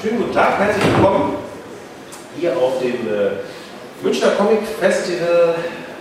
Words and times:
Schönen 0.00 0.18
guten 0.18 0.32
Tag, 0.32 0.60
herzlich 0.60 0.94
willkommen 0.94 1.34
hier 2.38 2.56
auf 2.56 2.78
dem 2.78 3.02
äh, 3.10 3.42
Münchner 4.00 4.30
Comic 4.38 4.60
Festival. 4.78 5.56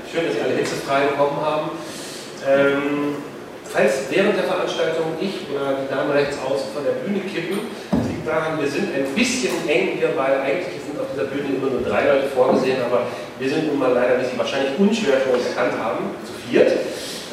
Schön, 0.05 0.27
dass 0.27 0.35
Sie 0.35 0.41
alle 0.41 0.53
hitzefrei 0.53 1.07
gekommen 1.07 1.41
haben. 1.41 1.71
Ähm, 2.47 3.15
falls 3.65 4.05
während 4.11 4.37
der 4.37 4.43
Veranstaltung 4.43 5.17
ich 5.19 5.49
oder 5.49 5.81
die 5.81 5.89
Dame 5.89 6.13
rechts 6.13 6.37
außen 6.45 6.69
von 6.75 6.83
der 6.85 7.01
Bühne 7.01 7.21
kippen, 7.21 7.57
das 7.89 8.05
liegt 8.05 8.27
daran, 8.27 8.61
wir 8.61 8.69
sind 8.69 8.93
ein 8.93 9.09
bisschen 9.15 9.67
eng 9.67 9.97
hier, 9.97 10.13
weil 10.15 10.45
eigentlich 10.45 10.77
sind 10.85 11.01
auf 11.01 11.09
dieser 11.11 11.25
Bühne 11.33 11.57
immer 11.57 11.71
nur 11.71 11.81
drei 11.81 12.05
Leute 12.05 12.27
vorgesehen, 12.27 12.77
aber 12.85 13.07
wir 13.39 13.49
sind 13.49 13.65
nun 13.65 13.79
mal 13.79 13.93
leider, 13.93 14.21
wie 14.21 14.25
Sie 14.25 14.37
wahrscheinlich 14.37 14.77
unschwer 14.77 15.25
uns 15.33 15.41
erkannt 15.49 15.73
haben, 15.81 16.13
zu 16.21 16.33
viert. 16.45 16.69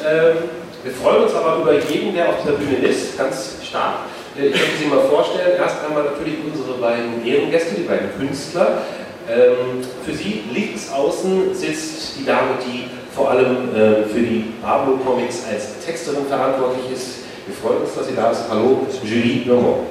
Ähm, 0.01 0.49
wir 0.81 0.93
freuen 0.93 1.29
uns 1.29 1.33
aber 1.35 1.61
über 1.61 1.77
jeden, 1.77 2.15
der 2.15 2.29
auf 2.29 2.41
dieser 2.41 2.57
Bühne 2.57 2.77
ist, 2.89 3.15
ganz 3.19 3.53
stark. 3.61 4.09
Äh, 4.37 4.47
ich 4.47 4.55
möchte 4.55 4.77
Sie 4.77 4.85
mal 4.85 5.01
vorstellen, 5.07 5.57
erst 5.57 5.83
einmal 5.85 6.03
natürlich 6.03 6.35
unsere 6.45 6.77
beiden 6.77 7.25
Ehrengäste, 7.25 7.75
die 7.75 7.83
beiden 7.83 8.09
Künstler. 8.17 8.81
Ähm, 9.29 9.81
für 10.05 10.13
Sie 10.13 10.43
links 10.53 10.91
außen 10.91 11.55
sitzt 11.55 12.19
die 12.19 12.25
Dame, 12.25 12.59
die 12.65 12.85
vor 13.15 13.31
allem 13.31 13.73
äh, 13.73 14.03
für 14.03 14.19
die 14.19 14.53
Pablo 14.61 14.97
Comics 14.97 15.43
als 15.49 15.79
Texterin 15.85 16.25
verantwortlich 16.27 16.91
ist. 16.93 17.19
Wir 17.47 17.55
freuen 17.55 17.81
uns, 17.81 17.95
dass 17.95 18.07
sie 18.07 18.15
da 18.15 18.31
ist. 18.31 18.43
Hallo, 18.49 18.85
Julie 19.03 19.45
Normand. 19.45 19.87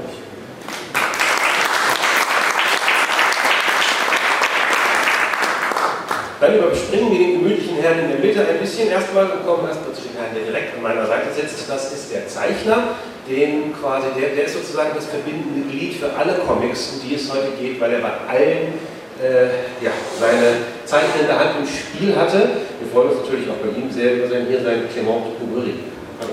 Dann 6.40 6.58
überspringen 6.58 7.10
wir 7.10 7.18
den 7.18 7.32
gemütlichen 7.40 7.76
Herrn 7.76 8.00
in 8.00 8.08
der 8.08 8.18
Mitte 8.18 8.46
ein 8.46 8.58
bisschen 8.58 8.90
erstmal 8.90 9.24
und 9.24 9.46
kommen 9.46 9.66
erstmal 9.66 9.94
zu 9.94 10.02
dem 10.02 10.20
Herrn, 10.20 10.34
der 10.34 10.44
direkt 10.44 10.76
an 10.76 10.82
meiner 10.82 11.06
Seite 11.06 11.32
sitzt. 11.32 11.70
Das 11.70 11.92
ist 11.92 12.12
der 12.12 12.28
Zeichner, 12.28 12.96
den 13.28 13.72
quasi, 13.72 14.08
der, 14.18 14.30
der 14.36 14.44
ist 14.44 14.54
sozusagen 14.54 14.90
das 14.94 15.06
verbindende 15.06 15.68
Glied 15.70 15.94
für 15.94 16.12
alle 16.12 16.34
Comics, 16.46 16.92
um 16.92 17.08
die 17.08 17.14
es 17.14 17.32
heute 17.32 17.52
geht, 17.58 17.80
weil 17.80 17.94
er 17.94 18.00
bei 18.00 18.12
allen 18.28 18.74
äh, 19.22 19.84
ja, 19.84 19.92
seine 20.18 20.56
Zeichen 20.84 21.20
in 21.20 21.26
der 21.26 21.38
Hand 21.38 21.50
im 21.60 21.66
Spiel 21.66 22.14
hatte. 22.14 22.68
Wir 22.80 22.88
freuen 22.92 23.10
uns 23.10 23.20
natürlich 23.22 23.48
auch 23.48 23.56
bei 23.62 23.72
ihm 23.72 23.90
sehr 23.90 24.16
über 24.16 24.28
sein 24.28 24.46
hier 24.48 24.60
sein 24.60 24.88
Clement. 24.92 25.24
Hallo. 25.40 26.32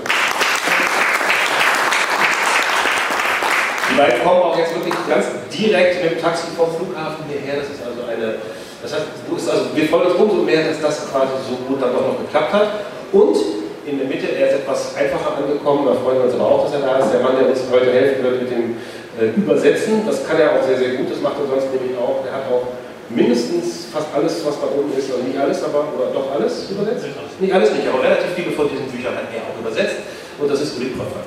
Die 3.90 3.96
beiden 3.96 4.22
kommen 4.24 4.42
auch 4.42 4.58
jetzt 4.58 4.74
wirklich 4.74 4.94
ganz 5.08 5.26
direkt 5.52 6.02
mit 6.02 6.12
dem 6.12 6.20
Taxi 6.20 6.48
vom 6.56 6.74
Flughafen 6.76 7.24
hierher. 7.28 7.60
Das 7.60 7.70
ist 7.70 7.80
also 7.84 8.02
eine, 8.08 8.36
das 8.82 8.92
heißt, 8.92 9.04
also 9.30 9.64
wir 9.74 9.88
freuen 9.88 10.10
uns 10.10 10.20
umso 10.20 10.42
mehr, 10.42 10.68
dass 10.68 10.80
das 10.80 11.10
quasi 11.10 11.32
so 11.48 11.56
gut 11.68 11.80
dann 11.80 11.92
doch 11.92 12.06
noch 12.06 12.18
geklappt 12.18 12.52
hat. 12.52 12.68
Und 13.12 13.61
in 13.84 13.98
der 13.98 14.06
Mitte, 14.06 14.30
er 14.30 14.48
ist 14.48 14.54
etwas 14.62 14.94
einfacher 14.94 15.36
angekommen, 15.36 15.86
da 15.86 15.94
freuen 15.94 16.18
wir 16.18 16.24
uns 16.30 16.34
aber 16.34 16.46
auch, 16.46 16.64
dass 16.64 16.74
er 16.74 16.86
da 16.86 16.98
ist. 16.98 17.12
Der 17.12 17.20
Mann, 17.20 17.34
der 17.38 17.50
uns 17.50 17.60
heute 17.70 17.90
helfen 17.90 18.22
wird 18.22 18.42
mit 18.42 18.50
dem 18.50 18.76
äh, 19.18 19.34
Übersetzen, 19.34 20.06
das 20.06 20.26
kann 20.26 20.38
er 20.38 20.54
auch 20.54 20.62
sehr, 20.62 20.78
sehr 20.78 20.94
gut, 20.94 21.10
das 21.10 21.20
macht 21.20 21.34
er 21.42 21.50
sonst 21.50 21.74
nämlich 21.74 21.98
auch. 21.98 22.22
Er 22.22 22.32
hat 22.32 22.46
auch 22.46 22.70
mindestens 23.10 23.90
fast 23.92 24.06
alles, 24.14 24.44
was 24.46 24.60
da 24.60 24.66
oben 24.70 24.94
ist, 24.96 25.10
also 25.10 25.22
nicht 25.22 25.38
alles, 25.38 25.62
aber 25.64 25.90
oder 25.98 26.14
doch 26.14 26.30
alles 26.30 26.70
übersetzt? 26.70 27.06
Nicht 27.40 27.52
alles 27.52 27.72
nicht, 27.72 27.86
aber 27.88 28.02
relativ 28.02 28.30
viele 28.36 28.52
von 28.52 28.68
diesen 28.70 28.86
Büchern 28.86 29.14
hat 29.18 29.26
er 29.34 29.42
auch 29.50 29.58
übersetzt 29.58 29.98
und 30.38 30.50
das 30.50 30.60
ist 30.60 30.78
Uli 30.78 30.94
Profak. 30.94 31.26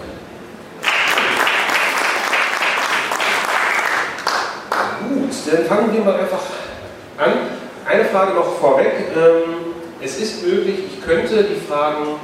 Gut, 5.03 5.35
dann 5.51 5.65
fangen 5.65 5.93
wir 5.93 6.01
mal 6.01 6.19
einfach 6.19 6.41
an. 7.17 7.33
Eine 7.85 8.05
Frage 8.05 8.33
noch 8.33 8.57
vorweg. 8.57 8.93
Ähm, 9.15 9.75
es 10.01 10.19
ist 10.19 10.43
möglich, 10.43 10.79
ich 10.91 11.05
könnte 11.05 11.43
die 11.43 11.59
Fragen 11.67 12.17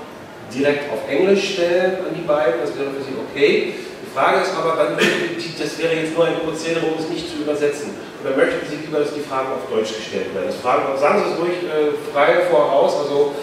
direkt 0.53 0.91
auf 0.91 1.07
Englisch 1.09 1.53
stellen 1.53 1.97
an 2.05 2.15
die 2.15 2.25
beiden, 2.27 2.61
das 2.61 2.77
wäre 2.77 2.91
für 2.91 3.03
Sie 3.03 3.15
okay. 3.17 3.73
Die 4.03 4.11
Frage 4.13 4.41
ist 4.41 4.51
aber, 4.55 4.75
dann, 4.75 4.97
das 4.97 5.79
wäre 5.79 5.93
jetzt 5.93 6.15
nur 6.15 6.25
ein 6.25 6.39
Prozedere, 6.43 6.85
um 6.85 6.99
es 6.99 7.09
nicht 7.09 7.29
zu 7.29 7.43
übersetzen. 7.43 7.95
Oder 8.23 8.35
möchten 8.35 8.67
Sie 8.69 8.75
lieber, 8.85 8.99
dass 8.99 9.13
die 9.13 9.21
Fragen 9.21 9.47
auf 9.53 9.69
Deutsch 9.71 9.95
gestellt 9.95 10.35
werden? 10.35 10.47
Das 10.47 10.57
Fragen, 10.57 10.83
sagen 10.99 11.23
Sie 11.23 11.31
es 11.31 11.39
ruhig 11.39 11.57
äh, 11.63 11.95
frei 12.13 12.43
voraus, 12.49 12.97
also 12.99 13.33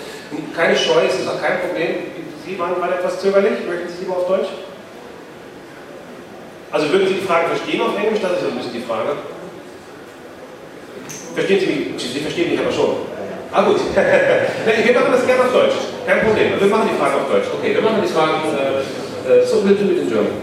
keine 0.55 0.77
Scheu, 0.77 1.01
es 1.09 1.19
ist 1.19 1.29
auch 1.29 1.41
kein 1.41 1.61
Problem. 1.61 2.13
Sie 2.45 2.59
waren 2.59 2.75
gerade 2.75 2.95
etwas 2.95 3.21
zögerlich, 3.21 3.65
möchten 3.67 3.89
Sie 3.89 4.05
lieber 4.05 4.19
auf 4.19 4.29
Deutsch? 4.29 4.49
Also 6.71 6.91
würden 6.93 7.09
Sie 7.09 7.15
die 7.15 7.27
Frage 7.27 7.49
verstehen 7.49 7.81
auf 7.81 7.97
Englisch? 7.97 8.21
Das 8.21 8.33
ist 8.33 8.43
ja 8.43 8.49
ein 8.49 8.57
bisschen 8.57 8.75
die 8.75 8.83
Frage. 8.83 9.17
Verstehen 11.35 11.61
Sie 11.61 11.67
mich? 11.67 12.13
Sie 12.13 12.21
verstehen 12.21 12.51
mich 12.51 12.61
aber 12.61 12.73
schon. 12.73 12.97
Ah 13.51 13.63
gut. 13.65 13.81
wir 13.95 14.95
machen 14.95 15.13
das 15.13 15.27
gerne 15.27 15.43
auf 15.43 15.53
Deutsch. 15.53 15.77
Kein 16.07 16.21
Problem. 16.21 16.61
Wir 16.61 16.69
machen 16.69 16.89
die 16.93 16.99
Fragen 16.99 17.15
auf 17.15 17.31
Deutsch. 17.33 17.49
Okay, 17.59 17.75
wir 17.75 17.83
machen 17.83 18.03
die 18.03 18.13
Fragen. 18.13 18.43
Äh, 18.53 19.41
uh, 19.41 19.47
so 19.47 19.65
we'll 19.65 19.77
do 19.77 19.91
it 19.91 20.03
in 20.05 20.09
German. 20.09 20.37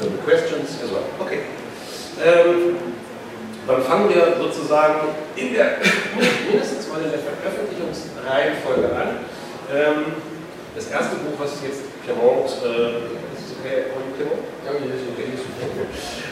The 0.00 0.08
questions 0.24 0.80
as 0.82 0.90
well. 0.90 1.04
Okay. 1.20 1.40
Ähm, 2.24 2.76
dann 3.66 3.82
fangen 3.82 4.08
wir 4.08 4.36
sozusagen 4.40 5.12
in 5.36 5.52
der, 5.52 5.76
mindestens 6.48 6.88
mal 6.88 7.02
in 7.04 7.10
der 7.10 7.20
Veröffentlichungsreihenfolge 7.20 8.96
an. 8.96 9.20
Ähm, 9.68 10.16
das 10.74 10.88
erste 10.88 11.16
Buch, 11.16 11.36
was 11.38 11.60
jetzt 11.62 11.82
Clement, 12.04 12.48
äh, 12.64 13.18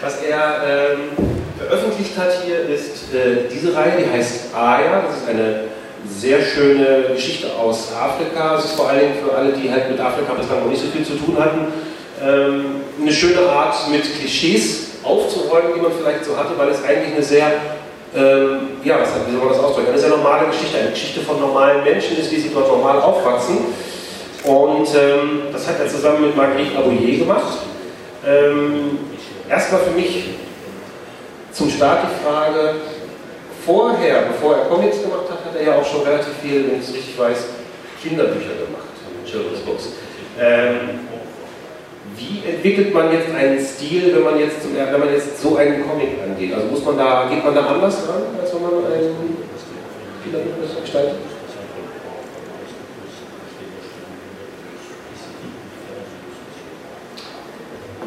was 0.00 0.22
er 0.22 0.62
ähm, 0.65 1.10
veröffentlicht 1.59 2.16
hat 2.16 2.43
hier, 2.44 2.60
ist 2.69 3.12
äh, 3.12 3.48
diese 3.53 3.75
Reihe, 3.75 3.98
die 3.98 4.10
heißt 4.10 4.54
Aya. 4.54 5.03
Das 5.03 5.16
ist 5.19 5.28
eine 5.28 5.65
sehr 6.08 6.42
schöne 6.42 7.14
Geschichte 7.14 7.48
aus 7.54 7.92
Afrika. 7.92 8.56
Es 8.56 8.66
ist 8.66 8.74
vor 8.74 8.88
allen 8.88 9.00
Dingen 9.00 9.14
für 9.24 9.34
alle, 9.34 9.52
die 9.52 9.70
halt 9.70 9.90
mit 9.90 10.00
Afrika 10.00 10.32
bislang 10.34 10.60
noch 10.60 10.70
nicht 10.70 10.82
so 10.82 10.88
viel 10.88 11.04
zu 11.04 11.14
tun 11.14 11.36
hatten, 11.38 11.72
ähm, 12.22 12.64
eine 13.00 13.12
schöne 13.12 13.40
Art 13.48 13.74
mit 13.90 14.02
Klischees 14.02 14.86
aufzuräumen, 15.02 15.72
die 15.74 15.80
man 15.80 15.92
vielleicht 15.92 16.24
so 16.24 16.36
hatte, 16.36 16.56
weil 16.56 16.68
es 16.68 16.82
eigentlich 16.82 17.14
eine 17.14 17.22
sehr, 17.22 17.46
ähm, 18.14 18.58
ja, 18.82 18.98
was, 19.00 19.10
wie 19.26 19.32
soll 19.32 19.40
man 19.40 19.48
das 19.50 19.58
ausdrücken, 19.58 19.88
eine 19.90 19.98
sehr 19.98 20.10
normale 20.10 20.46
Geschichte, 20.46 20.78
eine 20.78 20.90
Geschichte 20.90 21.20
von 21.20 21.40
normalen 21.40 21.84
Menschen 21.84 22.18
ist, 22.18 22.30
wie 22.32 22.36
sie 22.40 22.50
dort 22.52 22.68
normal 22.68 23.00
aufwachsen. 23.00 23.58
Und 24.44 24.88
ähm, 24.94 25.42
das 25.52 25.66
hat 25.66 25.80
er 25.80 25.88
zusammen 25.88 26.22
mit 26.22 26.36
Marguerite 26.36 26.78
Abouillet 26.78 27.18
gemacht. 27.18 27.58
Ähm, 28.26 28.98
erstmal 29.48 29.80
für 29.82 29.90
mich 29.90 30.24
zum 31.52 31.70
Start 31.70 32.04
die 32.04 32.24
Frage, 32.24 32.74
vorher, 33.66 34.22
bevor 34.32 34.56
er 34.56 34.65
Comics 34.66 35.03
gemacht 35.03 35.27
hat, 35.28 35.44
hat 35.44 35.56
er 35.59 35.66
ja 35.66 35.75
auch 35.75 35.84
schon 35.84 36.03
relativ 36.03 36.32
viel, 36.41 36.71
wenn 36.71 36.78
ich 36.81 36.88
es 36.88 36.94
richtig 36.94 37.19
weiß, 37.19 37.38
Kinderbücher 38.00 38.54
gemacht, 38.65 38.94
Children's 39.27 39.60
Books. 39.60 39.88
Ähm, 40.38 41.00
wie 42.16 42.49
entwickelt 42.49 42.94
man 42.94 43.12
jetzt 43.12 43.34
einen 43.34 43.59
Stil, 43.60 44.15
wenn 44.15 44.22
man 44.22 44.38
jetzt, 44.38 44.56
wenn 44.72 45.00
man 45.00 45.12
jetzt 45.12 45.43
so 45.43 45.56
einen 45.56 45.87
Comic 45.87 46.10
angeht? 46.25 46.54
Also 46.54 46.69
muss 46.69 46.84
man 46.84 46.97
da, 46.97 47.28
geht 47.28 47.44
man 47.44 47.54
da 47.54 47.66
anders 47.66 47.97
ran, 48.09 48.22
als 48.41 48.54
wenn 48.54 48.62
man 48.62 48.93
einen 48.93 49.37
Kinderbuch 50.22 50.81
gestaltet? 50.83 51.16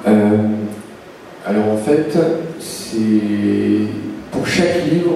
Euh, 0.06 0.38
alors 1.46 1.66
en 1.74 1.78
fait, 1.78 2.18
c'est 2.58 3.90
pour 4.32 4.48
chaque 4.48 4.86
livre, 4.90 5.09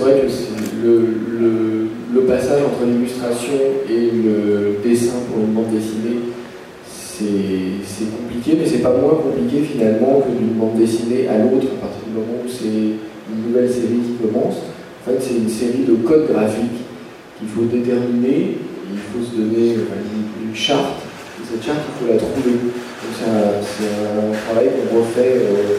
vrai 0.00 0.22
que 0.22 0.86
le, 2.12 2.20
passage 2.26 2.62
entre 2.62 2.86
l'illustration 2.86 3.58
et 3.88 4.10
le 4.12 4.78
dessin 4.84 5.14
pour 5.28 5.42
une 5.42 5.52
bande 5.52 5.72
dessinée, 5.72 6.30
c'est 6.86 8.06
compliqué, 8.06 8.56
mais 8.58 8.66
c'est 8.66 8.82
pas 8.82 8.94
moins 8.96 9.16
compliqué 9.16 9.62
finalement 9.62 10.22
que 10.22 10.30
d'une 10.38 10.54
bande 10.54 10.78
dessinée 10.78 11.26
à 11.28 11.38
l'autre 11.38 11.66
à 11.76 11.86
partir 11.86 12.06
du 12.06 12.14
moment 12.14 12.40
où 12.44 12.48
c'est 12.48 12.96
une 12.96 13.48
nouvelle 13.48 13.68
série 13.68 14.00
qui 14.06 14.14
commence. 14.22 14.56
En 14.56 15.10
fait, 15.10 15.18
c'est 15.20 15.34
une 15.34 15.48
série 15.48 15.84
de 15.88 15.94
codes 16.06 16.28
graphiques 16.30 16.86
qu'il 17.38 17.48
faut 17.48 17.64
déterminer, 17.64 18.58
il 18.92 18.98
faut 18.98 19.24
se 19.24 19.36
donner 19.36 19.74
une, 19.74 20.54
charte, 20.54 21.02
et 21.40 21.46
cette 21.50 21.64
charte, 21.64 21.80
il 21.88 22.06
faut 22.06 22.12
la 22.12 22.18
trouver. 22.18 22.56
C'est 23.18 23.28
un, 23.28 24.30
un, 24.30 24.32
travail 24.46 24.70
qu'on 24.70 24.98
refait 25.00 25.34
euh, 25.34 25.78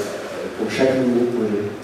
pour 0.59 0.69
chaque 0.69 0.97
nouveau 0.99 1.25
projet. 1.31 1.80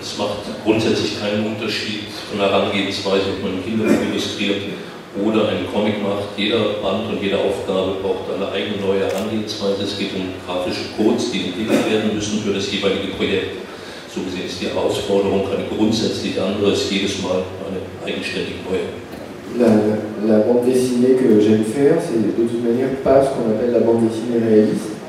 Es 0.00 0.16
macht 0.16 0.48
grundsätzlich 0.64 1.20
keinen 1.20 1.44
Unterschied 1.44 2.08
von 2.30 2.38
der 2.40 2.48
Herangehensweise, 2.48 3.36
ob 3.36 3.44
man 3.44 3.60
Kinderbuch 3.60 4.00
illustriert 4.08 4.72
oder 5.20 5.48
einen 5.52 5.68
Comic 5.68 6.00
macht. 6.00 6.32
Jeder 6.40 6.80
Band 6.80 7.12
und 7.12 7.20
jede 7.20 7.36
Aufgabe 7.36 8.00
braucht 8.00 8.32
eine 8.32 8.48
eigene 8.48 8.80
neue 8.80 9.04
Herangehensweise. 9.04 9.84
Es 9.84 9.98
geht 9.98 10.16
um 10.16 10.32
grafische 10.46 10.96
Codes, 10.96 11.30
die 11.30 11.52
entwickelt 11.52 11.84
werden 11.92 12.14
müssen 12.14 12.40
für 12.40 12.54
das 12.56 12.72
jeweilige 12.72 13.12
Projekt. 13.12 13.60
So 14.08 14.24
gesehen 14.24 14.48
ist 14.48 14.60
die 14.60 14.72
Herausforderung 14.72 15.44
eine 15.52 15.68
grundsätzlich 15.68 16.40
andere, 16.40 16.72
ist 16.72 16.90
jedes 16.90 17.20
Mal 17.20 17.44
eine 17.68 17.84
eigenständig 18.00 18.56
neue. 18.64 18.88
La, 19.58 19.66
la, 20.26 20.38
bande 20.46 20.64
dessinée 20.64 21.16
que 21.16 21.40
j'aime 21.40 21.64
faire, 21.64 21.98
c'est 22.00 22.22
de 22.22 22.30
toute 22.30 22.62
manière 22.62 22.94
pas 23.02 23.24
ce 23.24 23.30
qu'on 23.30 23.50
appelle 23.50 23.72
la 23.72 23.80
bande 23.80 24.08
dessinée 24.08 24.38
réaliste. 24.38 24.99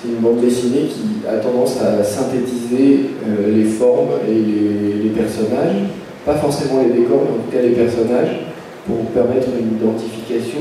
C'est 0.00 0.08
une 0.08 0.20
bande 0.20 0.40
dessinée 0.40 0.88
qui 0.88 1.26
a 1.26 1.38
tendance 1.38 1.80
à 1.80 2.04
synthétiser 2.04 3.10
euh, 3.26 3.56
les 3.56 3.64
formes 3.64 4.10
et 4.28 4.34
les, 4.34 5.02
les, 5.04 5.10
personnages, 5.10 5.88
pas 6.24 6.34
forcément 6.34 6.82
les 6.82 7.00
décors, 7.00 7.22
mais 7.24 7.30
en 7.30 7.42
tout 7.44 7.50
cas 7.50 7.62
les 7.62 7.74
personnages, 7.74 8.40
pour 8.86 9.06
permettre 9.06 9.48
une 9.58 9.76
identification 9.78 10.60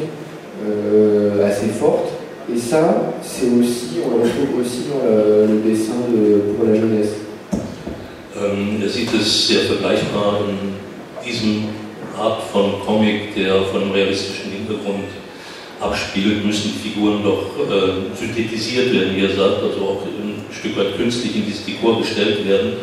euh, 0.67 1.47
assez 1.47 1.67
forte 1.67 2.09
Et 2.53 2.57
ça, 2.57 3.13
c'est 3.23 3.47
aussi, 3.47 3.97
on 4.05 4.17
le 4.17 4.23
retrouve 4.23 4.61
aussi 4.61 4.83
dans 4.89 5.01
le, 5.03 5.47
le 5.47 5.59
dessin 5.67 5.93
de, 6.13 6.53
pour 6.53 6.67
la 6.67 6.75
jeunesse. 6.75 7.15
Ähm, 8.37 8.81
er 8.83 8.89
sieht 8.89 9.13
es 9.13 9.47
sehr 9.47 9.61
vergleichbar 9.61 10.41
in 10.49 10.75
diesem 11.25 11.69
Art 12.19 12.43
von 12.51 12.81
Comic, 12.85 13.33
der 13.33 13.63
von 13.71 13.81
einem 13.81 13.91
realistischen 13.91 14.51
Hintergrund 14.51 15.05
abspielt, 15.79 16.45
müssen 16.45 16.73
die 16.73 16.89
Figuren 16.89 17.23
doch 17.23 17.51
äh, 17.59 18.15
synthetisiert 18.17 18.93
werden, 18.93 19.15
wie 19.15 19.25
er 19.25 19.35
sagt, 19.35 19.63
also 19.63 19.79
auch 19.81 20.01
ein 20.05 20.43
Stück 20.51 20.77
weit 20.77 20.97
künstlich 20.97 21.35
in 21.35 21.45
dieses 21.45 21.65
Dekor 21.65 21.99
gestellt 21.99 22.47
werden, 22.47 22.73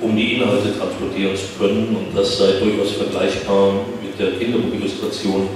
um 0.00 0.14
die 0.14 0.34
Inhalte 0.34 0.76
transportieren 0.76 1.34
zu 1.36 1.58
können. 1.58 1.96
Und 1.96 2.16
das 2.16 2.38
sei 2.38 2.60
durchaus 2.60 2.92
vergleichbar 2.92 3.86
mit 4.02 4.18
der 4.18 4.38
Kinderbuchillustration, 4.38 5.48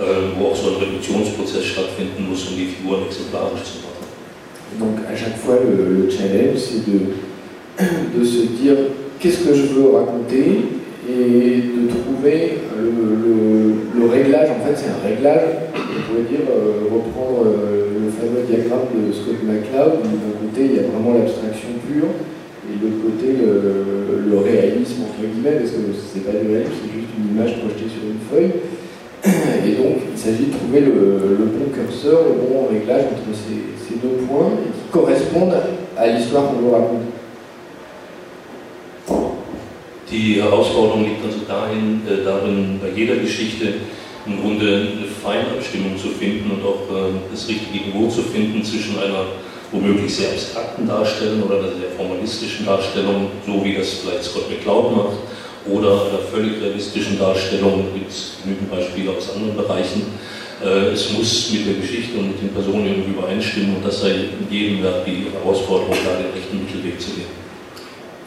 äh, 0.00 0.38
wo 0.38 0.48
auch 0.48 0.56
so 0.56 0.70
ein 0.70 0.76
Reduktionsprozess 0.76 1.64
stattfinden 1.64 2.28
muss, 2.28 2.48
um 2.48 2.56
die 2.56 2.66
Figuren 2.66 3.04
exemplarisch 3.06 3.64
zu 3.64 3.78
machen. 3.84 3.96
Donc 4.78 4.98
à 5.06 5.14
chaque 5.14 5.38
fois, 5.38 5.56
le, 5.62 6.02
le 6.02 6.10
challenge, 6.10 6.58
c'est 6.58 6.84
de, 6.84 7.14
de 8.18 8.24
se 8.24 8.46
dire 8.60 8.76
qu'est-ce 9.20 9.44
que 9.44 9.54
je 9.54 9.62
veux 9.74 9.90
raconter 9.94 10.64
et 11.08 11.62
de 11.62 11.88
trouver 11.88 12.58
le, 12.76 14.06
réglage. 14.06 14.48
En 14.50 14.64
fait, 14.64 14.74
c'est 14.76 14.90
un 14.90 15.02
réglage. 15.02 15.72
On 15.74 16.00
pourrait 16.06 16.28
dire 16.30 16.46
euh, 16.46 16.86
reprendre 16.86 17.42
euh, 17.46 18.06
le 18.06 18.10
fameux 18.10 18.46
diagramme 18.46 18.86
de 18.94 19.12
Scott 19.12 19.42
McCloud. 19.42 19.98
où 19.98 20.14
D'un 20.14 20.36
côté, 20.40 20.70
il 20.70 20.76
y 20.76 20.78
a 20.78 20.86
vraiment 20.88 21.18
l'abstraction 21.18 21.74
pure 21.86 22.10
et 22.66 22.78
de 22.78 22.86
l'autre 22.86 23.02
côté, 23.02 23.34
le, 23.38 24.38
réalisme 24.38 25.02
entre 25.08 25.26
guillemets, 25.26 25.58
parce 25.58 25.70
que 25.70 25.90
c'est 25.94 26.24
pas 26.26 26.36
du 26.36 26.46
réalisme, 26.46 26.74
c'est 26.82 26.92
juste 26.92 27.10
une 27.18 27.34
image 27.34 27.58
projetée 27.58 27.88
sur 27.88 28.04
une 28.04 28.22
feuille. 28.30 28.52
Et 29.66 29.74
donc, 29.80 30.02
il 30.12 30.18
s'agit 30.18 30.46
de 30.46 30.54
trouver 30.54 30.80
le, 30.80 31.40
le 31.40 31.46
bon 31.50 31.66
curseur, 31.72 32.26
le 32.30 32.36
bon 32.36 32.68
réglage 32.70 33.10
entre 33.10 33.32
ces, 33.34 33.74
ces 33.80 33.98
deux 33.98 34.22
points 34.26 34.50
et 34.60 34.70
qui 34.70 34.86
correspondent 34.92 35.54
à 35.96 36.06
l'histoire 36.06 36.48
qu'on 36.48 36.62
veut 36.62 36.72
raconter. 36.72 37.15
Die 40.10 40.40
Herausforderung 40.40 41.04
liegt 41.04 41.24
also 41.24 41.40
dahin, 41.48 42.02
äh, 42.06 42.24
darin, 42.24 42.78
bei 42.80 42.90
jeder 42.94 43.16
Geschichte 43.16 43.74
im 44.24 44.40
Grunde 44.40 44.66
eine 44.66 45.06
Feinabstimmung 45.06 45.98
zu 45.98 46.08
finden 46.08 46.50
und 46.50 46.62
auch 46.62 46.86
äh, 46.94 47.10
das 47.30 47.48
richtige 47.48 47.90
Niveau 47.90 48.08
zu 48.08 48.22
finden 48.22 48.62
zwischen 48.62 48.98
einer 49.00 49.26
womöglich 49.72 50.14
sehr 50.14 50.30
abstrakten 50.30 50.86
Darstellung 50.86 51.42
oder 51.42 51.58
einer 51.58 51.74
sehr 51.74 51.90
formalistischen 51.96 52.66
Darstellung, 52.66 53.30
so 53.44 53.64
wie 53.64 53.74
das 53.74 53.94
vielleicht 53.94 54.22
Scott 54.22 54.48
McCloud 54.48 54.96
macht, 54.96 55.18
oder 55.68 56.06
einer 56.06 56.22
völlig 56.30 56.62
realistischen 56.62 57.18
Darstellung 57.18 57.88
mit 57.92 58.06
genügend 58.44 58.70
Beispiele 58.70 59.10
aus 59.10 59.34
anderen 59.34 59.56
Bereichen. 59.56 60.02
Äh, 60.64 60.92
Es 60.94 61.12
muss 61.12 61.50
mit 61.50 61.66
der 61.66 61.74
Geschichte 61.82 62.16
und 62.16 62.28
mit 62.28 62.42
den 62.42 62.50
Personen 62.50 63.04
übereinstimmen 63.06 63.76
und 63.76 63.84
das 63.84 64.02
sei 64.02 64.10
in 64.38 64.46
jedem 64.48 64.84
Werk 64.84 65.04
die 65.04 65.26
Herausforderung, 65.34 65.96
da 66.04 66.14
den 66.14 66.30
rechten 66.30 66.62
Mittelweg 66.62 67.00
zu 67.00 67.10
gehen. 67.10 67.45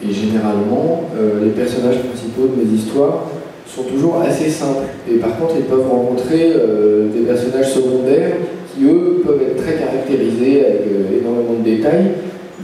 Et 0.02 0.12
généralement, 0.12 1.04
euh, 1.14 1.44
les 1.44 1.50
personnages 1.50 1.98
principaux 2.00 2.48
de 2.48 2.64
mes 2.64 2.74
histoires 2.74 3.26
sont 3.66 3.82
toujours 3.82 4.20
assez 4.20 4.48
simples. 4.48 4.88
Et 5.10 5.16
par 5.16 5.38
contre, 5.38 5.54
ils 5.58 5.66
peuvent 5.66 5.88
rencontrer 5.88 6.52
euh, 6.56 7.08
des 7.12 7.20
personnages 7.20 7.74
secondaires 7.74 8.36
qui, 8.72 8.84
eux, 8.84 9.20
peuvent 9.24 9.42
être 9.42 9.62
très 9.62 9.74
caractérisés 9.76 10.64
avec 10.64 10.86
euh, 10.88 11.20
énormément 11.20 11.60
de 11.60 11.64
détails. 11.64 12.12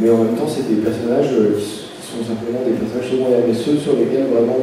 Mais 0.00 0.08
en 0.08 0.24
même 0.24 0.34
temps, 0.34 0.48
c'est 0.48 0.68
des 0.68 0.80
personnages 0.80 1.28
qui, 1.28 1.86
sont 2.06 2.24
simplement 2.24 2.64
des 2.64 2.72
personnages 2.72 3.10
secondaires. 3.10 3.44
Mais 3.46 3.54
ceux 3.54 3.76
sur 3.76 3.92
lesquels 3.96 4.32
vraiment 4.32 4.56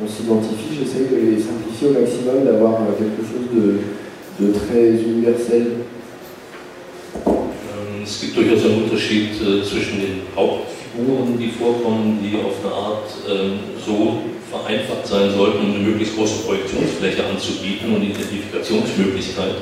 on, 0.00 0.08
s'identifie, 0.08 0.72
j'essaye 0.80 1.12
de 1.12 1.16
les 1.16 1.36
simplifier 1.36 1.88
au 1.88 1.92
maximum, 1.92 2.44
d'avoir 2.46 2.80
quelque 2.96 3.20
chose 3.20 3.52
de, 3.52 4.52
très 4.52 4.96
universel. 4.96 5.84
Hauptfiguren, 11.00 11.38
die 11.38 11.48
vorkommen, 11.48 12.18
die 12.22 12.36
auf 12.36 12.64
eine 12.64 12.74
Art 12.74 13.08
ähm, 13.28 13.60
so 13.84 14.18
vereinfacht 14.50 15.06
sein 15.06 15.30
sollten, 15.34 15.60
um 15.60 15.74
eine 15.74 15.78
möglichst 15.84 16.16
große 16.16 16.42
Projektionsfläche 16.44 17.24
anzubieten 17.26 17.94
und 17.94 18.02
Identifikationsmöglichkeit. 18.02 19.54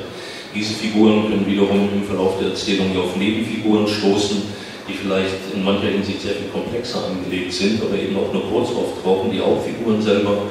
Diese 0.53 0.73
Figuren 0.73 1.29
können 1.29 1.45
wiederum 1.45 1.89
im 1.93 2.03
Verlauf 2.03 2.39
der 2.39 2.49
Erzählung 2.49 2.97
auf 2.97 3.15
Nebenfiguren 3.15 3.87
stoßen, 3.87 4.41
die 4.87 4.93
vielleicht 4.93 5.35
in 5.53 5.63
mancher 5.63 5.89
Hinsicht 5.89 6.21
sehr 6.21 6.33
viel 6.33 6.49
komplexer 6.51 7.05
angelegt 7.05 7.53
sind, 7.53 7.81
aber 7.81 7.95
eben 7.95 8.17
auch 8.17 8.33
nur 8.33 8.49
kurz 8.49 8.69
auftauchen. 8.69 9.31
Die 9.31 9.39
Hauptfiguren 9.39 10.01
selber 10.01 10.41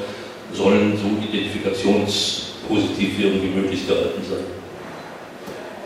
sollen 0.53 0.97
so 0.97 1.09
identifikationspositiv 1.21 3.19
irgendwie 3.19 3.49
möglich 3.59 3.85
gehalten 3.85 4.21
sein. 4.27 4.58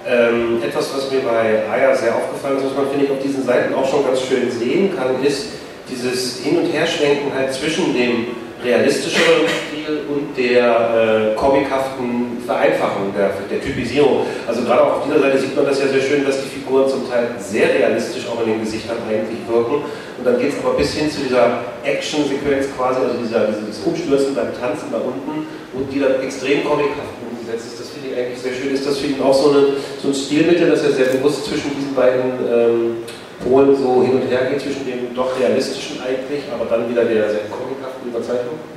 Ähm, 0.06 0.62
etwas, 0.62 0.94
was 0.94 1.10
mir 1.12 1.22
bei 1.22 1.64
Aya 1.72 1.96
sehr 1.96 2.14
aufgefallen 2.16 2.58
ist, 2.58 2.66
was 2.66 2.76
man, 2.76 2.90
finde 2.90 3.06
ich, 3.06 3.12
auf 3.12 3.20
diesen 3.24 3.46
Seiten 3.46 3.74
auch 3.74 3.90
schon 3.90 4.06
ganz 4.06 4.22
schön 4.22 4.52
sehen 4.52 4.94
kann, 4.96 5.24
ist 5.24 5.48
dieses 5.90 6.40
Hin- 6.40 6.58
und 6.58 6.66
Herschwenken 6.74 7.32
halt 7.34 7.54
zwischen 7.54 7.94
dem 7.94 8.28
realistischeren 8.64 9.48
Stil 9.48 10.02
und 10.08 10.38
der 10.38 11.34
äh, 11.34 11.36
comichaften 11.36 12.42
Vereinfachung, 12.46 13.14
der, 13.16 13.32
der 13.50 13.62
Typisierung. 13.62 14.26
Also 14.48 14.64
gerade 14.64 14.84
auf 14.84 15.04
dieser 15.04 15.20
Seite 15.20 15.38
sieht 15.38 15.56
man 15.56 15.66
das 15.66 15.80
ja 15.80 15.88
sehr 15.88 16.02
schön, 16.02 16.26
dass 16.26 16.42
die 16.42 16.50
Figuren 16.50 16.90
zum 16.90 17.10
Teil 17.10 17.36
sehr 17.40 17.74
realistisch 17.74 18.24
auch 18.28 18.42
in 18.44 18.54
den 18.54 18.62
Gesichtern 18.62 18.98
eigentlich 19.08 19.40
wirken. 19.48 19.84
Und 20.18 20.24
dann 20.26 20.40
geht 20.40 20.54
es 20.54 20.60
aber 20.64 20.76
bis 20.76 20.94
hin 20.94 21.12
zu 21.12 21.22
dieser 21.22 21.64
Action-Sequenz 21.84 22.68
quasi, 22.78 23.00
also 23.02 23.16
dieser, 23.24 23.48
dieses 23.48 23.84
Umstürzen 23.84 24.36
beim 24.36 24.52
Tanzen 24.60 24.92
da 24.92 24.98
unten, 24.98 25.48
und 25.74 25.92
die 25.92 26.00
dann 26.00 26.22
extrem 26.22 26.64
comichaft 26.64 27.12
umgesetzt 27.20 27.74
ist. 27.74 27.80
Das 27.80 27.93
eigentlich 28.16 28.40
sehr 28.40 28.54
schön. 28.54 28.74
Ist 28.74 28.86
das 28.86 28.98
für 28.98 29.08
ihn 29.08 29.22
auch 29.22 29.34
so, 29.34 29.50
eine, 29.50 29.68
so 30.02 30.08
ein 30.10 30.14
Stilmittel, 30.14 30.70
dass 30.70 30.84
er 30.84 30.92
sehr 30.92 31.06
bewusst 31.08 31.46
zwischen 31.46 31.72
diesen 31.76 31.94
beiden 31.96 32.32
ähm, 32.48 32.96
Polen 33.44 33.76
so 33.76 34.04
hin 34.04 34.22
und 34.22 34.28
her 34.30 34.48
geht, 34.50 34.62
zwischen 34.62 34.86
dem 34.86 35.14
doch 35.16 35.38
realistischen 35.40 36.02
eigentlich, 36.02 36.44
aber 36.54 36.66
dann 36.70 36.90
wieder 36.90 37.04
der 37.04 37.30
sehr 37.30 37.46
comichaften 37.50 38.10
Überzeichnung? 38.10 38.73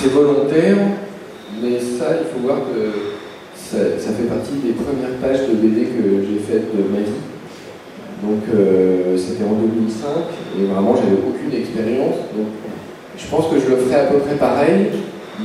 C'est 0.00 0.12
volontaire, 0.12 0.76
mais 1.60 1.78
ça, 1.80 2.18
il 2.20 2.26
faut 2.30 2.46
voir 2.46 2.58
que 2.58 3.18
ça, 3.54 4.12
fait 4.12 4.28
partie 4.28 4.54
des 4.64 4.72
premières 4.72 5.18
pages 5.20 5.48
de 5.48 5.54
BD 5.54 5.86
que 5.86 6.22
j'ai 6.22 6.38
faites 6.38 6.70
de 6.74 6.82
ma 6.88 7.00
vie. 7.00 7.18
Donc, 8.22 8.42
euh, 8.54 9.16
c'était 9.16 9.44
en 9.44 9.54
2005, 9.54 10.08
et 10.58 10.66
vraiment, 10.66 10.94
j'avais 10.94 11.18
aucune 11.18 11.58
expérience. 11.58 12.16
Donc, 12.36 12.46
je 13.16 13.26
pense 13.26 13.48
que 13.48 13.58
je 13.58 13.70
le 13.70 13.76
ferai 13.76 14.00
à 14.00 14.04
peu 14.04 14.18
près 14.18 14.36
pareil, 14.36 14.86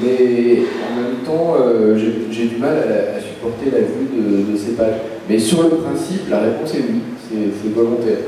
mais 0.01 0.59
en 0.89 1.01
même 1.01 1.17
temps, 1.25 1.55
euh, 1.59 1.97
j'ai 2.31 2.45
du 2.45 2.57
mal 2.57 2.77
à, 2.77 3.19
supporter 3.19 3.71
la 3.71 3.79
vue 3.79 4.09
de, 4.13 4.57
ces 4.57 4.73
pages. 4.73 5.01
Mais 5.29 5.39
sur 5.39 5.63
le 5.63 5.69
principe, 5.69 6.29
la 6.29 6.41
réponse 6.41 6.73
est 6.75 6.83
oui, 6.89 7.01
c'est 7.29 7.73
volontaire. 7.73 8.19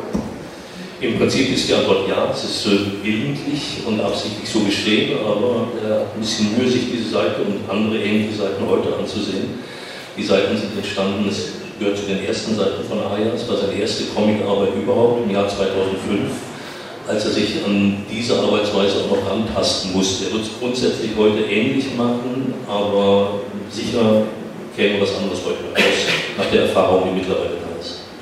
Im 1.01 1.17
Prinzip 1.17 1.53
ist 1.53 1.67
die 1.67 1.73
Antwort 1.73 2.07
ja, 2.07 2.31
es 2.31 2.45
ist 2.45 2.69
willentlich 3.03 3.83
und 3.85 3.99
absichtlich 3.99 4.47
so 4.47 4.61
geschrieben, 4.61 5.19
aber 5.19 5.67
er 5.83 5.99
hat 5.99 6.15
ein 6.15 6.21
bisschen 6.21 6.57
Mühe, 6.57 6.71
sich 6.71 6.89
diese 6.89 7.09
Seite 7.09 7.41
und 7.41 7.69
andere 7.69 8.01
ähnliche 8.01 8.37
Seiten 8.37 8.63
heute 8.65 8.95
anzusehen. 8.95 9.59
Die 10.17 10.23
Seiten 10.23 10.55
sind 10.55 10.77
entstanden, 10.77 11.27
es 11.27 11.49
gehört 11.77 11.97
zu 11.97 12.05
den 12.05 12.23
ersten 12.25 12.55
Seiten 12.55 12.81
von 12.87 12.99
Aya, 12.99 13.33
es 13.35 13.47
war 13.49 13.57
seine 13.57 13.73
erste 13.73 14.05
Comicarbeit 14.15 14.69
überhaupt 14.81 15.25
im 15.25 15.31
Jahr 15.31 15.49
2005, 15.49 16.31
als 17.09 17.25
er 17.25 17.31
sich 17.31 17.65
an 17.65 18.05
diese 18.09 18.39
Arbeitsweise 18.39 19.03
auch 19.03 19.17
noch 19.17 19.29
rantasten 19.29 19.91
musste. 19.91 20.27
Er 20.27 20.33
wird 20.33 20.43
es 20.43 20.49
grundsätzlich 20.57 21.11
heute 21.17 21.43
ähnlich 21.43 21.93
machen, 21.97 22.53
aber 22.69 23.41
sicher 23.69 24.23
käme 24.77 25.01
was 25.01 25.13
anderes 25.17 25.39
heute 25.43 25.59
raus, 25.75 25.97
nach 26.37 26.49
der 26.51 26.61
Erfahrung, 26.61 27.09
die 27.09 27.19
mittlerweile 27.19 27.59
da. 27.59 27.64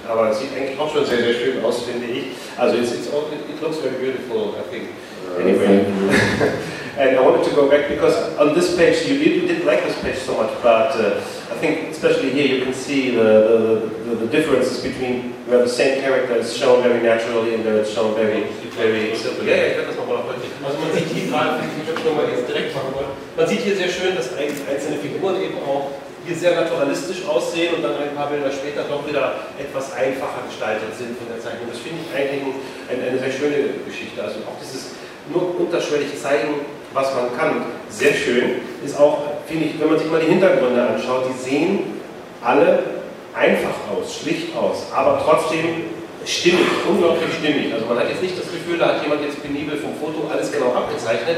Aber 0.07 0.29
es 0.29 0.39
sieht 0.39 0.49
eigentlich 0.55 0.79
auch 0.79 0.91
schon 0.91 1.05
sehr, 1.05 1.19
sehr 1.19 1.33
schön 1.33 1.63
aus, 1.63 1.83
finde 1.83 2.07
ich. 2.07 2.35
Also 2.57 2.77
it's, 2.77 2.91
it's 2.91 3.07
all, 3.11 3.23
it, 3.31 3.39
it 3.49 3.61
looks 3.61 3.77
very 3.77 3.95
beautiful, 3.95 4.55
I 4.59 4.63
think. 4.69 4.89
Anyway. 5.39 5.85
and 6.97 7.17
I 7.17 7.21
wanted 7.21 7.43
to 7.49 7.55
go 7.55 7.69
back 7.69 7.89
because 7.89 8.15
on 8.37 8.53
this 8.53 8.75
page, 8.75 9.07
you, 9.07 9.17
did, 9.17 9.41
you 9.41 9.47
didn't 9.47 9.65
like 9.65 9.83
this 9.83 9.97
page 10.01 10.17
so 10.17 10.37
much, 10.37 10.51
but 10.61 10.93
uh, 10.99 11.17
I 11.49 11.57
think 11.57 11.89
especially 11.89 12.29
here 12.29 12.45
you 12.45 12.63
can 12.63 12.73
see 12.73 13.11
the, 13.11 13.23
the, 13.23 14.09
the, 14.09 14.15
the 14.25 14.27
differences 14.27 14.83
between 14.83 15.33
where 15.47 15.63
the 15.63 15.69
same 15.69 16.01
character 16.01 16.35
is 16.35 16.55
shown 16.55 16.83
very 16.83 17.01
naturally 17.01 17.55
and 17.55 17.65
where 17.65 17.77
it's 17.77 17.93
shown 17.93 18.13
very, 18.15 18.43
very 18.77 19.15
simple. 19.15 19.45
Ja, 19.45 19.55
ich 19.55 19.77
werde 19.77 19.87
das 19.87 19.95
nochmal 19.95 20.17
noch 20.17 20.29
Also 20.29 20.79
man 20.79 20.93
sieht 20.93 21.07
hier 21.07 21.31
gerade, 21.31 21.63
ich 21.63 21.89
habe 21.89 22.09
nochmal 22.09 22.29
jetzt 22.29 22.47
direkt 22.47 22.75
machen 22.75 22.93
wollen, 22.93 23.11
man 23.37 23.47
sieht 23.47 23.61
hier 23.61 23.75
sehr 23.75 23.89
schön, 23.89 24.15
dass 24.15 24.29
einzelne 24.37 24.97
Figuren 24.97 25.41
eben 25.41 25.57
auch 25.65 25.91
hier 26.25 26.35
sehr 26.35 26.55
naturalistisch 26.55 27.27
aussehen 27.27 27.75
und 27.75 27.83
dann 27.83 27.95
ein 27.99 28.15
paar 28.15 28.29
Bilder 28.29 28.51
später 28.51 28.83
doch 28.87 29.05
wieder 29.07 29.43
etwas 29.59 29.93
einfacher 29.93 30.47
gestaltet 30.47 30.95
sind 30.97 31.17
von 31.17 31.27
der 31.27 31.39
Zeichnung. 31.43 31.67
Das 31.69 31.79
finde 31.79 31.99
ich 32.03 32.09
eigentlich 32.15 32.41
ein, 32.87 32.99
eine 33.03 33.19
sehr 33.19 33.31
schöne 33.31 33.83
Geschichte. 33.85 34.23
Also 34.23 34.39
auch 34.47 34.55
dieses 34.61 34.95
nur 35.31 35.59
unterschwellig 35.59 36.19
zeigen, 36.19 36.65
was 36.93 37.13
man 37.15 37.35
kann. 37.37 37.63
Sehr 37.89 38.13
schön 38.13 38.61
ist 38.83 38.99
auch, 38.99 39.19
finde 39.47 39.65
ich, 39.65 39.79
wenn 39.79 39.89
man 39.89 39.99
sich 39.99 40.09
mal 40.09 40.19
die 40.19 40.27
Hintergründe 40.27 40.81
anschaut, 40.81 41.25
die 41.27 41.37
sehen 41.37 41.79
alle 42.41 42.83
einfach 43.33 43.75
aus, 43.91 44.19
schlicht 44.21 44.55
aus, 44.55 44.87
aber 44.93 45.21
trotzdem 45.23 45.89
stimmig, 46.25 46.67
unglaublich 46.87 47.33
stimmig. 47.39 47.73
Also 47.73 47.85
man 47.85 47.99
hat 47.99 48.09
jetzt 48.09 48.21
nicht 48.21 48.37
das 48.37 48.45
Gefühl, 48.51 48.77
da 48.77 48.95
hat 48.95 49.03
jemand 49.03 49.21
jetzt 49.21 49.41
penibel 49.41 49.77
vom 49.77 49.95
Foto 49.95 50.29
alles 50.31 50.51
genau 50.51 50.73
abgezeichnet, 50.73 51.37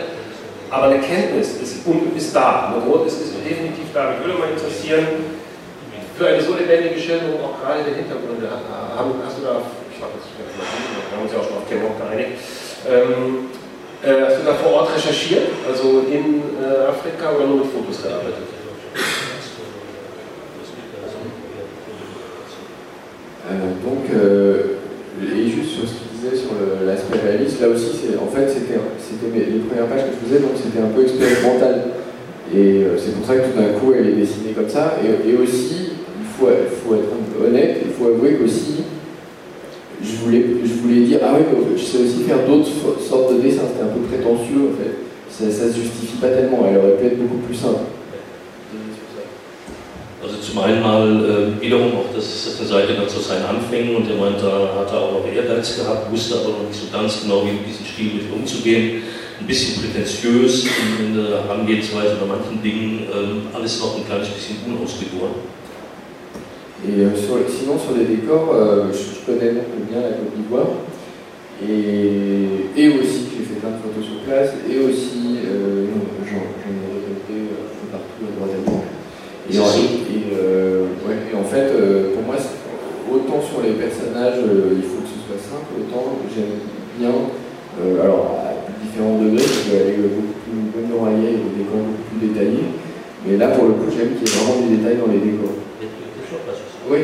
aber 0.70 0.86
eine 0.86 1.00
Kenntnis 1.00 1.62
ist, 1.62 1.86
ist 1.86 2.36
da, 2.36 2.74
eine 2.74 2.86
Not 2.86 3.08
ist, 3.08 3.22
ist 3.22 3.34
definitiv 3.44 3.86
da. 3.94 4.12
Mich 4.12 4.26
würde 4.26 4.40
mal 4.40 4.50
interessieren, 4.50 5.08
für 6.18 6.28
eine 6.28 6.42
so 6.42 6.56
lebendige 6.56 7.00
Schilderung 7.00 7.44
auch 7.44 7.60
gerade 7.62 7.84
der 7.84 7.96
Hintergründe, 7.96 8.48
hast 8.48 9.38
du 9.38 9.44
da, 9.44 9.62
ich 9.92 9.98
glaube, 9.98 10.14
wir 10.16 11.18
haben 11.18 11.24
uns 11.24 11.32
ja 11.34 11.40
auch 11.40 11.44
schon 11.44 11.58
auf 11.60 11.68
Wort 11.84 12.00
geeinigt, 12.00 12.40
ähm, 12.88 13.52
äh, 14.02 14.24
hast 14.24 14.40
du 14.40 14.46
da 14.46 14.54
vor 14.54 14.72
Ort 14.74 14.96
recherchiert, 14.96 15.52
also 15.68 16.06
in 16.08 16.42
äh, 16.56 16.88
Afrika 16.88 17.36
oder 17.36 17.48
nur 17.48 17.58
mit 17.66 17.68
Fotos 17.68 18.02
gearbeitet? 18.02 18.55
Donc 31.16 31.24
c'était 31.24 31.32
un 31.32 31.42
peu 31.42 31.56
expérimental. 31.64 31.84
Et 32.54 32.84
euh, 32.84 32.98
c'est 32.98 33.16
pour 33.16 33.26
ça 33.26 33.36
que 33.36 33.48
tout 33.50 33.58
d'un 33.60 33.80
coup, 33.80 33.94
elle 33.98 34.10
est 34.10 34.16
dessinée 34.22 34.52
comme 34.56 34.70
ça. 34.70 34.98
Et, 35.04 35.30
et 35.30 35.36
aussi, 35.36 35.98
il 36.20 36.26
faut, 36.38 36.48
faut, 36.48 36.96
être 36.96 37.48
honnête, 37.48 37.78
il 37.84 37.92
faut 37.92 38.12
avouer 38.12 38.36
qu'aussi, 38.36 38.84
je 40.04 40.16
voulais, 40.18 40.46
je 40.64 40.74
voulais 40.82 41.02
dire, 41.06 41.20
ah 41.24 41.34
oui, 41.38 41.46
je 41.76 41.82
sais 41.82 41.98
aussi 42.04 42.24
faire 42.28 42.46
d'autres 42.48 42.70
sortes 43.02 43.34
de 43.36 43.42
dessins, 43.42 43.64
c'était 43.68 43.84
un 43.84 43.94
peu 43.94 44.02
prétentieux 44.02 44.70
en 44.72 44.78
fait. 44.78 44.96
Ça, 45.30 45.52
ça 45.52 45.68
se 45.72 45.80
justifie 45.80 46.18
pas 46.22 46.30
tellement, 46.30 46.66
elle 46.70 46.78
aurait 46.78 46.98
pu 46.98 47.08
être 47.08 47.18
beaucoup 47.18 47.42
plus 47.48 47.56
simple. 47.56 47.82
Also 50.26 50.38
zum 50.42 50.58
einen 50.58 50.82
mal 50.82 51.06
äh, 51.24 51.62
wiederum 51.62 51.94
auch 51.94 52.16
das 52.16 52.26
ist 52.26 52.60
eine 52.60 52.68
Seite 52.68 52.94
dann 52.96 53.08
zu 53.08 53.20
seinen 53.20 53.46
Anfängen 53.46 53.96
und 53.96 54.10
er 54.10 54.16
meinte, 54.16 54.42
da 54.42 54.82
hat 54.82 54.92
er 54.92 55.00
auch 55.00 55.12
noch 55.12 55.28
Ehrgeiz 55.28 55.78
gehabt, 55.78 56.12
wusste 56.12 56.36
aber 56.40 56.50
noch 56.50 56.68
nicht 56.68 56.82
so 56.82 56.88
ganz 56.92 57.22
genau, 57.22 57.46
wie 57.46 57.52
mit 57.52 57.68
diesem 57.68 57.86
Stil 57.86 58.14
mit 58.16 58.34
umzugehen. 58.34 59.04
Ein 59.38 59.48
bisschen 59.48 59.82
prätentiös 59.82 60.64
in, 60.64 61.14
der 61.14 61.44
Herangehensweise 61.44 62.16
bei 62.16 62.26
manchen 62.26 62.64
Dingen, 62.64 63.04
äh, 63.04 63.56
alles 63.56 63.82
noch 63.82 63.98
ein 63.98 64.06
kleines 64.06 64.30
bisschen 64.30 64.58
unausgegoren. 64.66 65.36
Et 66.88 67.00
euh, 67.00 67.12
sur, 67.16 67.40
sinon 67.50 67.78
sur 67.78 67.98
les 67.98 68.06
décors, 68.06 68.54
euh, 68.56 68.94
je, 68.94 69.26
connais 69.26 69.52
donc 69.52 69.76
bien 69.90 70.02
la 70.02 70.16
Côte 70.16 70.36
d'Ivoire. 70.38 70.68
Et, 71.62 72.80
et 72.80 72.88
aussi, 72.96 73.28
j'ai 73.36 73.44
fait 73.44 73.60
plein 73.60 73.76
de 73.76 73.82
photos 73.84 74.06
sur 74.06 74.24
place, 74.24 74.52
et 74.70 74.80
aussi, 74.80 75.44
euh, 75.44 75.88
j'en 76.24 76.46
ai 76.72 76.80
récolté 76.96 77.36
un 77.52 77.76
peu 77.76 77.88
partout 77.92 78.24
à 78.24 78.32
droite 78.40 78.56
à 78.56 78.62
gauche. 78.64 78.88
Et, 79.52 79.56
et, 80.16 80.24
euh, 80.32 80.88
ouais, 81.08 81.20
et, 81.32 81.36
en 81.36 81.44
fait, 81.44 81.76
euh, 81.76 82.14
pour 82.14 82.24
moi, 82.24 82.36
autant 83.12 83.42
sur 83.44 83.62
les 83.64 83.76
personnages, 83.76 84.40
euh, 84.40 84.80
il 84.80 84.84
faut 84.84 85.04
que 85.04 85.12
ce 85.12 85.20
soit 85.28 85.44
simple, 85.44 85.76
autant 85.76 86.24
j'aime 86.34 86.64
bien, 87.00 87.12
alors 88.02 88.45
différents 88.96 89.20
degrés, 89.20 89.44
je 89.44 89.72
vais 89.72 89.84
aller 89.84 89.98
beaucoup 90.08 90.72
plus 90.72 90.88
noyer 90.88 91.30
et 91.30 91.44
des 91.44 91.64
décors 91.64 91.84
beaucoup 91.84 92.08
plus 92.16 92.28
détaillés. 92.28 92.72
Mais 93.26 93.38
là, 93.38 93.48
pour 93.50 93.66
le 93.66 93.74
coup, 93.74 93.92
j'aime 93.92 94.16
qu'il 94.16 94.28
y 94.28 94.32
ait 94.32 94.38
vraiment 94.40 94.62
des 94.62 94.78
détails 94.78 94.98
dans 94.98 95.12
les 95.12 95.20
décors. 95.20 95.52
Oui. 96.90 97.00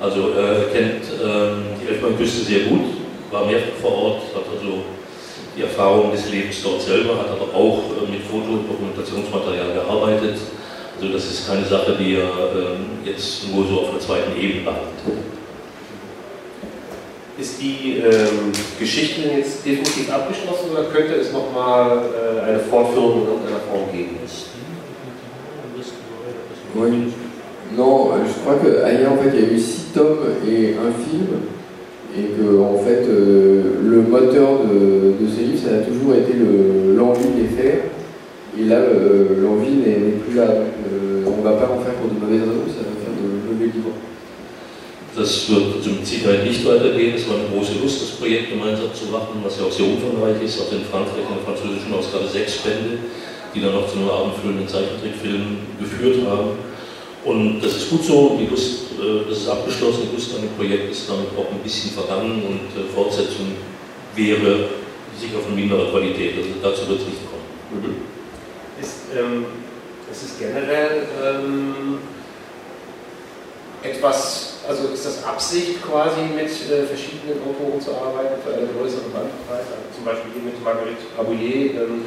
Also 0.00 0.30
er 0.36 0.70
kennt 0.70 1.02
ähm, 1.24 1.74
die 1.80 1.88
Elfenbeinküste 1.88 2.44
sehr 2.44 2.68
gut, 2.68 2.86
war 3.32 3.46
mehrfach 3.46 3.80
vor 3.80 3.90
Ort, 3.90 4.22
hat 4.34 4.44
also 4.46 4.84
die 5.56 5.62
Erfahrung 5.62 6.12
des 6.12 6.30
Lebens 6.30 6.62
dort 6.62 6.82
selber, 6.82 7.18
hat 7.18 7.30
aber 7.30 7.52
auch 7.52 7.82
äh, 7.96 8.12
mit 8.12 8.22
Foto- 8.22 8.60
und 8.60 8.68
Dokumentationsmaterial 8.68 9.72
gearbeitet. 9.74 10.38
Also 11.00 11.12
das 11.12 11.24
ist 11.24 11.48
keine 11.48 11.64
Sache, 11.64 11.96
die 11.98 12.14
er 12.14 12.30
ähm, 12.54 13.00
jetzt 13.04 13.48
nur 13.52 13.66
so 13.66 13.80
auf 13.80 13.90
der 13.90 14.00
zweiten 14.00 14.38
Ebene 14.38 14.62
behandelt. 14.62 15.37
Ist 17.40 17.60
die 17.60 17.98
ähm, 17.98 18.50
Geschichte 18.80 19.20
jetzt 19.36 19.64
definitiv 19.64 20.10
abgeschlossen 20.12 20.72
oder 20.72 20.84
könnte 20.92 21.14
es 21.14 21.32
nochmal 21.32 21.98
äh, 22.10 22.40
eine 22.44 22.58
Fortführung 22.58 23.22
in 23.22 23.28
irgendeiner 23.28 23.60
Form 23.70 23.92
geben? 23.92 24.16
Oui. 26.74 27.12
Non, 27.76 28.10
je 28.26 28.40
crois 28.42 28.56
que 28.56 28.66
il 28.66 29.40
y 29.40 29.44
a 29.44 29.52
eu 29.52 29.58
six 29.58 29.92
tomes 29.94 30.26
et 30.46 30.74
un 30.74 30.90
film, 30.90 31.28
et 32.16 32.24
que 32.34 32.60
en 32.60 32.78
fait, 32.78 33.06
euh, 33.06 33.62
le 33.84 34.02
moteur 34.02 34.64
de, 34.64 35.24
de, 35.24 35.30
ces 35.30 35.44
livres, 35.44 35.62
ça 35.64 35.76
a 35.76 35.80
toujours 35.80 36.14
été 36.14 36.32
l'envie 36.96 37.28
de 37.36 37.42
les 37.42 37.48
faire. 37.48 37.80
Et 38.58 38.64
là, 38.64 38.76
euh, 38.76 39.42
l'envie 39.42 39.76
n'est 39.76 40.18
plus 40.26 40.36
là. 40.36 40.48
Euh, 40.48 41.24
on 41.26 41.38
ne 41.38 41.42
va 41.44 41.52
pas 41.52 41.72
en 41.72 41.78
faire 41.84 41.94
pour 41.94 42.10
de 42.10 42.18
mauvaises 42.18 42.40
raisons, 42.40 42.66
ça 42.66 42.82
va 42.82 42.94
faire 42.98 43.14
de 43.14 43.52
mauvais 43.52 43.66
livres. 43.66 43.94
Das 45.16 45.48
wird 45.50 45.82
zum 45.82 46.04
Sicherheit 46.04 46.44
nicht 46.44 46.64
weitergehen. 46.64 47.14
Es 47.16 47.28
war 47.28 47.36
eine 47.36 47.48
große 47.48 47.80
Lust, 47.82 48.02
das 48.02 48.10
Projekt 48.10 48.50
gemeinsam 48.50 48.94
zu 48.94 49.06
machen, 49.06 49.40
was 49.42 49.58
ja 49.58 49.64
auch 49.64 49.72
sehr 49.72 49.86
umfangreich 49.86 50.40
ist. 50.42 50.60
Auch 50.60 50.72
in 50.72 50.84
Frankreich 50.84 51.26
in 51.26 51.34
der 51.34 51.44
französischen 51.44 51.92
Ausgabe 51.92 52.28
sechs 52.28 52.58
Bände, 52.58 52.98
die 53.54 53.60
dann 53.60 53.72
noch 53.72 53.88
zu 53.90 53.98
einem 53.98 54.10
abendfüllenden 54.10 54.68
Zeichentrickfilm 54.68 55.58
geführt 55.80 56.26
haben. 56.28 56.50
Und 57.24 57.60
das 57.60 57.76
ist 57.76 57.90
gut 57.90 58.04
so, 58.04 58.38
die 58.40 58.46
Lust, 58.46 58.94
das 59.28 59.38
ist 59.38 59.48
abgeschlossen, 59.48 60.08
die 60.08 60.14
Lust 60.14 60.34
an 60.34 60.42
dem 60.42 60.54
Projekt 60.56 60.92
ist 60.92 61.10
damit 61.10 61.28
auch 61.36 61.50
ein 61.50 61.58
bisschen 61.64 61.90
vergangen 61.90 62.42
und 62.46 62.94
Fortsetzung 62.94 63.56
wäre 64.14 64.68
sicher 65.18 65.40
von 65.44 65.54
minderer 65.54 65.90
Qualität. 65.90 66.34
Also 66.38 66.48
dazu 66.62 66.88
wird 66.88 67.00
es 67.00 67.06
nicht 67.06 67.18
kommen. 67.26 67.42
Mhm. 67.74 67.96
Ist, 68.80 68.96
ähm, 69.18 69.46
ist 70.10 70.22
es 70.22 70.38
generell 70.38 71.06
ähm, 71.24 71.98
etwas, 73.82 74.47
also 74.68 74.92
ist 74.92 75.06
das 75.06 75.24
Absicht 75.24 75.82
quasi 75.82 76.20
mit 76.36 76.44
äh, 76.44 76.84
verschiedenen 76.84 77.40
Autoren 77.40 77.80
zu 77.80 77.90
arbeiten 77.96 78.36
für 78.44 78.52
eine 78.52 78.68
größere 78.68 79.08
Bandbreite? 79.08 79.72
Also 79.72 79.88
zum 79.96 80.04
Beispiel 80.04 80.30
hier 80.36 80.44
mit 80.44 80.62
Marguerite 80.62 81.08
Abouillet. 81.16 81.74
Ähm, 81.74 82.04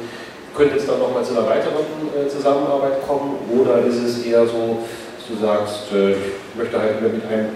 könnte 0.54 0.76
es 0.76 0.86
dann 0.86 0.98
nochmal 0.98 1.24
zu 1.24 1.32
einer 1.32 1.48
weiteren 1.48 1.84
äh, 2.14 2.28
Zusammenarbeit 2.28 3.06
kommen 3.06 3.36
oder 3.50 3.78
ist 3.84 3.96
es 3.96 4.24
eher 4.24 4.46
so, 4.46 4.84
dass 5.16 5.26
du 5.26 5.44
sagst, 5.44 5.92
äh, 5.92 6.12
ich 6.12 6.56
möchte 6.56 6.78
halt 6.78 7.00
mit 7.00 7.24
einem, 7.24 7.48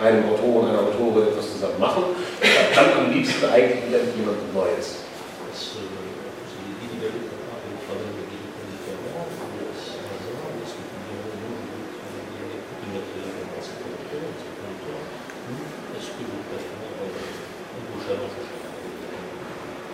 einem 0.00 0.24
Autor 0.28 0.62
und 0.62 0.68
einer 0.68 0.80
Autorin 0.80 1.28
etwas 1.28 1.52
zusammen 1.52 1.80
machen, 1.80 2.04
dann 2.74 3.04
am 3.04 3.12
liebsten 3.12 3.46
eigentlich 3.46 3.88
wieder 3.88 3.98
mit 4.04 4.16
jemandem 4.16 4.54
Neues? 4.54 4.99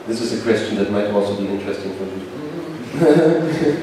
This 0.06 0.20
is 0.20 0.38
a 0.38 0.42
question 0.44 0.76
that 0.76 0.92
might 0.92 1.08
also 1.08 1.34
be 1.34 1.48
interesting 1.48 1.92
for 1.98 2.04
you. 2.04 2.22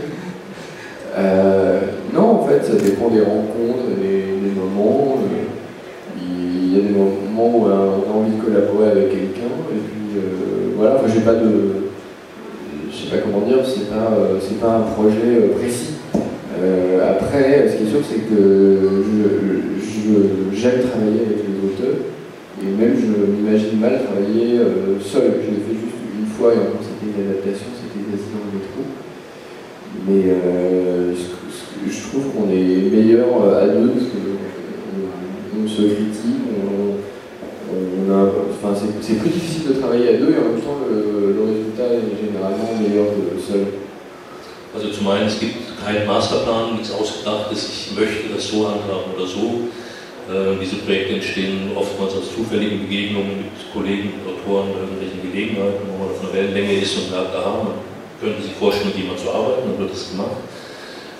euh, 1.15 1.81
non, 2.13 2.39
en 2.39 2.47
fait, 2.47 2.63
ça 2.63 2.75
dépend 2.75 3.09
des 3.09 3.19
rencontres, 3.19 3.89
des, 3.99 4.39
des 4.41 4.55
moments. 4.55 5.17
Il 6.17 6.73
y 6.73 6.79
a 6.79 6.83
des 6.83 6.95
moments 6.95 7.57
où 7.57 7.65
on 7.65 7.69
a 7.69 8.13
envie 8.15 8.37
de 8.37 8.41
collaborer 8.41 8.91
avec 8.91 9.09
quelqu'un, 9.09 9.51
et 9.69 9.79
puis 9.79 10.17
euh, 10.17 10.71
voilà, 10.77 10.95
enfin, 10.95 11.11
j'ai 11.13 11.19
pas 11.19 11.33
de. 11.33 11.91
Je 12.89 12.95
sais 12.95 13.09
pas 13.09 13.17
comment 13.17 13.45
dire, 13.45 13.57
c'est 13.65 13.89
pas, 13.89 14.17
c'est 14.39 14.61
pas 14.61 14.75
un 14.77 14.81
projet 14.93 15.49
précis. 15.59 15.95
Euh, 16.57 17.11
après, 17.11 17.67
ce 17.67 17.75
qui 17.75 17.83
est 17.83 17.89
sûr, 17.89 17.99
c'est 18.01 18.21
que 18.29 19.03
j'aime 20.53 20.87
travailler 20.89 21.25
avec 21.25 21.39
les 21.43 21.67
auteurs, 21.67 21.99
et 22.61 22.65
même 22.65 22.95
je 22.95 23.29
m'imagine 23.29 23.77
mal 23.77 24.01
travailler 24.05 24.59
euh, 24.59 24.99
seul. 25.01 25.33
Je 25.43 25.73
juste 25.73 25.92
et 26.41 26.59
encore 26.59 26.81
c'était 26.81 27.11
une 27.13 27.29
adaptation, 27.29 27.67
c'était 27.77 28.03
quasi 28.09 28.27
dans 28.33 28.43
le 28.45 28.51
métro. 28.57 28.81
Mais 30.07 30.23
euh, 30.27 31.13
je, 31.13 32.09
trouve 32.09 32.33
qu'on 32.33 32.49
est 32.49 32.89
meilleur 32.89 33.29
à 33.55 33.67
deux, 33.67 33.89
parce 33.89 34.09
qu'on 34.09 35.63
on 35.63 35.67
se 35.67 35.81
critique, 35.81 36.43
c'est 39.01 39.19
plus 39.19 39.29
difficile 39.29 39.67
de 39.67 39.73
travailler 39.73 40.09
à 40.09 40.17
deux, 40.17 40.31
et 40.31 40.37
en 40.37 40.53
même 40.53 40.61
temps, 40.61 40.79
le, 40.89 41.35
résultat 41.45 41.93
est 41.93 42.25
généralement 42.25 42.79
meilleur 42.81 43.07
que 43.07 43.39
seul. 43.39 43.65
Also 44.75 44.89
zum 44.89 45.07
einen, 45.09 45.27
es 45.27 45.39
gibt 45.39 45.55
keinen 45.85 46.07
Masterplan, 46.07 46.73
nichts 46.73 46.91
Ausgedachtes, 46.91 47.69
ich 47.69 47.95
möchte 47.95 48.33
das 48.33 48.47
so 48.47 48.67
handhaben 48.67 49.13
oder 49.15 49.27
so. 49.27 49.69
Äh, 50.29 50.55
diese 50.61 50.77
Projekte 50.77 51.15
entstehen 51.15 51.71
oftmals 51.75 52.13
aus 52.15 52.33
zufälligen 52.35 52.81
Begegnungen 52.87 53.43
mit 53.43 53.73
Kollegen, 53.73 54.13
Autoren, 54.23 54.69
irgendwelchen 54.71 55.21
Gelegenheiten, 55.21 55.83
wo 55.91 55.97
man 55.99 56.11
auf 56.15 56.21
einer 56.23 56.33
Wellenlänge 56.33 56.79
ist 56.79 56.97
und 56.97 57.11
sagt, 57.11 57.35
aha, 57.35 57.63
man 57.63 57.73
könnte 58.21 58.41
sich 58.41 58.53
vorstellen, 58.53 58.87
mit 58.95 59.03
jemandem 59.03 59.25
zu 59.25 59.31
arbeiten, 59.31 59.61
dann 59.67 59.79
wird 59.79 59.91
das 59.91 60.11
gemacht. 60.11 60.37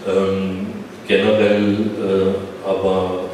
Ähm, 0.08 0.68
generell 1.08 1.76
äh, 2.00 2.68
aber 2.68 3.26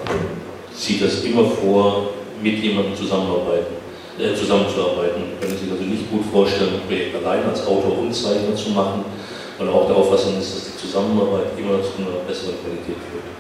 sieht 0.74 1.04
das 1.04 1.24
immer 1.24 1.46
vor, 1.46 2.10
mit 2.42 2.58
jemandem 2.64 2.96
zusammenarbeiten. 2.96 3.78
äh, 4.20 4.36
zusammenzuarbeiten. 4.36 5.38
Können 5.40 5.58
sich 5.58 5.72
also 5.72 5.84
nicht 5.84 6.10
gut 6.12 6.26
vorstellen, 6.32 6.82
ein 6.82 6.88
Projekt 6.88 7.16
allein 7.16 7.46
als 7.48 7.66
Autor 7.66 8.00
und 8.00 8.14
Zeichner 8.14 8.56
zu 8.56 8.72
machen, 8.72 9.06
weil 9.58 9.70
auch 9.70 9.88
der 9.88 9.96
Auffassung 9.96 10.38
ist, 10.40 10.56
dass 10.56 10.66
die 10.74 10.78
Zusammenarbeit 10.78 11.54
immer 11.58 11.82
zu 11.82 12.02
einer 12.02 12.20
besseren 12.28 12.56
Qualität 12.60 13.00
führt. 13.06 13.39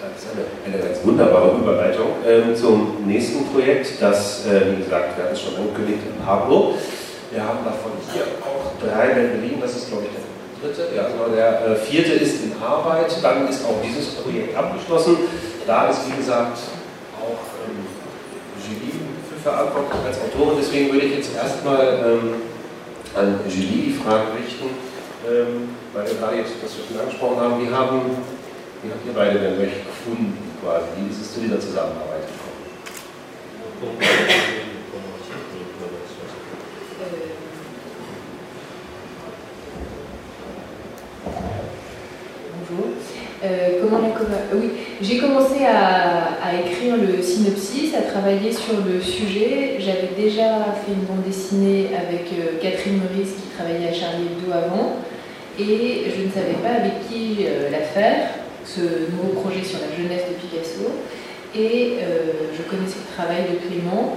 Das 0.00 0.22
ist 0.22 0.28
eine, 0.32 0.44
eine 0.74 0.84
ganz 0.84 1.04
wunderbare 1.04 1.56
Überleitung 1.56 2.06
ähm, 2.26 2.54
zum 2.54 3.06
nächsten 3.06 3.46
Projekt, 3.46 4.00
das, 4.00 4.46
äh, 4.46 4.72
wie 4.72 4.82
gesagt, 4.82 5.16
wir 5.16 5.24
hatten 5.24 5.34
es 5.34 5.40
schon 5.40 5.56
angekündigt, 5.56 6.00
Pablo. 6.24 6.74
Wir 7.30 7.42
haben 7.42 7.64
davon 7.64 7.92
hier 8.12 8.22
auch 8.44 8.76
drei 8.78 9.14
Bände 9.14 9.38
liegen, 9.40 9.60
das 9.60 9.76
ist, 9.76 9.88
glaube 9.88 10.04
ich, 10.04 10.10
der 10.12 10.22
dritte, 10.60 10.94
ja, 10.94 11.08
genau, 11.08 11.28
der 11.34 11.66
äh, 11.66 11.76
vierte 11.76 12.12
ist 12.12 12.44
in 12.44 12.52
Arbeit, 12.62 13.10
dann 13.22 13.48
ist 13.48 13.64
auch 13.64 13.80
dieses 13.82 14.14
Projekt 14.16 14.56
abgeschlossen. 14.56 15.16
Da 15.66 15.88
ist, 15.88 16.00
wie 16.06 16.16
gesagt, 16.16 16.58
auch 17.16 17.40
ähm, 17.64 17.84
Julie 18.62 19.00
für 19.28 19.40
verantwortlich 19.42 20.00
als 20.06 20.18
Autorin, 20.20 20.58
deswegen 20.60 20.92
würde 20.92 21.06
ich 21.06 21.16
jetzt 21.16 21.34
erstmal 21.34 21.98
ähm, 22.04 22.34
an 23.16 23.40
Julie 23.48 23.90
die 23.90 23.96
Frage 23.96 24.36
richten, 24.38 24.70
ähm, 25.26 25.74
weil 25.92 26.06
wir 26.06 26.14
gerade 26.14 26.36
jetzt 26.36 26.52
das 26.62 26.70
schon 26.72 27.00
angesprochen 27.00 27.40
haben, 27.40 27.60
wie 27.60 27.72
haben, 27.72 28.00
wie 28.82 28.90
habt 28.90 29.06
ihr 29.06 29.14
beide 29.14 29.38
denn 29.38 29.58
euch 29.58 29.85
Zusammenarbeit 31.60 32.22
gekommen? 32.30 32.56
Euh, 43.44 43.80
comment 43.82 43.98
la 43.98 44.56
Oui, 44.56 44.70
j'ai 45.02 45.18
commencé 45.18 45.64
à, 45.64 46.54
écrire 46.54 46.96
le 46.96 47.22
synopsis, 47.22 47.94
à 47.94 48.02
travailler 48.02 48.52
sur 48.52 48.84
le 48.86 49.00
sujet. 49.00 49.76
J'avais 49.78 50.10
déjà 50.16 50.74
fait 50.84 50.92
une 50.92 51.04
bande 51.04 51.24
dessinée 51.26 51.90
avec 51.94 52.26
euh, 52.32 52.58
Catherine 52.62 52.98
Maurice 52.98 53.34
qui 53.34 53.48
travaillait 53.56 53.88
à 53.88 53.92
Charlie 53.92 54.26
Hebdo 54.26 54.52
avant, 54.52 54.96
et 55.58 56.04
je 56.16 56.22
ne 56.22 56.30
savais 56.30 56.56
pas 56.62 56.80
avec 56.80 57.08
qui 57.08 57.44
euh, 57.44 57.70
la 57.70 57.80
faire, 57.80 58.28
ce 58.66 59.10
nouveau 59.10 59.40
projet 59.40 59.62
sur 59.62 59.78
la 59.78 59.94
jeunesse 59.96 60.24
de 60.28 60.34
Picasso. 60.34 60.90
Et 61.54 61.98
euh, 62.02 62.52
je 62.52 62.62
connaissais 62.62 62.98
le 63.06 63.14
travail 63.14 63.44
de 63.50 63.56
Clément, 63.66 64.16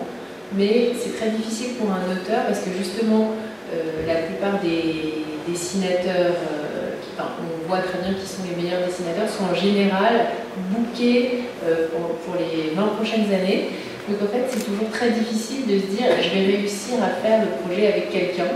mais 0.53 0.91
c'est 0.97 1.15
très 1.15 1.29
difficile 1.29 1.75
pour 1.79 1.89
un 1.91 2.03
auteur 2.11 2.45
parce 2.47 2.59
que 2.59 2.71
justement, 2.77 3.31
euh, 3.73 4.05
la 4.07 4.15
plupart 4.27 4.59
des 4.59 5.23
dessinateurs 5.47 6.35
enfin, 7.19 7.31
on 7.41 7.67
voit 7.67 7.79
très 7.79 7.99
bien 7.99 8.13
qui 8.13 8.25
sont 8.25 8.43
les 8.47 8.61
meilleurs 8.61 8.85
dessinateurs, 8.85 9.27
sont 9.29 9.51
en 9.51 9.55
général 9.55 10.31
bookés 10.71 11.45
euh, 11.65 11.87
pour, 11.91 12.15
pour, 12.23 12.35
les 12.35 12.75
20 12.75 12.81
prochaines 12.95 13.27
années. 13.33 13.69
Donc 14.07 14.21
en 14.23 14.31
fait, 14.31 14.45
c'est 14.49 14.65
toujours 14.65 14.89
très 14.91 15.11
difficile 15.11 15.67
de 15.67 15.79
se 15.79 15.85
dire 15.95 16.07
je 16.21 16.29
vais 16.29 16.45
réussir 16.57 16.95
à 17.03 17.21
faire 17.21 17.41
le 17.41 17.61
projet 17.61 17.87
avec 17.87 18.09
quelqu'un. 18.11 18.49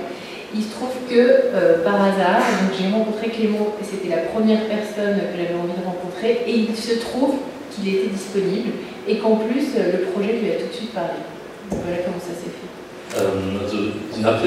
Il 0.55 0.61
se 0.61 0.69
trouve 0.69 0.93
que 1.09 1.17
euh, 1.17 1.83
par 1.83 1.95
hasard, 1.95 2.45
j'ai 2.77 2.91
rencontré 2.93 3.29
Clément 3.29 3.73
et 3.81 3.83
c'était 3.83 4.09
la 4.09 4.29
première 4.29 4.67
personne 4.67 5.17
que 5.17 5.33
j'avais 5.35 5.57
envie 5.57 5.73
de 5.73 5.85
rencontrer 5.85 6.45
et 6.45 6.69
il 6.69 6.75
se 6.75 6.99
trouve 6.99 7.41
qu'il 7.71 7.87
était 7.89 8.09
disponible 8.09 8.69
et 9.07 9.17
qu'en 9.17 9.37
plus 9.37 9.73
euh, 9.75 9.97
le 9.97 9.99
projet 10.13 10.37
lui 10.37 10.51
a 10.51 10.61
tout 10.61 10.69
de 10.69 10.73
suite 10.73 10.93
parlé. 10.93 11.25
Donc 11.71 11.81
voilà 11.81 12.05
comment 12.05 12.21
ça 12.21 12.37
s'est 12.37 12.53
fait. 12.53 12.69
Ähm, 13.17 13.57
also 13.61 13.77
sie 14.13 14.23
hatte 14.23 14.45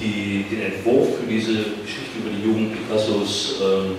die, 0.00 0.44
den 0.50 0.60
Entwurf 0.72 1.20
für 1.20 1.28
diese 1.28 1.76
Geschichte 1.84 2.24
über 2.24 2.30
die 2.32 2.48
Jugend 2.48 2.72
Picassos 2.72 3.60
ähm, 3.60 3.96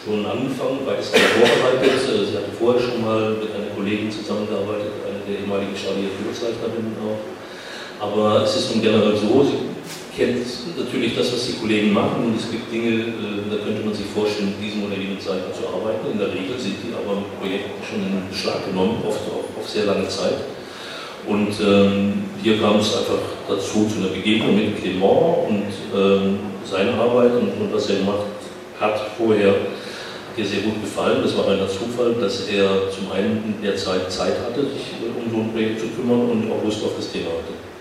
schon 0.00 0.24
angefangen, 0.24 0.86
weitestgehend 0.86 1.36
vorbereitet. 1.36 2.00
Sie 2.00 2.36
hatte 2.36 2.52
vorher 2.58 2.80
schon 2.80 3.04
mal 3.04 3.36
mit 3.36 3.52
einer 3.52 3.76
Kollegin 3.76 4.10
zusammengearbeitet, 4.10 5.04
eine 5.04 5.20
der 5.28 5.44
ehemaligen 5.44 5.76
Charlie 5.76 6.08
Zeichnerinnen 6.32 6.96
auch. 7.04 7.20
Aber 8.00 8.44
es 8.44 8.56
ist 8.56 8.74
nun 8.74 8.82
generell 8.82 9.16
so, 9.16 9.42
sie 9.42 9.66
kennt 10.16 10.40
natürlich 10.78 11.14
das, 11.14 11.32
was 11.32 11.46
die 11.46 11.60
Kollegen 11.60 11.92
machen 11.92 12.24
und 12.24 12.40
es 12.40 12.50
gibt 12.50 12.72
Dinge, 12.72 13.12
äh, 13.12 13.44
da 13.50 13.56
könnte 13.62 13.84
man 13.84 13.94
sich 13.94 14.06
vorstellen, 14.06 14.56
mit 14.56 14.64
diesem 14.64 14.88
oder 14.88 14.96
jenem 14.96 15.20
Zeichner 15.20 15.52
zu 15.52 15.68
arbeiten. 15.68 16.10
In 16.10 16.18
der 16.18 16.32
Regel 16.32 16.56
sind 16.58 16.80
die 16.80 16.96
aber 16.96 17.20
mit 17.20 17.30
Projekten 17.38 17.76
schon 17.84 18.00
in 18.00 18.28
Beschlag 18.28 18.64
genommen, 18.64 19.04
oft 19.06 19.20
auch 19.28 19.44
auf 19.52 19.68
sehr 19.68 19.84
lange 19.84 20.08
Zeit. 20.08 20.40
Und 21.26 21.52
ähm, 21.60 22.24
hier 22.42 22.58
kam 22.58 22.78
es 22.78 22.96
einfach 22.96 23.20
dazu, 23.48 23.86
zu 23.86 23.98
einer 23.98 24.14
Begegnung 24.14 24.56
mit 24.56 24.78
Clément 24.78 25.48
und 25.48 25.68
ähm, 25.94 26.38
seine 26.64 26.94
Arbeit 26.94 27.32
und, 27.32 27.50
und, 27.60 27.72
was 27.72 27.90
er 27.90 27.96
gemacht 27.96 28.26
hat 28.80 29.00
vorher, 29.18 29.50
hat 29.50 30.36
dir 30.36 30.46
sehr 30.46 30.60
gut 30.60 30.80
gefallen. 30.80 31.22
Das 31.22 31.36
war 31.36 31.48
ein 31.48 31.58
Zufall, 31.68 32.14
dass 32.20 32.46
er 32.48 32.90
zum 32.90 33.10
einen 33.10 33.56
in 33.58 33.62
der 33.62 33.76
Zeit 33.76 34.10
Zeit 34.10 34.36
hatte, 34.38 34.62
sich 34.62 34.94
um 35.02 35.30
so 35.30 35.38
ein 35.38 35.52
Projekt 35.52 35.80
zu 35.80 35.88
kümmern 35.88 36.30
und 36.30 36.50
auch 36.52 36.62
Lust 36.64 36.84
auf 36.84 36.96
das 36.96 37.10
Thema 37.10 37.30
hatte. 37.30 37.75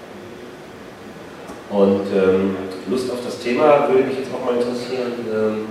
Und 1.70 2.06
ähm, 2.14 2.56
Lust 2.90 3.12
auf 3.12 3.20
das 3.26 3.40
Thema 3.40 3.88
würde 3.90 4.04
mich 4.04 4.20
jetzt 4.20 4.30
auch 4.34 4.46
mal 4.46 4.56
interessieren. 4.56 5.14
Ähm, 5.34 5.68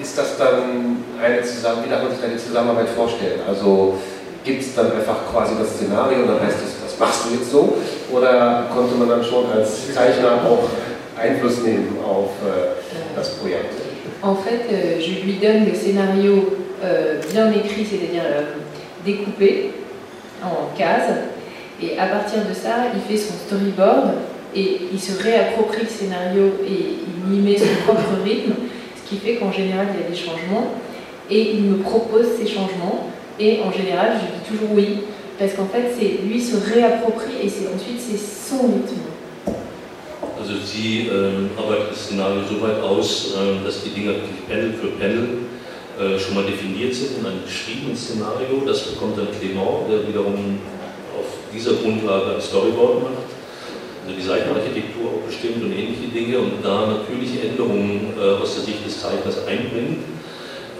ist 0.00 0.16
das 0.16 0.38
dann 0.38 1.02
eine 1.20 1.42
Zusammenarbeit, 1.42 1.86
wie 1.86 1.90
darf 1.90 2.02
man 2.02 2.10
sich 2.12 2.20
die 2.30 2.48
Zusammenarbeit 2.48 2.88
vorstellen? 2.90 3.40
Also 3.48 3.98
gibt 4.44 4.62
es 4.62 4.74
dann 4.74 4.92
einfach 4.92 5.26
quasi 5.32 5.54
das 5.58 5.74
Szenario 5.74 6.20
und 6.20 6.28
dann 6.28 6.40
heißt 6.40 6.58
es, 6.64 6.98
machst 6.98 7.24
du 7.24 7.34
jetzt 7.34 7.50
so? 7.50 7.76
Oder 8.12 8.66
konnte 8.74 8.94
man 8.94 9.08
dann 9.08 9.24
schon 9.24 9.50
als 9.50 9.92
Zeichner 9.92 10.40
auch 10.46 10.68
Einfluss 11.20 11.62
nehmen 11.62 11.96
auf 12.04 12.30
äh, 12.46 13.16
das 13.16 13.30
Projekt 13.36 13.74
En 14.22 14.34
fait, 14.34 14.66
euh, 14.70 14.98
je 14.98 15.24
lui 15.24 15.38
donne 15.40 15.64
le 15.66 15.74
scénario 15.74 16.58
euh, 16.82 17.20
bien 17.32 17.52
écrit, 17.52 17.84
c'est-à-dire 17.84 18.24
euh, 18.24 18.42
découpé 19.04 19.70
en 20.42 20.76
cases, 20.76 21.14
et 21.80 21.96
à 21.98 22.06
partir 22.06 22.40
de 22.40 22.52
ça, 22.52 22.90
il 22.94 23.00
fait 23.02 23.22
son 23.22 23.34
storyboard 23.46 24.14
et 24.54 24.80
il 24.92 25.00
se 25.00 25.22
réapproprie 25.22 25.82
le 25.82 25.88
scénario 25.88 26.44
et 26.66 26.96
il 27.26 27.34
y 27.34 27.40
met 27.40 27.58
son 27.58 27.66
propre 27.86 28.22
rythme, 28.24 28.54
ce 28.96 29.08
qui 29.08 29.16
fait 29.16 29.36
qu'en 29.36 29.52
général, 29.52 29.88
il 29.94 30.00
y 30.00 30.06
a 30.06 30.08
des 30.08 30.16
changements 30.16 30.74
et 31.30 31.52
il 31.52 31.62
me 31.62 31.76
propose 31.78 32.26
ces 32.38 32.46
changements 32.46 33.10
et 33.38 33.60
en 33.64 33.70
général, 33.70 34.12
je 34.20 34.26
dis 34.38 34.58
toujours 34.58 34.74
oui 34.74 35.00
parce 35.38 35.52
qu'en 35.54 35.66
fait, 35.66 35.92
c'est 35.98 36.26
lui 36.26 36.40
se 36.40 36.56
réapproprie 36.56 37.36
et 37.42 37.48
c'est 37.48 37.68
ensuite 37.72 38.00
c'est 38.00 38.18
son 38.18 38.66
rythme. 38.66 39.08
Also 40.40 40.54
sie 40.64 41.08
ähm, 41.08 41.50
arbeitet 41.58 41.90
das 41.90 42.06
Szenario 42.06 42.42
so 42.48 42.62
weit 42.62 42.80
aus, 42.80 43.34
ähm, 43.36 43.64
dass 43.64 43.82
die 43.82 43.90
Dinge 43.90 44.14
Panel 44.48 44.72
für 44.72 44.88
Panel 44.98 45.28
äh, 45.98 46.18
schon 46.18 46.36
mal 46.36 46.44
definiert 46.44 46.94
sind 46.94 47.18
in 47.18 47.26
einem 47.26 47.42
geschriebenen 47.44 47.96
Szenario. 47.96 48.62
Das 48.64 48.82
bekommt 48.82 49.18
dann 49.18 49.26
Clément, 49.26 49.88
der 49.90 50.06
wiederum 50.06 50.58
auf 51.18 51.26
dieser 51.52 51.72
Grundlage 51.74 52.36
ein 52.36 52.40
Storyboard 52.40 53.02
macht. 53.02 53.27
Also 54.08 54.16
die 54.16 54.24
Seitenarchitektur 54.24 55.04
auch 55.04 55.26
bestimmt 55.28 55.62
und 55.62 55.72
ähnliche 55.72 56.08
Dinge 56.08 56.38
und 56.40 56.64
da 56.64 56.96
natürliche 56.96 57.44
Änderungen 57.44 58.16
äh, 58.16 58.40
aus 58.40 58.56
der 58.56 58.64
Sicht 58.64 58.80
des 58.86 59.02
Zeichners 59.02 59.44
einbringt 59.46 60.00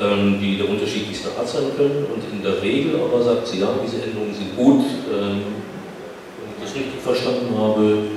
ähm, 0.00 0.38
die 0.40 0.56
der 0.56 0.68
unterschiedlichste 0.68 1.28
Art 1.36 1.48
sein 1.48 1.74
können. 1.76 2.06
Und 2.06 2.22
in 2.32 2.42
der 2.42 2.62
Regel 2.62 2.94
aber 2.96 3.22
sagt 3.22 3.46
sie, 3.48 3.60
ja, 3.60 3.68
diese 3.84 4.02
Änderungen 4.02 4.34
sind 4.34 4.56
gut. 4.56 4.84
Ähm, 5.12 5.42
wenn 6.38 6.48
ich 6.54 6.62
das 6.62 6.74
richtig 6.74 7.02
verstanden 7.02 7.52
habe, 7.52 8.08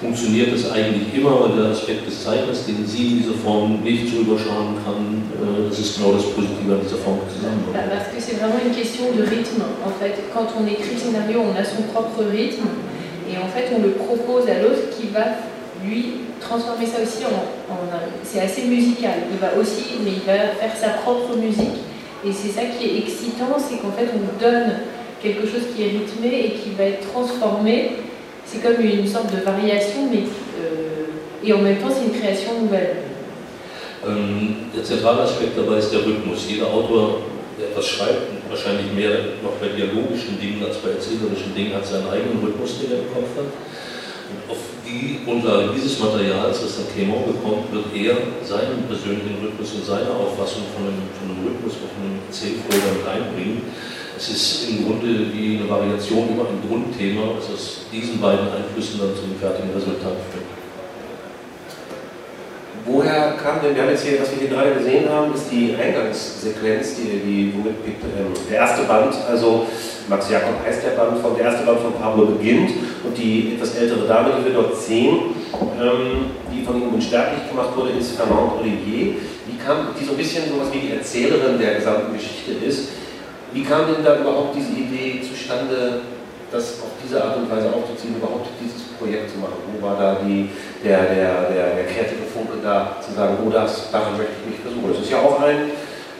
funktioniert 0.00 0.54
das 0.54 0.70
eigentlich 0.70 1.12
immer, 1.14 1.44
weil 1.44 1.56
der 1.56 1.70
Aspekt 1.72 2.06
des 2.06 2.24
Zeichners, 2.24 2.66
den 2.66 2.86
sie 2.86 3.06
in 3.06 3.16
dieser 3.22 3.38
Form 3.44 3.82
nicht 3.82 4.08
so 4.08 4.22
überschauen 4.22 4.78
kann, 4.86 5.26
äh, 5.36 5.68
das 5.68 5.78
ist 5.78 5.98
genau 5.98 6.14
das 6.14 6.24
Positive 6.32 6.72
an 6.72 6.80
dieser 6.82 7.02
Form 7.02 7.20
zusammenarbeit. 7.28 7.90
Parce 7.92 8.08
que 8.14 8.20
c'est 8.20 8.38
vraiment 8.38 8.62
une 8.64 8.72
question 8.72 9.12
de 9.12 9.22
rythme. 9.22 9.66
En 9.84 9.92
fait, 10.00 10.16
quand 10.32 10.48
on 10.56 10.66
écrit 10.66 10.96
scénario, 10.96 11.42
on 11.42 11.58
a 11.58 11.64
son 11.64 11.82
propre 11.92 12.24
rythme 12.30 12.70
et 13.34 13.38
en 13.38 13.48
fait, 13.48 13.74
on 13.74 13.82
le 13.82 13.90
propose 13.90 14.48
à 14.48 14.60
l'autre 14.62 14.90
qui 14.96 15.08
va 15.08 15.24
lui 15.84 16.12
transformer 16.40 16.86
ça 16.86 17.02
aussi 17.02 17.24
en, 17.24 17.74
c'est 18.22 18.40
assez 18.40 18.62
musical. 18.62 19.14
Il 19.32 19.38
va 19.38 19.60
aussi, 19.60 19.96
mais 20.04 20.12
il 20.12 20.20
va 20.20 20.54
faire 20.54 20.76
sa 20.76 20.90
propre 20.90 21.36
musique. 21.36 21.82
Et 22.24 22.32
c'est 22.32 22.48
ça 22.48 22.62
qui 22.66 22.86
est 22.86 22.98
excitant, 22.98 23.56
c'est 23.58 23.78
qu'en 23.78 23.90
fait 23.90 24.08
on 24.14 24.40
donne 24.40 24.72
quelque 25.22 25.46
chose 25.46 25.62
qui 25.74 25.82
est 25.82 25.88
rythmé 25.88 26.46
et 26.46 26.50
qui 26.52 26.70
va 26.78 26.84
être 26.84 27.10
transformé. 27.12 27.92
C'est 28.46 28.62
comme 28.62 28.80
une 28.80 29.06
sorte 29.06 29.34
de 29.34 29.42
variation, 29.42 30.08
mais 30.10 30.20
euh, 30.60 31.44
et 31.44 31.52
en 31.52 31.58
même 31.58 31.76
temps 31.78 31.88
c'est 31.90 32.04
une 32.04 32.18
création 32.18 32.60
nouvelle. 32.62 32.96
Schreibt, 37.82 38.43
wahrscheinlich 38.54 38.86
mehr 38.94 39.42
noch 39.42 39.58
bei 39.58 39.74
dialogischen 39.74 40.38
Dingen 40.38 40.62
als 40.62 40.78
bei 40.78 40.94
erzählerischen 40.94 41.50
Dingen, 41.58 41.74
hat 41.74 41.82
seinen 41.82 42.06
eigenen 42.06 42.38
Rhythmus, 42.38 42.78
den 42.78 42.94
er 42.94 43.10
Kopf 43.10 43.34
hat. 43.34 43.50
Und 43.50 44.40
auf 44.46 44.62
die 44.86 45.20
Grundlage 45.26 45.74
dieses 45.74 45.98
Materials, 45.98 46.62
das 46.62 46.78
dann 46.78 46.88
Clément 46.94 47.26
bekommt, 47.26 47.66
wird 47.74 47.90
er 47.90 48.14
seinen 48.46 48.86
persönlichen 48.86 49.42
Rhythmus 49.42 49.74
und 49.74 49.84
seine 49.84 50.08
Auffassung 50.14 50.70
von 50.70 50.86
einem, 50.86 51.10
von 51.18 51.34
einem 51.34 51.42
Rhythmus, 51.42 51.74
von 51.82 51.90
einem 51.98 52.22
Erzählflow 52.30 52.78
damit 52.78 53.04
einbringen. 53.10 53.66
Es 54.16 54.30
ist 54.30 54.70
im 54.70 54.86
Grunde 54.86 55.10
wie 55.34 55.58
eine 55.58 55.68
Variation 55.68 56.30
über 56.30 56.46
ein 56.46 56.62
Grundthema, 56.62 57.34
das 57.34 57.50
aus 57.50 57.90
diesen 57.90 58.22
beiden 58.22 58.46
Einflüssen 58.46 59.02
dann 59.02 59.18
zum 59.18 59.34
fertigen 59.34 59.74
Resultat 59.74 60.14
führt. 60.30 60.43
Woher 62.86 63.34
kam 63.42 63.60
denn, 63.62 63.74
wir 63.74 63.82
haben 63.82 63.90
jetzt 63.90 64.04
hier, 64.04 64.20
was 64.20 64.30
wir 64.30 64.38
hier 64.38 64.48
gerade 64.48 64.74
gesehen 64.74 65.08
haben, 65.08 65.34
ist 65.34 65.50
die 65.50 65.74
Eingangssequenz, 65.74 66.96
die, 66.96 67.20
die 67.24 67.54
womit 67.54 67.74
ähm, 67.86 68.32
der 68.50 68.58
erste 68.58 68.84
Band, 68.84 69.14
also 69.28 69.66
Max 70.08 70.30
Jakob 70.30 70.64
heißt 70.64 70.84
der 70.84 70.90
Band, 70.90 71.18
von, 71.18 71.36
der 71.36 71.46
erste 71.46 71.64
Band 71.64 71.80
von 71.80 71.94
Pablo 71.94 72.26
beginnt 72.26 72.70
und 73.04 73.16
die 73.16 73.54
etwas 73.54 73.74
ältere 73.76 74.06
Dame, 74.06 74.32
die 74.38 74.44
wir 74.46 74.52
dort 74.52 74.76
sehen, 74.76 75.34
ähm, 75.80 76.30
die 76.52 76.62
von 76.62 76.80
ihm 76.80 76.94
unsterblich 76.94 77.48
gemacht 77.48 77.76
wurde, 77.76 77.90
ist 77.98 78.16
Fernand 78.16 78.60
Olivier. 78.60 79.14
Wie 79.46 79.56
kam, 79.64 79.88
die 79.98 80.04
so 80.04 80.12
ein 80.12 80.18
bisschen 80.18 80.44
sowas 80.48 80.68
wie 80.72 80.80
die 80.80 80.92
Erzählerin 80.92 81.58
der 81.58 81.76
gesamten 81.76 82.12
Geschichte 82.12 82.52
ist. 82.64 82.88
Wie 83.52 83.62
kam 83.62 83.86
denn 83.86 84.04
da 84.04 84.18
überhaupt 84.20 84.56
diese 84.56 84.72
Idee 84.72 85.22
zustande, 85.22 86.00
das 86.54 86.78
auf 86.80 86.94
diese 87.02 87.22
Art 87.22 87.36
und 87.36 87.50
Weise 87.50 87.66
aufzuziehen, 87.66 88.14
überhaupt 88.16 88.46
dieses 88.62 88.94
Projekt 88.94 89.30
zu 89.30 89.38
machen? 89.38 89.58
Wo 89.74 89.84
war 89.84 89.98
da 89.98 90.22
die, 90.22 90.48
der, 90.84 91.02
der, 91.10 91.50
der, 91.50 91.74
der 91.74 91.86
kreative 91.90 92.30
Funke 92.32 92.62
da, 92.62 92.96
zu 93.02 93.12
sagen, 93.12 93.36
oh, 93.44 93.50
das, 93.50 93.90
daran 93.90 94.16
möchte 94.16 94.38
ich 94.38 94.54
mich 94.54 94.60
versuchen? 94.62 94.86
Das 94.94 95.02
ist 95.02 95.10
ja 95.10 95.18
auch 95.18 95.42
ein 95.42 95.74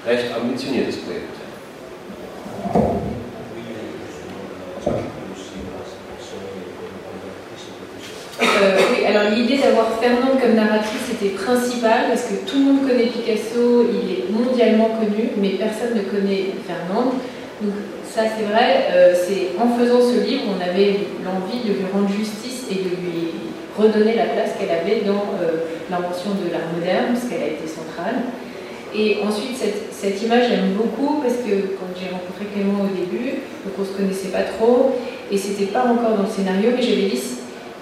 recht 0.05 0.35
ambitioniertes 0.35 0.99
Projekt. 1.07 1.31
Alors 9.07 9.31
l'idée 9.31 9.59
d'avoir 9.59 10.01
Fernande 10.01 10.40
comme 10.40 10.55
narratrice 10.55 11.11
était 11.12 11.35
principale 11.37 12.09
parce 12.09 12.23
que 12.23 12.51
tout 12.51 12.59
le 12.59 12.64
monde 12.64 12.88
connaît 12.88 13.07
Picasso, 13.07 13.87
il 13.87 14.11
est 14.11 14.31
mondialement 14.31 14.88
connu, 14.99 15.31
mais 15.37 15.51
personne 15.51 15.94
ne 15.94 16.03
connaît 16.03 16.55
Fernande. 16.66 17.14
Donc 17.61 17.75
ça 18.05 18.23
c'est 18.37 18.45
vrai, 18.45 18.88
euh, 18.90 19.14
c'est 19.14 19.59
en 19.61 19.79
faisant 19.79 20.01
ce 20.01 20.27
livre, 20.27 20.45
on 20.51 20.61
avait 20.61 21.07
l'envie 21.25 21.62
de 21.62 21.75
lui 21.75 21.87
rendre 21.93 22.09
justice 22.09 22.67
et 22.71 22.75
de 22.75 22.90
lui 22.90 23.31
redonner 23.79 24.14
la 24.14 24.27
place 24.27 24.51
qu'elle 24.59 24.71
avait 24.71 25.03
dans 25.07 25.35
euh, 25.40 25.67
l'invention 25.90 26.31
de 26.35 26.51
l'art 26.51 26.71
moderne, 26.75 27.14
parce 27.14 27.27
qu'elle 27.27 27.43
a 27.43 27.53
été 27.55 27.67
centrale. 27.67 28.23
Et 28.95 29.19
ensuite, 29.27 29.57
cette, 29.90 30.23
image, 30.23 30.49
j'aime 30.49 30.75
beaucoup 30.75 31.21
parce 31.21 31.35
que 31.35 31.75
quand 31.75 31.90
j'ai 31.99 32.11
rencontré 32.11 32.47
Clément 32.55 32.85
au 32.85 32.95
début, 32.95 33.43
donc 33.64 33.75
on 33.77 33.83
ne 33.83 33.87
se 33.87 33.93
connaissait 33.93 34.29
pas 34.29 34.45
trop, 34.57 34.95
et 35.31 35.37
c'était 35.37 35.73
pas 35.73 35.83
encore 35.83 36.17
dans 36.17 36.23
le 36.23 36.31
scénario, 36.31 36.71
mais 36.77 36.83
j'avais 36.83 37.11
dit, 37.11 37.21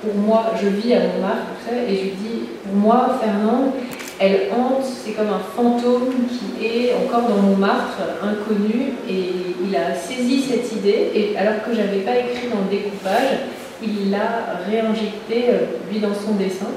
pour 0.03 0.15
moi, 0.15 0.53
je 0.61 0.69
vis 0.69 0.95
à 0.95 1.01
Montmartre, 1.01 1.69
et 1.87 1.95
je 1.95 2.03
lui 2.03 2.13
dis, 2.13 2.49
pour 2.65 2.75
moi, 2.75 3.19
Fernande, 3.21 3.73
elle 4.19 4.51
hante, 4.53 4.85
c'est 4.85 5.13
comme 5.13 5.29
un 5.29 5.41
fantôme 5.57 6.13
qui 6.29 6.67
est 6.67 6.95
encore 6.95 7.29
dans 7.29 7.43
Montmartre, 7.43 7.99
inconnu, 8.23 8.93
et 9.09 9.31
il 9.67 9.77
a 9.77 9.95
saisi 9.95 10.43
cette 10.43 10.73
idée, 10.73 11.11
et 11.15 11.37
alors 11.37 11.63
que 11.65 11.75
j'avais 11.75 12.01
pas 12.01 12.17
écrit 12.17 12.49
dans 12.49 12.61
le 12.71 12.71
découpage, 12.71 13.49
il 13.83 14.11
l'a 14.11 14.61
réinjecté, 14.67 15.49
euh, 15.49 15.59
lui, 15.91 15.99
dans 15.99 16.15
son 16.15 16.35
dessin. 16.35 16.71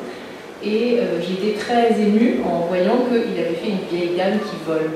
Et 0.63 1.00
euh, 1.00 1.21
j'étais 1.21 1.58
très 1.60 2.02
émue 2.02 2.39
en 2.43 2.65
voyant 2.67 3.06
qu'il 3.08 3.39
avait 3.39 3.56
fait 3.56 3.69
une 3.69 3.98
vieille 3.98 4.17
dame 4.17 4.39
qui 4.39 4.56
vole. 4.65 4.89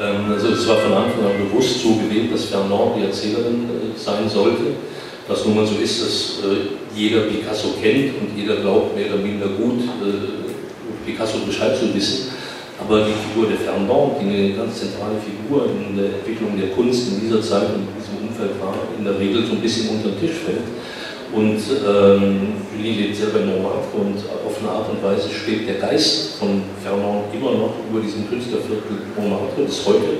Ähm, 0.00 0.32
also 0.32 0.54
es 0.54 0.66
war 0.66 0.76
von 0.78 0.92
Anfang 0.94 1.26
an 1.26 1.36
bewusst 1.36 1.82
so 1.82 1.96
gewählt, 1.96 2.32
dass 2.32 2.46
Fernand 2.46 2.96
die 2.96 3.04
Erzählerin 3.04 3.68
äh, 3.68 3.98
sein 3.98 4.28
sollte. 4.28 4.76
Was 5.28 5.44
nun 5.44 5.56
mal 5.56 5.66
so 5.66 5.76
ist, 5.76 6.02
dass 6.02 6.38
äh, 6.44 6.96
jeder 6.96 7.22
Picasso 7.22 7.74
kennt 7.82 8.14
und 8.20 8.36
jeder 8.36 8.56
glaubt 8.56 8.96
mehr 8.96 9.12
oder 9.12 9.22
minder 9.22 9.46
gut 9.48 9.80
äh, 10.00 10.39
Picasso 11.04 11.38
Bescheid 11.46 11.76
zu 11.76 11.94
wissen. 11.94 12.28
Aber 12.80 13.04
die 13.04 13.12
Figur 13.12 13.48
der 13.48 13.58
Fernand, 13.58 14.16
die 14.20 14.24
eine 14.24 14.54
ganz 14.54 14.80
zentrale 14.80 15.20
Figur 15.20 15.68
in 15.68 15.96
der 15.96 16.16
Entwicklung 16.16 16.58
der 16.58 16.70
Kunst 16.70 17.08
in 17.12 17.20
dieser 17.20 17.42
Zeit 17.42 17.68
und 17.76 17.84
in 17.84 17.92
diesem 17.92 18.24
Umfeld 18.24 18.56
war, 18.60 18.74
in 18.96 19.04
der 19.04 19.18
Regel 19.18 19.44
so 19.44 19.52
ein 19.52 19.60
bisschen 19.60 19.90
unter 19.90 20.08
den 20.08 20.20
Tisch 20.20 20.40
fällt. 20.40 20.64
Und 21.32 21.60
ähm, 21.86 22.54
lebt 22.82 23.16
selber 23.16 23.40
in 23.40 23.50
Montmartre 23.50 24.00
und 24.00 24.16
auf 24.18 24.58
eine 24.58 24.70
Art 24.70 24.90
und 24.90 25.02
Weise 25.02 25.28
schwebt 25.30 25.68
der 25.68 25.76
Geist 25.76 26.38
von 26.38 26.62
Fernand 26.82 27.32
immer 27.32 27.52
noch 27.52 27.74
über 27.88 28.00
diesem 28.00 28.28
Künstlerviertel 28.28 29.14
Montmartre 29.14 29.62
bis 29.62 29.86
heute, 29.86 30.18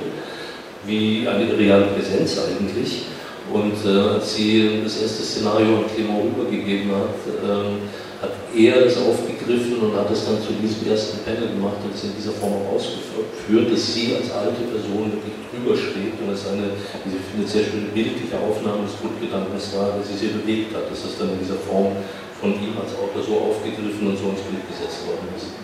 wie 0.87 1.27
eine 1.27 1.57
reale 1.59 1.87
Präsenz 1.87 2.39
eigentlich. 2.39 3.07
Und 3.53 3.75
äh, 3.85 3.99
als 3.99 4.37
sie 4.37 4.81
das 4.85 5.03
erste 5.03 5.23
Szenario 5.23 5.79
an 5.79 5.85
Clément 5.91 6.31
übergegeben 6.31 6.93
hat, 6.93 7.19
ähm, 7.43 7.79
hat 8.21 8.37
er 8.53 8.85
es 8.85 9.01
aufgegriffen 9.01 9.81
und 9.81 9.97
hat 9.97 10.11
es 10.13 10.29
dann 10.29 10.37
zu 10.45 10.53
diesem 10.61 10.85
ersten 10.85 11.25
Panel 11.25 11.57
gemacht 11.57 11.81
und 11.81 11.97
es 11.97 12.05
in 12.05 12.13
dieser 12.13 12.37
Form 12.37 12.53
auch 12.53 12.77
ausgeführt, 12.77 13.73
dass 13.73 13.81
sie 13.81 14.13
als 14.13 14.29
alte 14.29 14.61
Person 14.69 15.09
wirklich 15.09 15.41
drüber 15.49 15.73
steht 15.73 16.21
und 16.21 16.29
es 16.29 16.45
eine, 16.45 16.77
wie 17.05 17.17
sie 17.17 17.23
findet, 17.33 17.49
sehr 17.49 17.65
schöne 17.65 17.89
bildliche 17.97 18.37
Aufnahme 18.37 18.85
des 18.85 19.01
Grundgedankens 19.01 19.73
war, 19.73 19.97
der 19.97 20.05
sie 20.05 20.21
sehr 20.21 20.37
bewegt 20.37 20.77
hat, 20.77 20.93
dass 20.93 21.01
das 21.01 21.17
dann 21.17 21.33
in 21.33 21.41
dieser 21.41 21.61
Form 21.65 21.97
von 22.37 22.53
ihm 22.61 22.77
als 22.77 22.93
Autor 23.01 23.25
so 23.25 23.57
aufgegriffen 23.57 24.05
und 24.05 24.17
so 24.21 24.29
ins 24.37 24.45
Bild 24.45 24.69
gesetzt 24.69 25.01
worden 25.09 25.29
ist. 25.33 25.57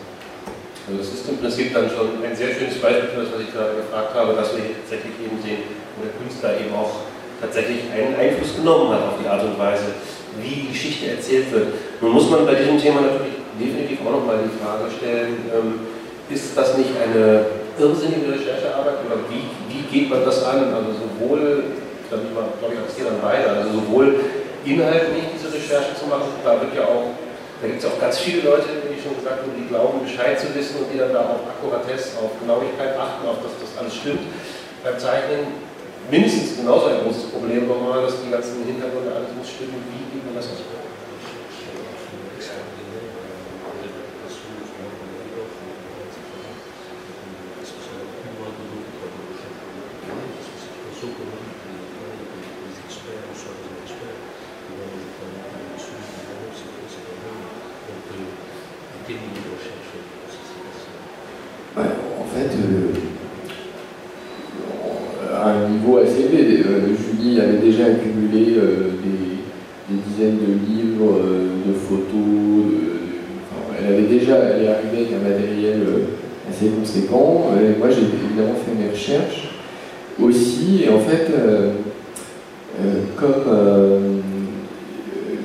Also 0.89 0.97
das 1.03 1.09
ist 1.13 1.29
im 1.29 1.37
Prinzip 1.37 1.77
dann 1.77 1.91
schon 1.93 2.25
ein 2.25 2.37
sehr 2.37 2.57
schönes 2.57 2.81
Beispiel 2.81 3.13
für 3.13 3.21
das, 3.27 3.37
was 3.37 3.41
ich 3.45 3.53
gerade 3.53 3.85
gefragt 3.85 4.17
habe, 4.17 4.33
dass 4.33 4.57
wir 4.57 4.65
hier 4.65 4.81
tatsächlich 4.81 5.19
eben 5.21 5.37
sehen, 5.45 5.69
wo 5.97 6.09
der 6.09 6.15
Künstler 6.17 6.57
eben 6.57 6.73
auch 6.73 7.05
tatsächlich 7.41 7.91
einen 7.93 8.15
Einfluss 8.17 8.57
genommen 8.57 8.89
hat 8.95 9.03
auf 9.03 9.19
die 9.21 9.29
Art 9.29 9.43
und 9.45 9.59
Weise, 9.59 9.93
wie 10.41 10.63
die 10.63 10.69
Geschichte 10.69 11.11
erzählt 11.11 11.51
wird. 11.51 11.69
Nun 12.01 12.13
muss 12.13 12.29
man 12.31 12.45
bei 12.47 12.55
diesem 12.55 12.79
Thema 12.79 13.01
natürlich 13.01 13.41
definitiv 13.59 13.99
auch 14.05 14.21
nochmal 14.21 14.45
die 14.45 14.53
Frage 14.61 14.85
stellen, 14.93 15.49
ähm, 15.49 15.81
ist 16.29 16.53
das 16.57 16.77
nicht 16.77 16.93
eine 17.01 17.47
irrsinnige 17.81 18.37
Recherchearbeit 18.37 19.01
oder 19.07 19.17
wie, 19.33 19.49
wie 19.73 19.83
geht 19.89 20.11
man 20.11 20.25
das 20.25 20.45
an? 20.45 20.69
Also 20.77 20.93
sowohl, 20.93 21.73
da 22.11 22.17
bin 22.21 22.29
ich 22.29 22.35
mal, 22.37 22.53
glaube 22.61 22.75
ich, 22.77 22.81
auch 22.85 22.93
hier 22.93 23.07
dann 23.09 23.21
beide, 23.25 23.49
also 23.49 23.81
sowohl 23.81 24.21
inhaltlich 24.67 25.25
diese 25.33 25.49
Recherche 25.55 25.95
zu 25.97 26.05
machen, 26.11 26.29
da 26.45 26.61
wird 26.61 26.75
ja 26.77 26.85
auch, 26.85 27.17
da 27.63 27.65
gibt 27.71 27.81
es 27.81 27.87
auch 27.89 27.97
ganz 27.97 28.19
viele 28.21 28.45
Leute, 28.45 28.69
wie 28.85 28.99
ich 28.99 29.01
schon 29.01 29.17
gesagt 29.17 29.41
habe, 29.41 29.55
die 29.57 29.65
glauben, 29.71 30.05
Bescheid 30.05 30.37
zu 30.37 30.53
wissen 30.53 30.85
und 30.85 30.93
die 30.93 30.99
dann 31.01 31.15
da 31.17 31.25
auf 31.33 31.49
Akkuratesse, 31.49 32.21
auf 32.21 32.37
Genauigkeit 32.43 32.93
achten, 32.99 33.25
auf 33.25 33.41
dass 33.41 33.57
das 33.57 33.73
alles 33.81 33.95
stimmt. 33.97 34.27
Beim 34.85 34.99
Zeichnen 35.01 35.49
mindestens 36.13 36.61
genauso 36.61 36.93
ein 36.93 37.01
großes 37.07 37.33
Problem 37.33 37.65
nochmal, 37.71 38.05
dass 38.05 38.21
die 38.21 38.29
ganzen 38.29 38.67
Hintergründe 38.69 39.17
alles 39.17 39.33
muss 39.33 39.49
stimmen. 39.49 39.81
Wie 39.89 40.05
geht 40.13 40.27
man 40.29 40.37
das 40.37 40.53
aus? 40.53 40.61
Ouais, 61.77 61.83
en 62.19 62.25
fait, 62.35 62.51
euh, 62.57 62.93
à 65.35 65.51
un 65.51 65.69
niveau 65.69 65.99
assez 65.99 66.21
élevé, 66.23 66.63
euh, 66.65 66.95
Julie 66.97 67.39
avait 67.41 67.59
déjà 67.59 67.85
accumulé 67.87 68.55
euh, 68.57 68.91
des, 69.05 69.95
des 69.95 70.01
dizaines 70.09 70.39
de 70.39 70.53
livres, 70.67 71.19
euh, 71.21 71.49
de 71.67 71.73
photos, 71.75 72.15
de- 72.15 72.71
de- 72.71 72.97
enfin, 73.45 73.77
elle 73.79 73.93
avait 73.95 74.09
déjà, 74.09 74.37
elle 74.37 74.65
est 74.65 74.69
arrivée 74.69 74.99
avec 74.99 75.13
un 75.13 75.29
matériel 75.29 75.81
euh, 75.87 76.51
assez 76.51 76.69
conséquent. 76.71 77.49
Et 77.61 77.79
moi, 77.79 77.89
j'ai 77.91 78.03
évidemment 78.03 78.55
fait 78.55 78.73
mes 78.83 78.91
recherches 78.91 79.51
aussi. 80.21 80.85
Et 80.85 80.89
en 80.89 81.01
fait, 81.01 81.27
euh, 81.31 81.73
euh, 82.81 83.03
comme 83.17 83.45
euh, 83.49 83.99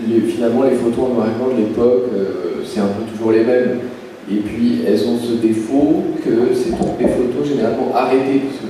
les- 0.08 0.22
finalement 0.22 0.64
les 0.64 0.78
photos 0.78 1.10
en 1.12 1.14
noir 1.16 1.28
et 1.28 1.38
blanc 1.38 1.54
de 1.54 1.62
l'époque, 1.62 2.06
euh, 2.16 2.64
c'est 2.66 2.80
un 2.80 2.86
peu 2.88 3.04
toujours 3.12 3.34
les 3.34 3.44
mêmes. 3.44 3.80
Et 4.32 4.36
puis 4.38 4.84
elles 4.88 5.04
ont 5.08 5.18
ce 5.20 5.34
défaut 5.46 6.04
que 6.24 6.30
c'est 6.56 6.70
toutes 6.70 6.98
des 7.00 7.08
photos 7.08 7.48
généralement 7.50 7.92
arrêtées. 7.94 8.40
parce 8.48 8.60
que 8.62 8.68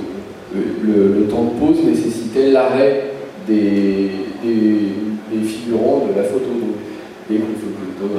le, 0.54 0.92
le- 0.92 1.14
le 1.20 1.24
temps 1.28 1.44
de 1.44 1.58
pause 1.60 1.84
nécessitait 1.84 2.50
l'arrêt 2.50 3.12
des, 3.46 4.10
des- 4.42 4.92
des 5.30 5.44
figurants 5.46 6.06
de 6.10 6.16
la 6.18 6.24
photo. 6.24 6.46
Donc, 6.46 6.76
dès 7.30 7.36
que 7.36 7.42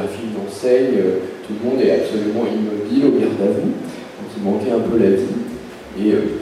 le 0.03 0.09
photographie 0.09 0.35
enseigne, 0.35 0.99
euh, 0.99 1.19
tout 1.47 1.53
le 1.55 1.69
monde 1.69 1.81
est 1.81 1.91
absolument 1.91 2.45
immobile 2.45 3.05
au 3.07 3.19
garde 3.19 3.41
à 3.41 3.51
vous. 3.55 3.71
Donc 3.71 4.27
il 4.35 4.43
manquait 4.43 4.71
un 4.71 4.83
peu 4.83 4.97
la 4.97 5.15
vie. 5.15 5.39
Et, 5.99 6.11
euh, 6.11 6.39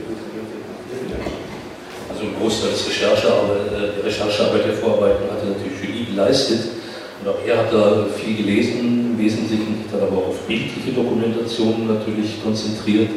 Also 2.09 2.23
ein 2.23 2.35
Großteil 2.39 2.71
des 2.71 2.87
Recherchearbeit, 2.87 3.71
äh, 3.71 3.95
der 3.97 4.05
Recherchearbeit 4.05 4.65
der 4.65 4.73
Vorarbeiten 4.73 5.23
hatte 5.31 5.47
natürlich 5.47 5.79
Julie 5.81 6.05
geleistet. 6.11 6.59
Und 7.21 7.29
auch 7.29 7.39
er 7.45 7.57
hat 7.57 7.73
da 7.73 8.05
viel 8.17 8.35
gelesen, 8.35 9.13
im 9.13 9.17
Wesentlichen 9.17 9.85
hat 9.87 10.01
er 10.01 10.07
aber 10.07 10.27
auf 10.27 10.39
bildliche 10.47 10.91
Dokumentationen 10.91 11.87
natürlich 11.87 12.43
konzentriert. 12.43 13.09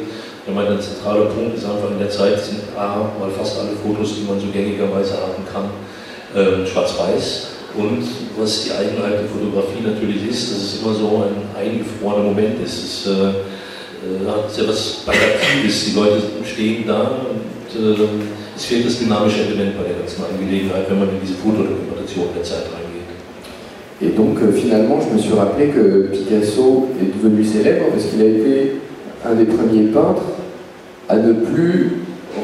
Ich 0.47 0.53
meine, 0.53 0.77
ein 0.77 0.81
zentraler 0.81 1.25
Punkt 1.25 1.57
ist 1.57 1.65
einfach 1.65 1.89
in 1.89 1.97
der 1.97 2.09
Zeit 2.09 2.39
sind 2.39 2.61
A, 2.77 3.09
mal 3.19 3.31
fast 3.35 3.59
alle 3.59 3.75
Fotos, 3.81 4.13
die 4.15 4.29
man 4.29 4.39
so 4.39 4.45
gängigerweise 4.53 5.13
haben 5.13 5.41
kann, 5.51 5.69
ähm, 6.37 6.67
schwarz-weiß. 6.67 7.54
Und 7.77 8.03
was 8.37 8.63
die 8.63 8.71
Eigenheit 8.71 9.19
der 9.19 9.27
Fotografie 9.27 9.83
natürlich 9.83 10.29
ist, 10.29 10.51
dass 10.51 10.61
es 10.63 10.81
immer 10.81 10.93
so 10.93 11.23
ein 11.27 11.43
eingefrorener 11.59 12.23
Moment 12.23 12.63
ist. 12.63 13.05
Es 13.05 13.07
äh, 13.07 13.11
äh, 13.11 14.27
hat 14.27 14.51
sehr 14.51 14.67
was 14.67 15.03
Plakatives. 15.03 15.85
Die 15.85 15.95
Leute 15.95 16.21
stehen 16.45 16.87
da 16.87 17.19
und 17.27 17.75
äh, 17.75 18.07
es 18.55 18.65
fehlt 18.65 18.85
das 18.85 18.99
dynamische 18.99 19.41
Element 19.41 19.77
bei 19.77 19.83
der 19.83 19.99
ganzen 19.99 20.23
Angelegenheit, 20.23 20.89
wenn 20.89 20.99
man 20.99 21.09
in 21.09 21.19
diese 21.21 21.35
Fotodokumentation 21.35 22.27
der 22.35 22.43
Zeit 22.43 22.63
reingeht. 22.71 22.95
Et 24.01 24.15
donc 24.15 24.37
euh, 24.41 24.51
finalement, 24.51 24.99
je 25.01 25.13
me 25.13 25.19
suis 25.19 25.33
rappelé 25.33 25.67
que 25.67 26.09
Picasso 26.11 26.89
est 27.01 27.15
devenu 27.15 27.43
célèbre 27.43 27.85
parce 27.91 28.05
qu'il 28.05 28.21
a 28.21 28.25
été 28.25 28.75
un 29.25 29.35
des 29.35 29.45
premiers 29.45 29.87
peintres 29.87 30.23
à 31.07 31.15
ne 31.17 31.33
plus 31.33 31.91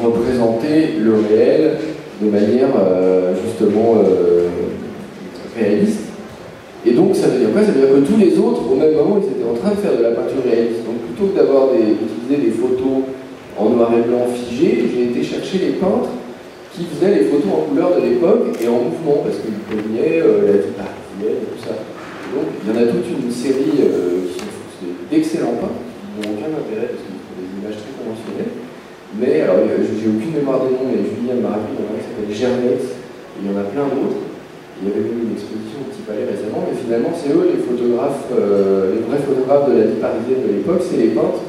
représenter 0.04 0.94
le 1.00 1.14
réel 1.30 1.78
de 2.22 2.30
manière 2.30 2.70
euh, 2.80 3.34
justement 3.46 3.96
euh, 3.98 4.48
réaliste. 5.62 6.12
Et 6.86 6.92
donc 6.92 7.16
ça 7.16 7.28
veut 7.28 7.40
dire 7.40 7.52
quoi? 7.54 7.62
Ça 7.62 7.72
veut 7.72 7.82
dire 7.82 7.94
que 7.94 8.06
tous 8.06 8.18
les 8.18 8.38
autres, 8.40 8.62
au 8.66 8.76
même 8.76 8.94
moment, 8.94 9.22
ils 9.22 9.30
étaient 9.30 9.50
en 9.50 9.54
train 9.54 9.72
de 9.72 9.82
faire 9.82 9.98
de 9.98 10.04
la 10.04 10.12
peinture 10.12 10.42
réaliste. 10.44 10.82
Donc 10.86 10.98
plutôt 11.06 11.32
que 11.32 11.38
d'avoir 11.38 11.70
d'utiliser 11.70 12.50
des 12.50 12.54
photos 12.58 13.06
en 13.58 13.70
noir 13.70 13.92
et 13.94 14.02
blanc 14.08 14.26
figées, 14.34 14.90
j'ai 14.90 15.04
été 15.14 15.22
chercher 15.22 15.58
les 15.60 15.74
peintres 15.78 16.10
qui 16.74 16.86
faisaient 16.86 17.14
les 17.14 17.26
photos 17.30 17.52
en 17.52 17.62
couleur 17.70 18.00
de 18.00 18.08
l'époque 18.08 18.58
et 18.58 18.68
en 18.68 18.90
mouvement, 18.90 19.22
parce 19.22 19.38
qu'ils 19.44 19.60
cognaient 19.68 20.24
euh, 20.24 20.72
la 20.80 20.90
vie 21.20 21.28
et 21.28 21.46
tout 21.46 21.60
ça. 21.60 21.76
donc 22.34 22.48
il 22.58 22.66
y 22.66 22.72
en 22.72 22.80
a 22.80 22.88
toute 22.88 23.06
une 23.12 23.30
série 23.30 23.84
euh, 23.84 24.32
d'excellents 25.12 25.60
peintres, 25.60 25.84
qui 25.84 26.24
n'ont 26.24 26.34
aucun 26.34 26.50
intérêt 26.50 26.90
parce 26.96 27.04
qu'ils 27.04 27.22
font 27.22 27.38
des 27.38 27.52
images 27.60 27.78
très 27.78 27.94
conventionnelles. 28.00 28.56
Mais 29.20 29.42
alors, 29.44 29.68
j'ai 29.68 30.08
aucune 30.08 30.32
mémoire 30.32 30.64
des 30.64 30.72
noms, 30.72 30.88
mais 30.88 31.04
Julien 31.04 31.44
m'a 31.44 31.60
rappelé, 31.60 31.76
il 31.76 31.84
y 31.84 31.84
en 31.84 31.92
a 31.92 31.94
un 31.94 32.00
qui 32.00 32.08
s'appelle 32.08 32.32
Gervais, 32.32 32.80
et 32.80 33.38
il 33.44 33.46
y 33.46 33.50
en 33.52 33.60
a 33.60 33.68
plein 33.68 33.92
d'autres. 33.92 34.31
Il 34.82 34.90
y 34.90 34.92
avait 34.92 35.06
eu 35.06 35.30
une 35.30 35.38
exposition 35.38 35.86
au 35.86 35.94
Petit 35.94 36.02
Palais 36.10 36.26
récemment, 36.26 36.66
mais 36.66 36.74
finalement, 36.74 37.14
c'est 37.14 37.30
eux 37.30 37.54
les 37.54 37.62
photographes, 37.62 38.34
euh, 38.34 38.98
les 38.98 39.06
vrais 39.06 39.22
photographes 39.22 39.70
de 39.70 39.78
la 39.78 39.86
vie 39.94 40.02
parisienne 40.02 40.42
de 40.42 40.58
l'époque, 40.58 40.82
c'est 40.82 40.98
les 40.98 41.14
peintres 41.14 41.46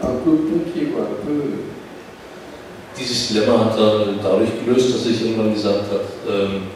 un 0.00 0.16
peu 0.24 0.48
pompiers, 0.48 0.88
quoi, 0.88 1.04
un 1.04 1.20
peu. 1.20 1.68
Dieses 2.96 3.28
Dilemma 3.28 3.66
hat 3.66 3.78
er 3.78 4.16
dadurch 4.22 4.64
gelöst, 4.64 4.94
dass 4.94 5.04
sich 5.04 5.20
irgendwann 5.20 5.54
gesagt 5.54 5.92
hat, 5.92 6.08
ähm, 6.24 6.68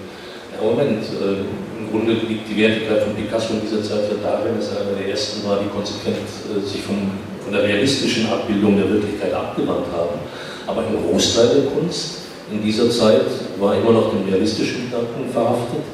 Moment, 0.65 1.05
äh, 1.05 1.45
im 1.81 1.91
Grunde 1.91 2.13
liegt 2.13 2.49
die 2.49 2.57
Wertigkeit 2.57 3.03
von 3.03 3.15
Picasso 3.15 3.55
in 3.55 3.61
dieser 3.61 3.83
Zeit 3.83 4.09
ja 4.09 4.17
darin, 4.23 4.57
dass 4.57 4.73
er 4.73 4.87
einer 4.87 4.97
der 4.97 5.09
ersten 5.09 5.47
war, 5.49 5.61
die 5.61 5.69
konsequent 5.69 6.17
äh, 6.49 6.61
sich 6.65 6.83
vom, 6.83 7.11
von 7.43 7.53
der 7.53 7.65
realistischen 7.65 8.27
Abbildung 8.29 8.77
der 8.77 8.89
Wirklichkeit 8.89 9.33
abgewandt 9.33 9.89
haben. 9.93 10.21
Aber 10.67 10.81
ein 10.81 10.97
Großteil 10.97 11.49
der 11.49 11.65
Kunst 11.73 12.25
in 12.51 12.63
dieser 12.63 12.91
Zeit 12.91 13.29
war 13.59 13.75
immer 13.77 13.93
noch 13.93 14.11
dem 14.11 14.29
realistischen 14.29 14.91
Gedanken 14.91 15.31
verhaftet. 15.33 15.85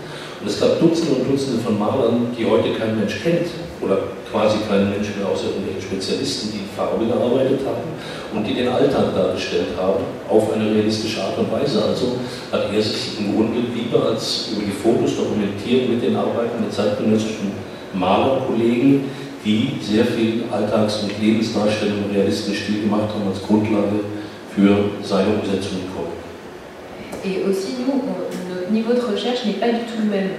Und 0.40 0.48
es 0.48 0.58
gab 0.58 0.80
Dutzende 0.80 1.20
und 1.20 1.30
Dutzende 1.30 1.60
von 1.60 1.78
Malern, 1.78 2.32
die 2.36 2.46
heute 2.46 2.72
kein 2.72 2.98
Mensch 2.98 3.20
kennt 3.22 3.48
oder 3.82 3.98
quasi 4.30 4.58
kein 4.68 4.88
Mensch 4.88 5.12
mehr 5.16 5.28
außer 5.28 5.52
irgendwelchen 5.52 5.82
Spezialisten, 5.82 6.52
die 6.56 6.64
Farbe 6.74 7.04
gearbeitet 7.04 7.60
haben 7.66 7.92
und 8.32 8.46
die 8.46 8.54
den 8.54 8.68
Alltag 8.68 9.14
dargestellt 9.14 9.76
haben 9.76 10.00
auf 10.28 10.52
eine 10.54 10.64
realistische 10.64 11.20
Art 11.20 11.36
und 11.36 11.52
Weise. 11.52 11.84
Also 11.84 12.16
hat 12.50 12.72
er 12.72 12.82
sich 12.82 13.18
im 13.18 13.36
Grunde 13.36 13.60
lieber 13.74 14.06
als 14.06 14.48
über 14.52 14.62
die 14.64 14.72
Fotos 14.72 15.16
dokumentiert 15.16 15.90
mit 15.90 16.02
den 16.02 16.16
Arbeiten 16.16 16.62
der 16.62 16.70
zeitgenössischen 16.70 17.52
Malerkollegen, 17.92 19.04
die 19.44 19.72
sehr 19.82 20.04
viel 20.04 20.44
Alltags- 20.50 21.02
und 21.02 21.12
Lebensdarstellung 21.20 22.04
im 22.08 22.16
realistischen 22.16 22.56
Stil 22.56 22.80
gemacht 22.82 23.12
haben 23.12 23.28
als 23.28 23.42
Grundlage 23.42 24.08
für 24.54 24.88
seine 25.02 25.34
Umsetzung. 25.36 25.89
Et 27.24 27.44
aussi, 27.48 27.76
nous, 27.86 28.00
notre 28.48 28.70
niveau 28.72 28.94
de 28.94 29.00
recherche 29.00 29.44
n'est 29.44 29.60
pas 29.60 29.68
du 29.68 29.84
tout 29.84 30.00
le 30.02 30.10
même. 30.10 30.30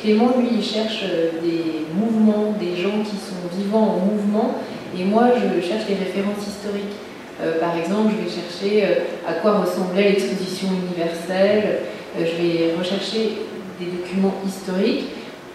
Clément, 0.00 0.32
lui, 0.38 0.48
il 0.56 0.64
cherche 0.64 1.04
euh, 1.04 1.30
des 1.42 1.84
mouvements, 1.94 2.54
des 2.58 2.80
gens 2.80 3.02
qui 3.04 3.16
sont 3.16 3.44
vivants 3.54 3.96
en 3.96 4.06
mouvement, 4.06 4.54
et 4.98 5.04
moi, 5.04 5.28
je 5.36 5.60
cherche 5.60 5.84
des 5.86 5.94
références 5.94 6.40
historiques. 6.40 6.96
Euh, 7.42 7.60
par 7.60 7.76
exemple, 7.76 8.14
je 8.16 8.24
vais 8.24 8.30
chercher 8.30 8.84
euh, 8.84 9.28
à 9.28 9.34
quoi 9.34 9.60
ressemblait 9.60 10.12
l'exposition 10.12 10.68
universelle, 10.88 11.80
je 12.18 12.42
vais 12.42 12.74
rechercher 12.78 13.44
des 13.78 13.86
documents 13.86 14.34
historiques, 14.46 15.04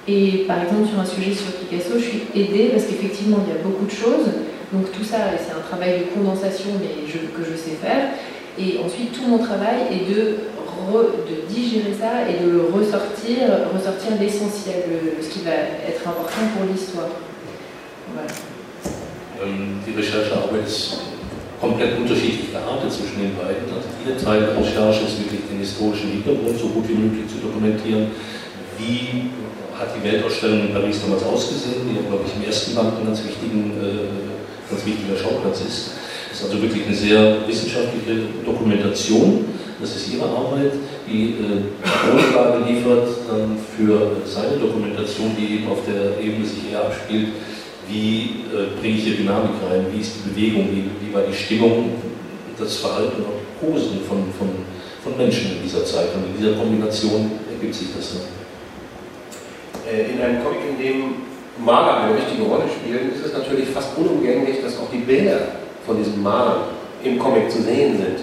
et 0.07 0.45
par 0.47 0.61
exemple, 0.61 0.89
sur 0.89 0.99
un 0.99 1.05
sujet 1.05 1.33
sur 1.33 1.51
Picasso, 1.53 1.97
je 1.97 2.03
suis 2.03 2.23
aidée 2.35 2.69
parce 2.71 2.85
qu'effectivement, 2.85 3.39
il 3.45 3.49
y 3.49 3.57
a 3.57 3.61
beaucoup 3.63 3.85
de 3.85 3.91
choses, 3.91 4.29
donc 4.71 4.91
tout 4.91 5.03
ça, 5.03 5.33
c'est 5.41 5.51
un 5.51 5.65
travail 5.67 6.05
de 6.05 6.05
condensation 6.13 6.69
mais 6.79 7.09
que 7.09 7.41
je 7.43 7.57
sais 7.57 7.77
faire, 7.81 8.13
et 8.57 8.79
ensuite, 8.83 9.11
tout 9.11 9.27
mon 9.27 9.39
travail 9.39 9.89
est 9.91 10.09
de 10.13 10.37
de 11.27 11.53
digérer 11.53 11.93
ça 11.93 12.29
et 12.29 12.43
de 12.43 12.51
le 12.51 12.61
ressortir, 12.71 13.71
ressortir 13.73 14.19
l'essentiel, 14.19 14.83
ce 15.21 15.29
qui 15.29 15.41
va 15.43 15.51
être 15.87 16.07
important 16.07 16.45
pour 16.55 16.65
l'histoire. 16.65 17.09
Ähm, 19.43 19.81
die 19.85 19.91
Recherchearbeit 19.91 20.65
ist 20.65 20.97
komplett 21.59 21.97
unterschiedlich 21.97 22.51
geartet 22.51 22.91
zwischen 22.91 23.19
den 23.19 23.35
beiden. 23.35 23.67
Also 23.67 23.87
ihr 24.07 24.17
Teil 24.17 24.39
der 24.47 24.55
Recherche 24.55 25.03
ist 25.03 25.19
wirklich 25.19 25.41
den 25.49 25.59
historischen 25.59 26.11
Hintergrund 26.11 26.57
so 26.57 26.67
gut 26.69 26.87
wie 26.87 26.95
möglich 26.95 27.27
zu 27.27 27.43
dokumentieren. 27.43 28.11
Wie 28.77 29.31
hat 29.77 29.89
die 29.95 30.03
Weltausstellung 30.03 30.67
in 30.67 30.73
Paris 30.73 31.01
damals 31.01 31.23
ausgesehen, 31.23 31.83
die, 31.83 31.99
glaube 32.07 32.23
ich, 32.25 32.35
im 32.35 32.47
ersten 32.47 32.75
Band 32.75 32.99
ein 32.99 33.05
ganz, 33.05 33.23
wichtigen, 33.23 33.71
äh, 33.75 34.71
ganz 34.71 34.85
wichtiger 34.85 35.17
Schauplatz 35.17 35.61
ist. 35.61 35.91
Ist 36.35 36.43
also 36.43 36.61
wirklich 36.61 36.85
eine 36.85 36.95
sehr 36.95 37.47
wissenschaftliche 37.47 38.27
Dokumentation 38.45 39.45
das 39.79 39.95
ist 39.97 40.13
ihre 40.13 40.25
Arbeit, 40.25 40.71
die 41.07 41.35
äh, 41.35 41.61
Grundlage 41.83 42.63
liefert 42.63 43.09
ähm, 43.29 43.57
für 43.75 44.17
seine 44.25 44.57
Dokumentation, 44.57 45.35
die 45.37 45.55
eben 45.55 45.67
auf 45.67 45.79
der 45.85 46.17
Ebene 46.23 46.45
sich 46.45 46.71
eher 46.71 46.85
abspielt. 46.85 47.27
Wie 47.87 48.47
äh, 48.55 48.79
bringe 48.79 48.95
ich 48.95 49.03
hier 49.03 49.17
Dynamik 49.17 49.51
rein? 49.69 49.85
Wie 49.91 49.99
ist 49.99 50.13
die 50.15 50.29
Bewegung? 50.29 50.69
Wie, 50.71 50.89
wie 51.05 51.13
war 51.13 51.23
die 51.23 51.35
Stimmung, 51.35 51.91
das 52.57 52.77
Verhalten 52.77 53.21
und 53.21 53.43
Posen 53.59 53.99
von, 54.07 54.23
von, 54.39 54.49
von 55.03 55.17
Menschen 55.17 55.57
in 55.57 55.63
dieser 55.63 55.83
Zeit? 55.83 56.07
Und 56.15 56.33
in 56.33 56.41
dieser 56.41 56.57
Kombination 56.57 57.31
ergibt 57.51 57.75
sich 57.75 57.89
das 57.95 58.13
dann. 58.15 59.91
Äh, 59.91 60.13
in 60.13 60.21
einem 60.21 60.41
Comic, 60.41 60.59
in 60.71 60.81
dem 60.81 61.03
Maler 61.63 62.05
eine 62.05 62.17
wichtige 62.17 62.43
Rolle 62.43 62.63
spielen, 62.71 63.11
ist 63.13 63.25
es 63.25 63.33
natürlich 63.33 63.67
fast 63.69 63.89
unumgänglich, 63.97 64.61
dass 64.63 64.79
auch 64.79 64.89
die 64.89 65.03
Bilder 65.03 65.64
von 65.85 65.97
diesen 65.97 66.21
Malern 66.21 66.75
im 67.03 67.19
Comic 67.19 67.49
zu 67.51 67.61
sehen 67.61 67.97
sind. 67.97 68.19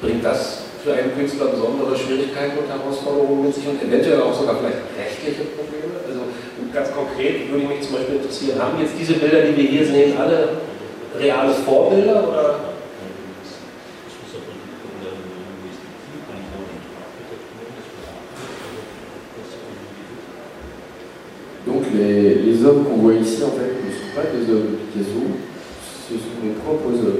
Bringt 0.00 0.24
das 0.24 0.62
für 0.84 0.92
einen 0.92 1.14
Künstler 1.14 1.46
besondere 1.46 1.96
Schwierigkeiten 1.96 2.58
und 2.58 2.68
Herausforderungen 2.68 3.44
mit 3.44 3.54
sich 3.54 3.66
und 3.66 3.82
eventuell 3.82 4.22
auch 4.22 4.34
sogar 4.34 4.56
vielleicht 4.56 4.78
rechtliche 4.96 5.48
Probleme? 5.56 5.98
Also 6.06 6.20
ganz 6.72 6.88
konkret 6.94 7.50
würde 7.50 7.64
ich 7.64 7.68
mich 7.68 7.80
zum 7.82 7.96
Beispiel 7.96 8.16
interessieren, 8.16 8.62
haben 8.62 8.80
jetzt 8.80 8.94
diese 8.98 9.14
Bilder, 9.14 9.42
die 9.42 9.56
wir 9.56 9.64
hier 9.64 9.86
sehen, 9.86 10.16
alle 10.18 10.60
reale 11.18 11.52
Vorbilder 11.52 12.28
oder 12.28 12.60
Donc 21.66 21.84
les, 21.92 22.34
les 22.34 22.64
hommes 22.64 22.84
qu'on 22.84 23.02
voit 23.02 23.12
ici 23.12 23.42
en 23.44 23.50
fait 23.50 23.76
ne 23.84 23.92
sont 23.92 24.14
pas 24.14 24.22
des 24.22 24.46
de 24.46 24.78
Picasso, 24.88 25.20
ce 26.08 26.14
sont. 26.14 27.18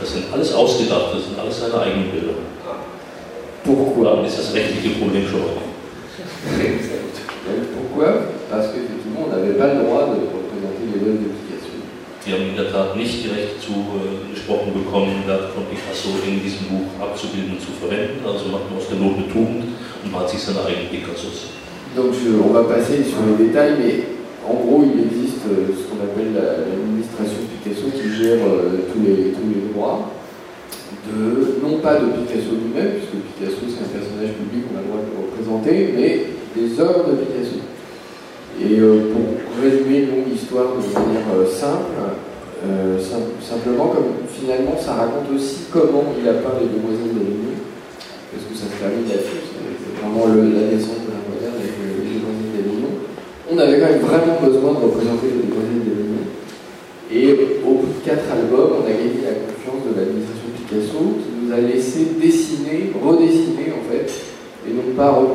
Das 0.00 0.12
sind 0.12 0.24
alles 0.32 0.52
ausgedacht, 0.52 1.14
das 1.14 1.24
sind 1.24 1.38
alles 1.38 1.60
seine 1.60 1.78
eigenen 1.80 2.10
Bilder. 2.10 2.34
Pourquoi 3.64 4.04
Dann 4.04 4.24
ist 4.24 4.38
das 4.38 4.52
rechtliche 4.52 4.98
Problem 4.98 5.24
schon 5.28 5.40
mal. 5.40 5.56
Pourquoi 7.76 8.08
Parce 8.50 8.68
qu'effectivement, 8.72 9.26
on 9.28 9.30
n'avait 9.32 9.54
pas 9.56 9.72
le 9.74 9.80
droit 9.84 10.04
de 10.12 10.20
représenter 10.28 10.84
les 10.92 11.00
de 11.00 11.28
Picasso. 11.32 11.72
Die 12.26 12.32
haben 12.32 12.48
in 12.52 12.56
der 12.56 12.72
Tat 12.72 12.96
nicht 12.96 13.24
die 13.24 13.28
Rechte 13.28 13.56
zugesprochen 13.60 14.72
bekommen, 14.72 15.24
Werke 15.26 15.52
von 15.54 15.64
Picasso 15.68 16.08
in 16.26 16.40
diesem 16.42 16.68
Buch 16.72 16.88
abzubilden 17.00 17.52
und 17.56 17.60
zu 17.60 17.72
verwenden. 17.80 18.20
Also 18.24 18.48
macht 18.52 18.68
man 18.68 18.80
aus 18.80 18.88
der 18.88 18.98
Not 19.00 19.16
eine 19.20 19.28
Tugend 19.28 19.64
und 20.04 20.08
macht 20.12 20.28
sich 20.28 20.40
seine 20.40 20.64
eigenen 20.64 20.88
Picassos. 20.90 21.52
Donc 21.96 22.12
je- 22.16 22.40
on 22.42 22.52
va 22.52 22.64
passer 22.64 23.04
sur 23.06 23.22
les 23.28 23.36
détails, 23.46 23.76
mais 23.78 23.94
en 24.44 24.54
gros, 24.60 24.82
il 24.84 25.04
existe 25.06 25.44
euh, 25.48 25.70
ce 25.72 25.84
qu'on 25.88 26.00
appelle 26.04 26.34
la- 26.34 26.64
l'administration 26.66 27.43
Picasso 27.64 27.88
qui 27.96 28.12
gère 28.12 28.44
euh, 28.44 28.84
tous, 28.92 29.00
les, 29.00 29.32
tous 29.32 29.48
les 29.48 29.72
droits, 29.72 30.12
de, 31.08 31.64
non 31.64 31.78
pas 31.80 31.96
de 31.96 32.12
Picasso 32.12 32.52
lui-même, 32.52 33.00
puisque 33.00 33.16
Picasso 33.32 33.64
c'est 33.72 33.80
un 33.80 33.92
personnage 33.96 34.36
public, 34.36 34.68
on 34.68 34.76
a 34.76 34.84
le 34.84 34.88
droit 34.92 35.00
de 35.00 35.08
le 35.08 35.18
représenter, 35.24 35.76
mais 35.96 36.12
des 36.52 36.68
œuvres 36.80 37.08
de 37.08 37.24
Picasso. 37.24 37.56
Et 38.60 38.78
euh, 38.78 39.08
pour 39.10 39.24
résumer 39.64 40.04
une 40.04 40.10
longue 40.12 40.32
histoire 40.36 40.76
de 40.76 40.84
manière 40.92 41.26
euh, 41.34 41.48
simple, 41.48 41.90
sim- 43.00 43.34
simplement 43.42 43.88
comme 43.88 44.14
finalement 44.28 44.76
ça 44.78 44.94
raconte 44.94 45.28
aussi 45.34 45.68
comment 45.72 46.14
il 46.16 46.24
a 46.28 46.38
peint 46.40 46.56
les 46.62 46.70
demoiselles 46.70 47.12
de 47.12 47.24
parce 48.30 48.46
que 48.50 48.54
ça 48.56 48.66
se 48.70 48.78
termine 48.82 49.06
là-dessus, 49.10 49.42
c'est 49.50 49.94
vraiment 49.98 50.26
la 50.30 50.64
naissance 50.70 51.02
de 51.06 51.10
la 51.12 51.22
moderne 51.26 51.54
avec 51.58 51.74
les 51.82 52.18
demoiselles 52.18 52.50
d'Avignon. 52.54 52.94
On 53.50 53.58
avait 53.58 53.78
quand 53.78 53.90
même 53.94 54.06
vraiment 54.06 54.38
besoin 54.42 54.70
de 54.74 54.82
représenter 54.90 55.33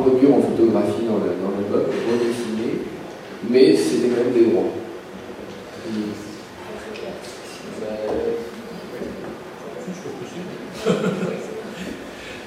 reproduire 0.10 0.34
en 0.36 0.42
photographie 0.42 1.06
dans 1.08 1.18
le- 1.18 1.38
dans 1.42 1.52
l'album, 1.52 1.86
mais 1.90 2.12
redessiner, 2.12 2.82
mais 3.50 3.76
c'était 3.76 4.10
quand 4.10 4.24
même 4.26 4.34
des 4.34 4.50
droits. 4.52 4.72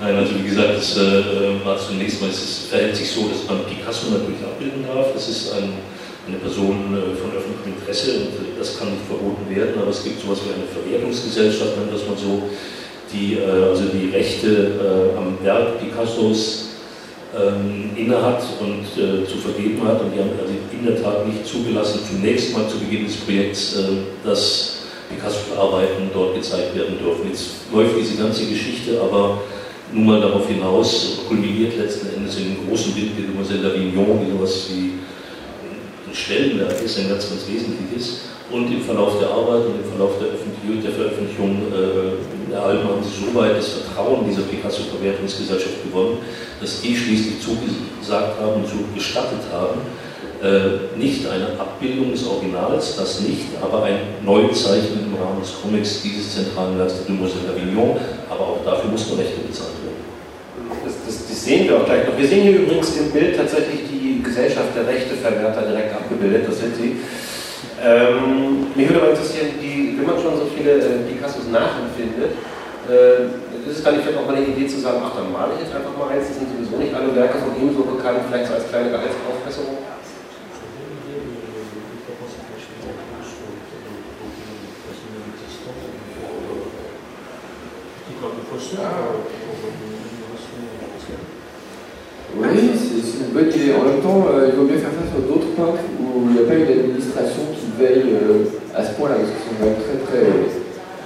Nein, 0.01 0.17
also 0.17 0.35
wie 0.35 0.49
gesagt, 0.49 0.73
Ganze 0.73 1.61
war 1.65 1.79
zunächst 1.79 2.21
mal, 2.21 2.31
es 2.31 2.67
verhält 2.71 2.97
sich 2.97 3.09
so, 3.11 3.29
dass 3.29 3.47
man 3.49 3.65
Picasso 3.67 4.11
natürlich 4.11 4.43
abbilden 4.43 4.85
darf. 4.85 5.13
Das 5.15 5.29
ist 5.29 5.53
ein, 5.55 5.75
eine 6.27 6.39
Person 6.39 6.99
von 7.21 7.31
öffentlichem 7.31 7.79
Interesse 7.79 8.27
und 8.27 8.59
das 8.59 8.79
kann 8.79 8.91
nicht 8.91 9.07
verboten 9.07 9.47
werden, 9.55 9.79
aber 9.81 9.91
es 9.91 10.03
gibt 10.03 10.21
sowas 10.21 10.41
wie 10.45 10.55
eine 10.55 10.67
Verwertungsgesellschaft, 10.67 11.79
nennt 11.79 11.93
das 11.95 12.07
man 12.09 12.17
so, 12.19 12.51
die 13.13 13.39
also 13.41 13.85
die 13.95 14.11
Rechte 14.11 15.13
am 15.17 15.39
Werk 15.45 15.79
Picassos 15.79 16.72
ähm, 17.37 17.91
innehat 17.97 18.43
und 18.61 18.85
äh, 18.97 19.27
zu 19.27 19.39
vergeben 19.39 19.83
hat. 19.87 20.01
Und 20.01 20.15
die 20.15 20.21
haben 20.21 20.31
also 20.39 20.53
in 20.73 20.87
der 20.87 21.03
Tat 21.03 21.27
nicht 21.27 21.47
zugelassen, 21.47 22.01
zunächst 22.09 22.57
mal 22.57 22.69
zu 22.69 22.79
Beginn 22.79 23.07
des 23.07 23.17
Projekts, 23.17 23.77
äh, 23.77 24.27
dass 24.27 24.83
Picasso-Arbeiten 25.09 26.11
dort 26.13 26.35
gezeigt 26.35 26.75
werden 26.75 26.99
dürfen. 26.99 27.29
Jetzt 27.29 27.73
läuft 27.73 27.97
diese 27.99 28.23
ganze 28.23 28.47
Geschichte 28.47 29.01
aber 29.01 29.39
nun 29.93 30.07
mal 30.07 30.21
darauf 30.21 30.49
hinaus, 30.49 31.21
kulminiert 31.29 31.77
letzten 31.77 32.09
Endes 32.17 32.39
in 32.39 32.55
dem 32.55 32.69
großen 32.69 32.95
Bild 32.95 33.11
der 33.19 33.27
Demoiselle 33.27 33.69
d'Avignon, 33.69 34.25
die 34.25 34.33
sowas 34.33 34.71
wie 34.71 34.93
ein 36.13 36.17
Stellenwerk 36.17 36.81
ist, 36.85 36.99
ein 36.99 37.09
ganz, 37.09 37.29
ganz 37.29 37.49
wesentliches. 37.49 38.29
Und 38.51 38.71
im 38.71 38.83
Verlauf 38.83 39.19
der 39.19 39.31
Arbeit 39.31 39.65
und 39.65 39.81
im 39.81 39.89
Verlauf 39.97 40.13
der, 40.21 40.29
der 40.29 40.93
Veröffentlichung 40.93 41.73
äh, 41.73 42.53
der 42.53 42.63
Alben 42.63 42.85
haben 42.85 43.01
sie 43.03 43.25
so 43.25 43.35
weit 43.35 43.57
das 43.57 43.81
Vertrauen 43.81 44.29
dieser 44.29 44.43
Picasso-Verwertungsgesellschaft 44.43 45.83
gewonnen, 45.85 46.19
dass 46.61 46.83
die 46.83 46.95
schließlich 46.95 47.41
zugesagt 47.41 48.39
haben, 48.39 48.61
so 48.67 48.85
gestattet 48.95 49.41
haben, 49.51 49.81
äh, 50.45 50.99
nicht 50.99 51.27
eine 51.27 51.59
Abbildung 51.59 52.13
des 52.13 52.27
Originals, 52.27 52.97
das 52.97 53.21
nicht, 53.21 53.57
aber 53.63 53.85
ein 53.85 54.21
Neuzeichnen 54.23 55.09
im 55.09 55.15
Rahmen 55.17 55.41
des 55.41 55.55
Comics 55.63 56.03
dieses 56.03 56.35
zentralen 56.35 56.79
Werks 56.79 56.95
der 56.99 57.15
Demoiselle 57.15 57.49
d'Avignon, 57.49 57.97
aber 58.29 58.41
auch 58.41 58.61
dafür 58.67 58.91
mussten 58.91 59.17
Rechte 59.17 59.41
bezahlt 59.41 59.81
werden. 59.81 60.05
Das, 60.85 60.93
das, 61.07 61.27
das, 61.27 61.45
sehen 61.45 61.69
wir 61.69 61.79
auch 61.79 61.87
gleich 61.87 62.07
noch. 62.07 62.19
Wir 62.19 62.27
sehen 62.27 62.43
hier 62.43 62.61
übrigens 62.61 62.97
im 62.97 63.11
Bild 63.13 63.37
tatsächlich 63.37 63.92
Gesellschaft 64.23 64.75
der 64.77 64.87
Rechteverwerter 64.87 65.63
direkt 65.63 65.95
abgebildet, 65.95 66.49
das 66.49 66.59
sind 66.59 66.77
sie. 66.77 66.97
Ähm, 67.83 68.69
mich 68.75 68.89
würde 68.89 69.03
aber 69.03 69.11
interessieren, 69.11 69.59
die, 69.61 69.99
wenn 69.99 70.07
man 70.07 70.19
schon 70.21 70.37
so 70.37 70.47
viele 70.55 70.79
äh, 70.79 71.03
Picassos 71.09 71.49
nachempfindet, 71.51 72.39
äh, 72.89 73.27
ist 73.69 73.79
es 73.79 73.85
dann 73.85 73.95
nicht 73.97 74.07
vielleicht 74.07 74.19
auch 74.19 74.27
mal 74.27 74.37
eine 74.37 74.47
Idee 74.47 74.67
zu 74.67 74.81
sagen, 74.81 75.03
ach, 75.05 75.15
dann 75.15 75.33
male 75.33 75.55
ich 75.55 75.67
jetzt 75.67 75.75
einfach 75.75 75.97
mal 75.97 76.11
eins, 76.11 76.29
die 76.29 76.35
sind 76.35 76.49
sowieso 76.51 76.77
nicht 76.79 76.95
alle 76.95 77.15
Werke 77.15 77.39
von 77.39 77.55
ihm 77.59 77.75
so 77.75 77.83
bekannt, 77.83 78.27
vielleicht 78.29 78.47
so 78.47 78.55
als 78.55 78.69
kleine 78.69 78.91
Gehaltsaufbesserung? 78.91 79.79
Oui, 88.55 89.32
c'est 93.03 93.27
une 93.27 93.35
bonne 93.35 93.51
idée. 93.51 93.75
En 93.75 93.85
même 93.85 94.01
temps, 94.01 94.27
euh, 94.31 94.49
il 94.49 94.55
vaut 94.55 94.65
mieux 94.65 94.79
faire 94.79 94.95
ça 94.95 95.05
sur 95.11 95.21
d'autres 95.27 95.51
peintres 95.59 95.83
où 95.99 96.31
il 96.31 96.39
n'y 96.39 96.43
a 96.43 96.47
pas 96.47 96.55
une 96.55 96.71
administration 96.71 97.51
qui 97.53 97.67
veille 97.75 98.15
euh, 98.15 98.47
à 98.75 98.85
ce 98.87 98.95
point-là, 98.95 99.19
parce 99.19 99.31
qu'ils 99.35 99.45
sont 99.45 99.57
quand 99.59 99.67
même 99.67 99.83
très, 99.83 99.99
très, 100.07 100.27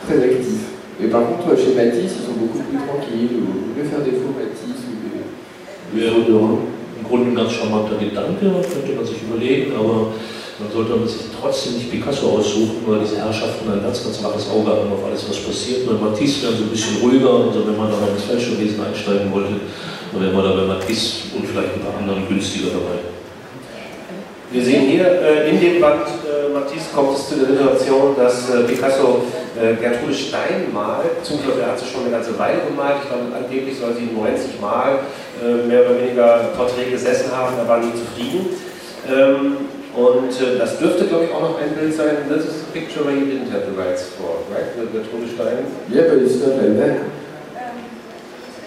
très 0.05 0.19
actifs. 0.23 0.77
Et 1.03 1.09
par 1.09 1.23
contre, 1.29 1.57
chez 1.57 1.75
Matisse, 1.75 2.21
ils 2.21 2.27
sont 2.29 2.37
beaucoup 2.39 2.61
plus 2.61 2.79
tranquilles, 2.79 3.41
ou 3.41 3.73
mieux 3.75 3.85
faire 3.85 4.05
des 4.05 4.17
faux 4.21 4.33
Matisse 4.37 4.85
ou 4.87 4.95
des, 5.03 6.05
Ja. 6.05 6.13
Rhin. 6.13 6.59
Im 6.99 7.05
Grunde 7.09 7.31
ein 7.31 7.35
ganz 7.37 7.53
charmanter 7.53 7.97
Gedanke, 8.01 8.41
könnte 8.41 8.97
man 8.97 9.07
sich 9.07 9.23
überlegen, 9.23 9.73
aber 9.79 10.09
man 10.59 10.73
sollte 10.73 11.07
sich 11.07 11.29
trotzdem 11.39 11.75
nicht 11.75 11.91
Picasso 11.91 12.39
aussuchen, 12.39 12.81
weil 12.87 13.01
diese 13.01 13.19
Herrschaften 13.19 13.71
ein 13.71 13.83
ganz, 13.83 14.03
ganz 14.03 14.23
waches 14.25 14.49
Auge 14.49 14.71
haben 14.71 14.93
auf 14.93 15.05
alles, 15.05 15.29
was 15.29 15.37
passiert. 15.37 15.87
Bei 15.87 15.93
Matisse 15.93 16.45
wären 16.45 16.57
sie 16.57 16.65
ein 16.65 16.71
bisschen 16.71 16.97
ruhiger, 17.03 17.53
also 17.53 17.67
wenn 17.67 17.77
man 17.77 17.91
da 17.91 18.01
mal 18.01 18.09
ins 18.09 18.25
Fälscherwesen 18.25 18.81
einsteigen 18.81 19.33
wollte, 19.33 19.61
dann 20.13 20.23
wäre 20.23 20.33
man 20.33 20.45
da 20.45 20.53
bei 20.57 20.65
Matisse 20.65 21.37
und 21.37 21.45
vielleicht 21.45 21.75
ein 21.75 21.81
paar 21.85 22.01
anderen 22.01 22.27
günstiger 22.29 22.73
dabei. 22.73 23.05
Wir 24.51 24.65
sehen 24.65 24.89
hier 24.89 25.05
äh, 25.05 25.51
in 25.51 25.61
dem 25.61 25.81
Band 25.81 26.07
äh, 26.25 26.49
Matisse 26.55 26.89
kommt 26.95 27.19
es 27.19 27.29
zu 27.29 27.37
der 27.37 27.49
Situation, 27.49 28.17
dass 28.17 28.49
äh, 28.49 28.63
Picasso 28.63 29.27
äh, 29.61 29.75
Gertrude 29.75 30.15
Stein 30.15 30.73
malt, 30.73 31.21
beziehungsweise 31.21 31.61
er 31.61 31.73
hat 31.73 31.79
sie 31.79 31.87
schon 31.87 32.03
eine 32.03 32.13
ganze 32.13 32.39
Weile 32.39 32.61
gemalt. 32.67 32.97
Ich 33.03 33.09
glaube, 33.09 33.25
angeblich 33.37 33.77
soll 33.77 33.93
sie 33.93 34.09
90 34.09 34.61
Mal 34.61 35.01
äh, 35.43 35.67
mehr 35.67 35.85
oder 35.85 36.01
weniger 36.01 36.49
Porträt 36.57 36.91
gesessen 36.91 37.31
haben, 37.37 37.59
er 37.59 37.69
war 37.69 37.81
nie 37.81 37.93
zufrieden. 37.93 38.47
Ähm, 39.07 39.76
und 39.97 40.29
äh, 40.29 40.59
das 40.59 40.79
dürfte, 40.79 41.07
glaube 41.07 41.25
ich, 41.25 41.33
auch 41.33 41.41
noch 41.41 41.59
ein 41.59 41.73
Bild 41.73 41.95
sein. 41.95 42.29
This 42.29 42.45
is 42.45 42.69
a 42.69 42.73
picture 42.73 43.03
where 43.05 43.17
you 43.17 43.25
didn't 43.25 43.51
have 43.51 43.65
the 43.65 43.73
rights 43.73 44.05
for, 44.13 44.45
right? 44.53 44.69
With 44.77 44.93
Gertrude 44.93 45.27
Stein. 45.33 45.65
Yeah, 45.89 46.13
but 46.13 46.21
it's 46.21 46.37
not 46.45 46.61
like 46.61 46.77
that. 46.77 46.97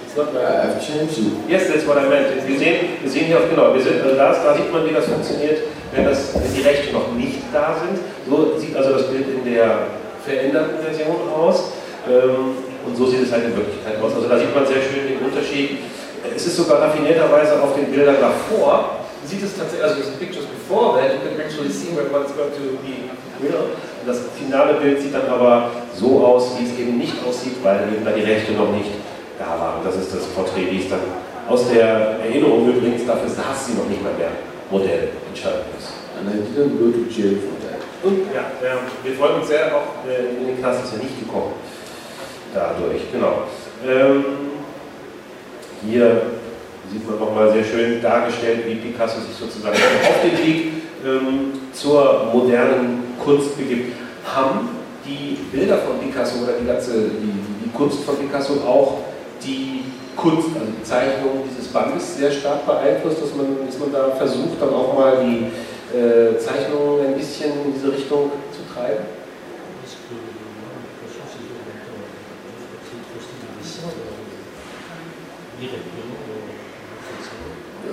It's 0.01 0.17
not 0.17 0.33
right. 0.33 0.65
I've 0.65 0.81
changed 0.81 1.21
it. 1.21 1.33
Yes, 1.47 1.69
that's 1.69 1.85
what 1.85 2.01
I 2.01 2.09
meant. 2.09 2.33
Wir 2.47 2.57
sehen, 2.57 2.97
wir 3.01 3.11
sehen 3.11 3.25
hier 3.25 3.37
auch 3.37 3.47
genau, 3.47 3.73
wir 3.75 3.81
sind, 3.81 4.01
also 4.01 4.15
da, 4.17 4.33
da 4.33 4.57
sieht 4.57 4.73
man, 4.73 4.89
wie 4.89 4.93
das 4.93 5.05
funktioniert, 5.05 5.69
wenn, 5.93 6.05
das, 6.05 6.33
wenn 6.33 6.49
die 6.49 6.61
Rechte 6.65 6.93
noch 6.93 7.13
nicht 7.13 7.45
da 7.53 7.77
sind. 7.77 8.01
So 8.25 8.57
sieht 8.57 8.75
also 8.75 8.93
das 8.93 9.05
Bild 9.07 9.29
in 9.29 9.53
der 9.53 9.85
veränderten 10.25 10.81
Version 10.81 11.29
aus. 11.29 11.77
Ähm, 12.09 12.57
und 12.87 12.97
so 12.97 13.05
sieht 13.05 13.21
es 13.21 13.31
halt 13.31 13.45
in 13.45 13.55
Wirklichkeit 13.55 14.01
aus. 14.01 14.15
Also 14.15 14.27
da 14.27 14.39
sieht 14.39 14.55
man 14.55 14.65
sehr 14.65 14.81
schön 14.81 15.05
den 15.05 15.21
Unterschied. 15.21 15.77
Es 16.35 16.47
ist 16.47 16.57
sogar 16.57 16.81
raffinierterweise 16.81 17.61
auf 17.61 17.75
den 17.75 17.85
Bildern 17.91 18.17
davor, 18.19 18.98
sieht 19.29 19.43
es 19.43 19.55
tatsächlich, 19.55 19.83
also 19.83 20.01
das 20.01 20.09
Pictures 20.17 20.45
before 20.45 20.97
that, 20.97 21.13
you 21.13 21.19
can 21.21 21.39
actually 21.39 21.69
see 21.69 21.93
where 21.93 22.09
it's 22.09 22.33
going 22.33 22.49
to 22.49 22.81
be 22.81 23.05
real. 23.37 23.69
Und 24.01 24.07
das 24.07 24.19
finale 24.37 24.73
Bild 24.81 25.01
sieht 25.01 25.13
dann 25.13 25.27
aber 25.27 25.71
so 25.95 26.25
aus, 26.25 26.57
wie 26.57 26.65
es 26.65 26.73
eben 26.79 26.97
nicht 26.97 27.13
aussieht, 27.27 27.57
weil 27.61 27.87
eben 27.93 28.03
da 28.03 28.11
die 28.11 28.23
Rechte 28.23 28.53
noch 28.53 28.71
nicht 28.71 28.89
da 29.37 29.59
waren. 29.59 29.83
Das 29.83 29.95
ist 29.95 30.13
das 30.13 30.25
Porträt, 30.33 30.71
wie 30.71 30.81
es 30.81 30.89
dann 30.89 31.01
aus 31.47 31.69
der 31.69 32.19
Erinnerung 32.25 32.69
übrigens, 32.69 33.05
dafür 33.05 33.29
saß 33.29 33.67
sie 33.67 33.73
noch 33.73 33.87
nicht 33.87 34.03
mal 34.03 34.13
mehr 34.13 34.31
Modell 34.69 35.09
entscheidend 35.27 35.65
ist. 35.77 35.93
And 36.17 36.27
I 36.29 36.41
didn't 36.41 36.77
go 36.77 36.91
to 36.91 37.09
jail 37.09 37.37
for 37.37 37.55
that. 37.65 37.79
Und 38.03 38.27
ja, 38.33 38.51
ja, 38.61 38.77
wir 39.03 39.13
freuen 39.13 39.39
uns 39.39 39.47
sehr, 39.47 39.75
auch 39.75 40.05
äh, 40.07 40.39
in 40.39 40.47
den 40.47 40.59
Knast 40.59 40.85
ist 40.85 40.93
ja 40.93 40.99
nicht 40.99 41.19
gekommen. 41.19 41.53
Dadurch, 42.53 43.01
genau. 43.11 43.43
Ähm, 43.87 44.25
hier 45.85 46.21
sieht 46.91 47.08
man 47.08 47.19
nochmal 47.19 47.52
sehr 47.54 47.63
schön 47.63 48.02
dargestellt, 48.02 48.62
wie 48.67 48.75
Picasso 48.75 49.19
sich 49.19 49.36
sozusagen 49.38 49.75
auf 49.75 50.21
den 50.23 50.45
Weg 50.45 50.73
ähm, 51.06 51.54
zur 51.73 52.32
modernen 52.34 53.15
Kunst 53.23 53.58
begibt. 53.58 53.93
Haben 54.25 54.69
die 55.06 55.38
Bilder 55.52 55.78
von 55.80 55.99
Picasso 55.99 56.43
oder 56.43 56.54
die 56.60 56.65
ganze 56.65 56.93
die, 56.93 57.65
die 57.65 57.69
Kunst 57.71 58.04
von 58.04 58.17
Picasso 58.17 58.54
auch 58.65 58.99
die 59.43 59.86
Kunst, 60.15 60.49
also 60.54 60.71
die 60.78 60.84
Zeichnung 60.84 61.43
dieses 61.49 61.71
Bandes 61.71 62.17
sehr 62.17 62.32
stark 62.32 62.65
beeinflusst, 62.65 63.21
dass 63.21 63.36
man, 63.36 63.65
dass 63.65 63.80
man 63.80 63.91
da 63.91 64.12
versucht, 64.15 64.62
dann 64.62 64.73
auch 64.73 64.93
mal 64.93 65.23
die 65.23 65.95
äh, 65.95 66.38
Zeichnungen 66.38 67.08
ein 67.08 67.15
bisschen 67.15 67.52
in 67.65 67.73
diese 67.73 67.93
Richtung 67.93 68.32
zu 68.52 68.73
treiben? 68.73 69.06
Parce 75.62 75.98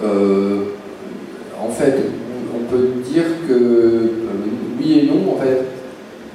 en 0.03 1.69
fait, 1.71 1.95
on 2.55 2.65
peut 2.71 2.89
dire 3.05 3.25
que 3.49 3.53
euh, 3.53 4.09
oui 4.79 5.01
et 5.01 5.03
non. 5.07 5.33
En 5.35 5.41
fait, 5.41 5.65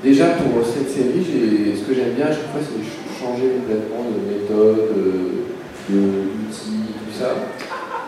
déjà 0.04 0.26
pour 0.41 0.65
cette 0.65 0.89
série, 0.89 1.24
ce 1.26 1.84
que 1.88 1.93
j'aime 1.93 2.13
bien 2.15 2.26
à 2.28 2.32
chaque 2.32 2.52
fois, 2.52 2.62
c'est 2.62 2.82
ch- 2.82 3.19
changer 3.19 3.50
complètement 3.62 4.06
de 4.10 4.19
méthode, 4.34 4.89
euh, 4.97 5.45
de 5.89 5.97
d'outils, 6.00 6.93
tout 7.06 7.13
ça. 7.13 7.36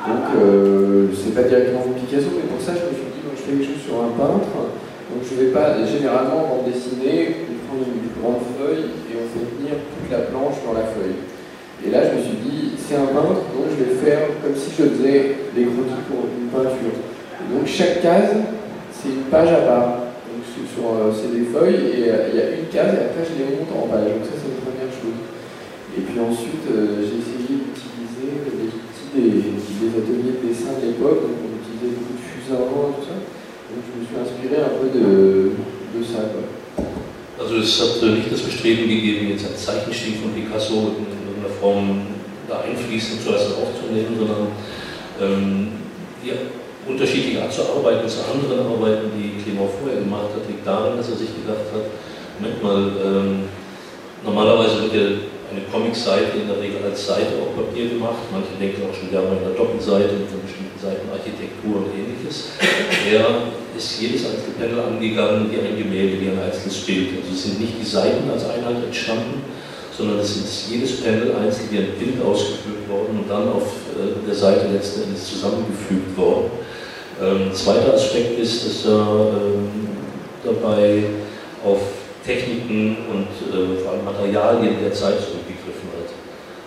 Donc, 0.08 0.26
euh, 0.42 1.08
c'est 1.16 1.34
pas 1.34 1.44
directement 1.48 1.86
Picasso, 1.96 2.28
mais 2.36 2.50
pour 2.52 2.60
ça, 2.60 2.74
je 2.76 2.84
me 2.92 2.94
suis 2.98 3.08
dit, 3.16 3.24
moi, 3.24 3.34
je 3.38 3.42
fais 3.42 3.52
quelque 3.56 3.72
chose 3.72 3.84
sur 3.88 3.98
un 4.04 4.12
peintre. 4.20 4.52
Donc, 4.52 5.22
je 5.24 5.34
vais 5.40 5.52
pas 5.56 5.80
généralement 5.86 6.60
en 6.60 6.68
dessiner, 6.68 7.48
on 7.48 7.56
prend 7.64 7.78
une 7.80 8.10
grande 8.20 8.42
feuille 8.58 8.90
et 9.08 9.14
on 9.16 9.28
fait 9.32 9.46
tenir 9.56 9.76
toute 9.80 10.10
la 10.12 10.28
planche 10.28 10.60
dans 10.68 10.74
la 10.76 10.88
feuille. 10.92 11.24
Et 11.86 11.92
là, 11.92 12.00
je 12.08 12.16
me 12.16 12.22
suis 12.24 12.40
dit, 12.40 12.72
c'est 12.80 12.96
un 12.96 13.12
peintre, 13.12 13.44
donc 13.52 13.68
je 13.76 13.84
vais 13.84 13.96
faire 14.00 14.28
comme 14.40 14.56
si 14.56 14.72
je 14.72 14.88
faisais 14.88 15.36
les 15.56 15.68
croquis 15.68 16.04
pour 16.08 16.32
une 16.32 16.48
peinture. 16.48 16.96
Et 16.96 17.48
donc 17.52 17.68
chaque 17.68 18.02
case, 18.02 18.40
c'est 18.92 19.12
une 19.12 19.28
page 19.28 19.52
à 19.52 19.68
part. 19.68 20.16
Donc 20.24 20.48
euh, 20.48 21.12
c'est 21.12 21.32
des 21.36 21.46
feuilles 21.52 21.92
et 21.92 22.08
euh, 22.08 22.32
il 22.32 22.36
y 22.36 22.42
a 22.42 22.48
une 22.56 22.72
case 22.72 22.96
et 22.96 23.04
après 23.12 23.28
je 23.28 23.36
les 23.36 23.52
monte 23.52 23.72
en 23.72 23.92
page. 23.92 24.16
Donc 24.16 24.24
ça, 24.24 24.36
c'est 24.40 24.52
la 24.52 24.64
première 24.64 24.92
chose. 24.96 25.20
Et 25.96 26.02
puis 26.08 26.18
ensuite, 26.24 26.66
euh, 26.72 27.04
j'ai 27.04 27.20
essayé 27.20 27.52
d'utiliser 27.68 28.32
les 28.48 28.72
outils 28.72 29.12
des, 29.12 29.54
des 29.54 29.92
ateliers 29.92 30.40
de 30.40 30.44
dessin 30.48 30.80
de 30.80 30.88
l'époque. 30.88 31.20
Donc 31.28 31.36
on 31.36 31.52
utilisait 31.60 32.00
beaucoup 32.00 32.16
de 32.16 32.24
fusains 32.24 32.64
tout 32.64 33.04
ça. 33.04 33.18
Donc 33.20 33.82
je 33.84 33.92
me 33.92 34.04
suis 34.08 34.18
inspiré 34.24 34.56
un 34.64 34.74
peu 34.80 34.88
de, 34.88 35.52
de 35.52 36.02
ça. 36.04 36.32
Quoi. 36.32 36.48
Also 37.40 37.58
es 37.58 37.76
hat 37.82 38.02
äh, 38.04 38.16
nicht 38.16 38.32
das 38.32 38.42
Bestreben 38.42 38.88
gegeben, 38.88 39.30
jetzt 39.30 39.46
einen 39.46 39.58
Zeichenstil 39.58 40.14
von 40.22 40.32
Picasso 40.32 40.96
Form 41.64 42.02
da 42.50 42.60
einfließend 42.60 43.24
zuerst 43.24 43.56
aufzunehmen, 43.56 44.20
sondern 44.20 44.52
ähm, 45.24 45.72
die 46.20 46.36
unterschiedliche 46.84 47.40
zu 47.48 47.64
arbeiten 47.64 48.04
zu 48.04 48.20
anderen 48.28 48.68
Arbeiten, 48.68 49.16
die 49.16 49.40
Clément 49.40 49.72
vorher 49.80 50.04
gemacht 50.04 50.36
hat, 50.36 50.44
liegt 50.52 50.68
darin, 50.68 51.00
dass 51.00 51.08
er 51.08 51.16
sich 51.16 51.32
gedacht 51.32 51.72
hat, 51.72 51.88
Moment 52.36 52.60
mal, 52.60 52.82
ähm, 53.00 53.48
normalerweise 54.26 54.84
wird 54.84 54.94
ja 54.94 55.08
eine 55.54 55.64
Comicseite 55.72 56.36
in 56.44 56.52
der 56.52 56.60
Regel 56.60 56.84
als 56.84 57.06
Seite 57.06 57.40
auf 57.40 57.56
Papier 57.56 57.96
gemacht. 57.96 58.28
Manche 58.34 58.58
denken 58.60 58.84
auch 58.84 58.96
schon 58.96 59.14
gerne 59.14 59.32
an 59.32 59.46
eine 59.46 59.56
Doppelseite 59.56 60.18
mit 60.20 60.28
einer 60.28 60.44
bestimmten 60.44 60.80
Seitenarchitektur 60.82 61.88
und 61.88 61.94
ähnliches. 61.94 62.58
Er 63.08 63.54
ist 63.78 64.02
jedes 64.02 64.26
einzelne 64.26 64.58
Panel 64.58 64.82
angegangen 64.82 65.48
wie 65.54 65.62
ein 65.62 65.78
Gemälde, 65.78 66.20
wie 66.20 66.34
ein 66.34 66.42
einzelnes 66.42 66.84
Bild. 66.84 67.22
Also 67.22 67.32
es 67.32 67.44
sind 67.46 67.62
nicht 67.62 67.78
die 67.80 67.86
Seiten 67.86 68.26
als 68.28 68.50
Einheit 68.50 68.84
entstanden, 68.84 69.46
sondern 69.98 70.20
es 70.20 70.36
ist 70.36 70.72
jedes 70.72 71.02
Panel 71.02 71.36
einzeln 71.36 71.68
wie 71.72 71.78
ein 71.78 71.94
Bild 72.00 72.24
ausgeführt 72.24 72.90
worden 72.90 73.20
und 73.20 73.30
dann 73.30 73.50
auf 73.50 73.64
äh, 73.94 74.26
der 74.26 74.36
Seite 74.36 74.68
letzten 74.74 75.04
Endes 75.04 75.28
zusammengefügt 75.30 76.18
worden. 76.18 76.52
Ähm, 77.22 77.54
zweiter 77.54 77.94
Aspekt 77.94 78.40
ist, 78.40 78.66
dass 78.66 78.86
er 78.92 79.32
ähm, 79.38 79.70
dabei 80.44 81.04
auf 81.64 81.80
Techniken 82.26 82.98
und 83.12 83.30
äh, 83.54 83.78
vor 83.84 83.94
allem 83.94 84.06
Materialien 84.06 84.78
der 84.82 84.94
Zeit 84.94 85.20
zurückgegriffen 85.22 85.94
hat. 85.94 86.10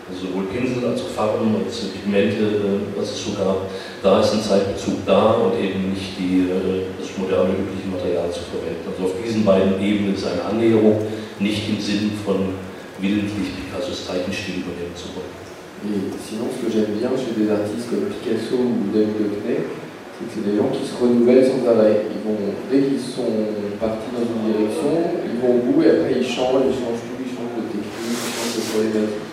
Also 0.08 0.28
sowohl 0.28 0.44
Pinsel 0.44 0.86
als 0.86 1.00
auch 1.02 1.10
Farben 1.16 1.56
als 1.64 1.90
Pigmente, 1.90 2.86
was 2.96 3.10
es 3.10 3.24
so 3.24 3.32
gab, 3.32 3.66
da 4.02 4.20
ist 4.20 4.34
ein 4.34 4.42
Zeitbezug 4.42 5.04
da 5.04 5.32
und 5.32 5.58
eben 5.58 5.90
nicht 5.90 6.14
die, 6.16 6.46
äh, 6.46 6.94
das 7.00 7.18
moderne 7.18 7.50
übliche 7.58 7.90
Material 7.90 8.30
zu 8.30 8.46
verwenden. 8.46 8.86
Also 8.86 9.10
auf 9.10 9.18
diesen 9.18 9.44
beiden 9.44 9.82
Ebenen 9.82 10.14
ist 10.14 10.26
eine 10.26 10.44
Annäherung, 10.44 11.02
nicht 11.40 11.68
im 11.68 11.80
Sinn 11.80 12.12
von 12.24 12.54
wollen. 15.14 15.36
Et 15.84 16.10
sinon, 16.18 16.48
ce 16.50 16.64
que 16.64 16.72
j'aime 16.72 16.96
bien 16.96 17.12
chez 17.14 17.36
des 17.36 17.50
artistes 17.52 17.90
comme 17.90 18.08
Picasso 18.08 18.56
ou 18.56 18.90
David 18.90 19.20
Hockney, 19.20 19.60
c'est 20.16 20.24
que 20.24 20.32
c'est 20.32 20.46
des 20.48 20.56
gens 20.56 20.72
qui 20.72 20.82
se 20.88 20.96
renouvellent 20.96 21.44
sans 21.44 21.62
arrêt. 21.68 22.08
Ils 22.08 22.24
vont, 22.24 22.40
dès 22.72 22.80
qu'ils 22.88 22.98
sont 22.98 23.28
partis 23.78 24.08
dans 24.10 24.24
une 24.24 24.42
direction, 24.50 24.96
ils 25.28 25.36
vont 25.38 25.60
au 25.60 25.62
bout 25.68 25.84
et 25.84 25.90
après 25.92 26.16
ils 26.16 26.24
changent, 26.24 26.64
ils 26.64 26.74
changent 26.80 27.04
tout, 27.04 27.20
ils 27.20 27.28
changent 27.28 27.60
de 27.60 27.68
technique, 27.68 28.16
ils 28.16 28.32
changent 28.34 28.56
de 28.56 28.64
problématique. 28.72 29.26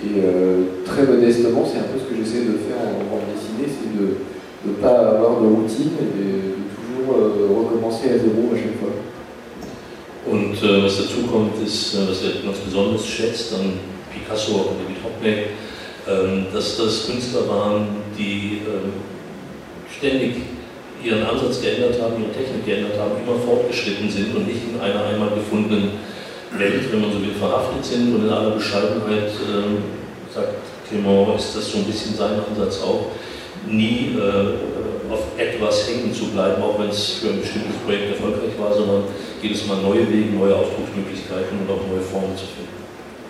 Et 0.00 0.16
euh, 0.24 0.80
très 0.84 1.04
modestement, 1.04 1.62
c'est 1.68 1.80
un 1.84 1.88
peu 1.92 2.00
ce 2.00 2.08
que 2.08 2.16
j'essaie 2.16 2.48
de 2.48 2.56
faire 2.64 2.80
en 2.80 3.04
bande 3.04 3.28
dessinée, 3.32 3.68
c'est 3.68 3.92
de 3.92 4.24
ne 4.66 4.72
pas 4.80 5.20
avoir 5.20 5.40
de 5.40 5.46
routine 5.46 5.92
et 6.00 6.08
de, 6.16 6.56
de 6.56 6.72
toujours 6.72 7.16
euh, 7.16 7.52
recommencer 7.52 8.10
à 8.10 8.18
zéro 8.18 8.48
à 8.52 8.56
chaque 8.56 8.80
fois. 8.80 8.96
Und 10.26 10.56
äh, 10.62 10.82
was 10.82 10.96
dazu 10.98 11.22
kommt, 11.30 11.62
ist, 11.64 11.94
äh, 11.94 12.08
was 12.08 12.22
er 12.22 12.42
ganz 12.44 12.58
besonders 12.58 13.06
schätzt 13.06 13.54
an 13.54 13.78
Picasso 14.12 14.52
und 14.54 14.80
David 14.80 15.02
Hockney, 15.04 15.46
ähm, 16.08 16.46
dass 16.52 16.76
das 16.76 17.06
Künstler 17.06 17.48
waren, 17.48 17.86
die 18.18 18.62
ähm, 18.66 18.92
ständig 19.96 20.36
ihren 21.02 21.22
Ansatz 21.22 21.60
geändert 21.60 22.00
haben, 22.02 22.14
ihre 22.20 22.32
Technik 22.32 22.66
geändert 22.66 22.98
haben, 22.98 23.12
immer 23.22 23.38
fortgeschritten 23.38 24.10
sind 24.10 24.34
und 24.34 24.48
nicht 24.48 24.60
in 24.68 24.80
einer 24.80 25.04
einmal 25.04 25.30
gefundenen 25.30 25.90
Welt, 26.58 26.90
wenn 26.90 27.00
man 27.02 27.12
so 27.12 27.20
will, 27.20 27.34
verhaftet 27.38 27.84
sind. 27.84 28.14
Und 28.14 28.24
in 28.26 28.30
aller 28.30 28.50
Bescheidenheit, 28.50 29.30
ähm, 29.46 29.78
sagt 30.34 30.54
Clement, 30.88 31.38
ist 31.38 31.56
das 31.56 31.70
so 31.70 31.78
ein 31.78 31.84
bisschen 31.84 32.16
sein 32.16 32.40
Ansatz 32.50 32.82
auch, 32.82 33.10
nie 33.68 34.16
äh, 34.18 34.95
auf 35.10 35.24
etwas 35.36 35.88
hängen 35.88 36.12
zu 36.12 36.26
bleiben, 36.32 36.62
auch 36.62 36.78
wenn 36.78 36.90
es 36.90 37.20
für 37.20 37.28
ein 37.28 37.40
bestimmtes 37.40 37.76
Projekt 37.84 38.16
erfolgreich 38.16 38.54
war, 38.58 38.72
sondern 38.74 39.04
jedes 39.42 39.66
Mal 39.66 39.82
neue 39.82 40.08
Wege, 40.08 40.34
neue 40.34 40.54
Ausdrucksmöglichkeiten 40.54 41.60
und 41.62 41.68
auch 41.70 41.82
neue 41.86 42.02
Formen 42.02 42.36
zu 42.36 42.46
finden. 42.46 42.76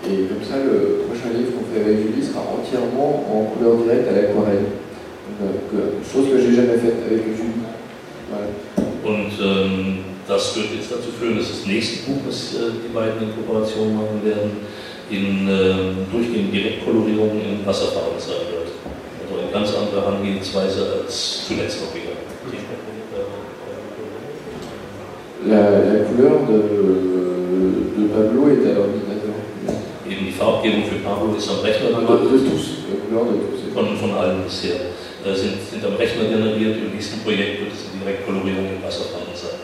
Et 0.06 0.28
comme 0.28 0.44
ça, 0.44 0.62
le 0.62 1.02
prochain 1.08 1.34
livre 1.34 1.58
qu'on 1.58 1.66
fait 1.66 1.82
avec 1.82 1.98
Julie 1.98 2.22
sera 2.22 2.46
entièrement 2.46 3.26
en 3.26 3.50
couleur 3.50 3.82
directe 3.82 4.06
à 4.08 4.12
l'aquarelle. 4.12 4.66
Euh, 5.42 5.98
chose 6.06 6.30
que 6.30 6.38
j'ai 6.38 6.54
jamais 6.54 6.78
faite 6.78 7.02
avec 7.10 7.26
Julie. 7.26 7.66
Voilà. 8.30 8.46
Und 9.02 9.32
ähm, 9.42 9.98
das 10.28 10.56
wird 10.56 10.66
jetzt 10.78 10.90
dazu 10.90 11.10
führen, 11.18 11.38
dass 11.38 11.48
das 11.48 11.66
nächste 11.66 12.06
Buch, 12.06 12.22
was 12.26 12.54
äh, 12.54 12.70
die 12.86 12.92
beiden 12.94 13.22
in 13.22 13.34
Kooperation 13.34 13.94
machen 13.94 14.22
werden, 14.24 14.50
in 15.10 15.46
ähm, 15.46 16.06
durchgehend 16.10 16.52
Direktkolorierung 16.52 17.40
in 17.42 17.66
Wasserfarben 17.66 18.18
sein 18.18 18.46
wird. 18.50 18.65
Eine 19.56 19.64
ganz 19.64 19.74
andere 19.78 20.04
Herangehensweise 20.04 21.00
als 21.00 21.46
zuletzt 21.48 21.80
noch 21.80 21.94
wieder. 21.96 22.12
La, 25.48 25.80
la 25.80 26.04
couleur 26.04 26.44
de, 26.44 26.60
de 27.96 28.04
Pablo 28.12 28.52
est 28.52 28.68
à 28.68 28.76
l'ordinateur. 28.76 29.32
Eben 30.04 30.26
die 30.26 30.32
Farbgebung 30.32 30.84
für 30.84 31.00
Pablo 31.00 31.34
ist 31.38 31.48
am 31.48 31.60
Rechner 31.64 31.88
De, 31.88 32.04
de 32.04 32.38
tous, 32.44 32.84
la 32.84 33.00
couleur 33.00 33.32
de 33.32 33.40
tous. 33.48 33.72
von, 33.72 33.96
von 33.96 34.12
allen 34.18 34.44
bisher. 34.44 34.92
Äh, 35.24 35.34
sind, 35.34 35.56
sind 35.72 35.82
am 35.86 35.96
Rechner 35.96 36.24
generiert. 36.28 36.76
Im 36.76 36.92
nächsten 36.92 37.20
Projekt 37.24 37.60
wird 37.60 37.72
es 37.72 37.88
die 37.88 37.98
Direktkolorierung 38.04 38.76
in 38.76 38.84
Wasserfarben 38.84 39.32
sein. 39.32 39.56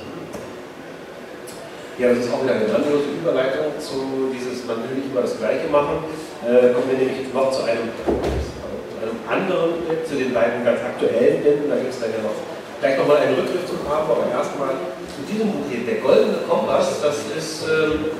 Ja, 1.98 2.08
das 2.08 2.24
ist 2.24 2.32
auch 2.32 2.42
wieder 2.42 2.54
eine 2.54 2.64
grandiose 2.64 3.12
Überleitung 3.20 3.76
zu 3.76 4.32
dieses, 4.32 4.64
man 4.64 4.80
will 4.88 4.96
nicht 4.96 5.12
immer 5.12 5.20
das 5.20 5.36
Gleiche 5.36 5.68
machen. 5.68 6.00
Äh, 6.40 6.72
kommen 6.72 6.88
wir 6.88 6.96
nämlich 6.96 7.28
noch 7.34 7.52
zu 7.52 7.68
einem, 7.68 7.92
zu 7.92 8.08
einem 8.08 8.51
anderen, 9.28 9.82
Projekt, 9.82 10.08
zu 10.08 10.14
den 10.16 10.34
beiden 10.34 10.64
ganz 10.64 10.80
aktuellen 10.80 11.42
Bänden. 11.42 11.70
Da 11.70 11.76
gibt 11.76 11.94
es 11.94 12.00
dann 12.00 12.12
ja 12.12 12.22
noch 12.22 12.38
gleich 12.80 12.98
nochmal 12.98 13.18
einen 13.18 13.34
Rückgriff 13.34 13.66
zum 13.66 13.82
haben, 13.88 14.10
aber 14.10 14.26
erstmal 14.30 14.74
zu 15.10 15.22
diesem 15.26 15.50
Buch 15.50 15.66
hier, 15.70 15.86
Der 15.86 16.02
Goldene 16.02 16.42
Kompass. 16.48 17.00
Das 17.02 17.22
ist, 17.30 17.66
ähm, 17.66 18.10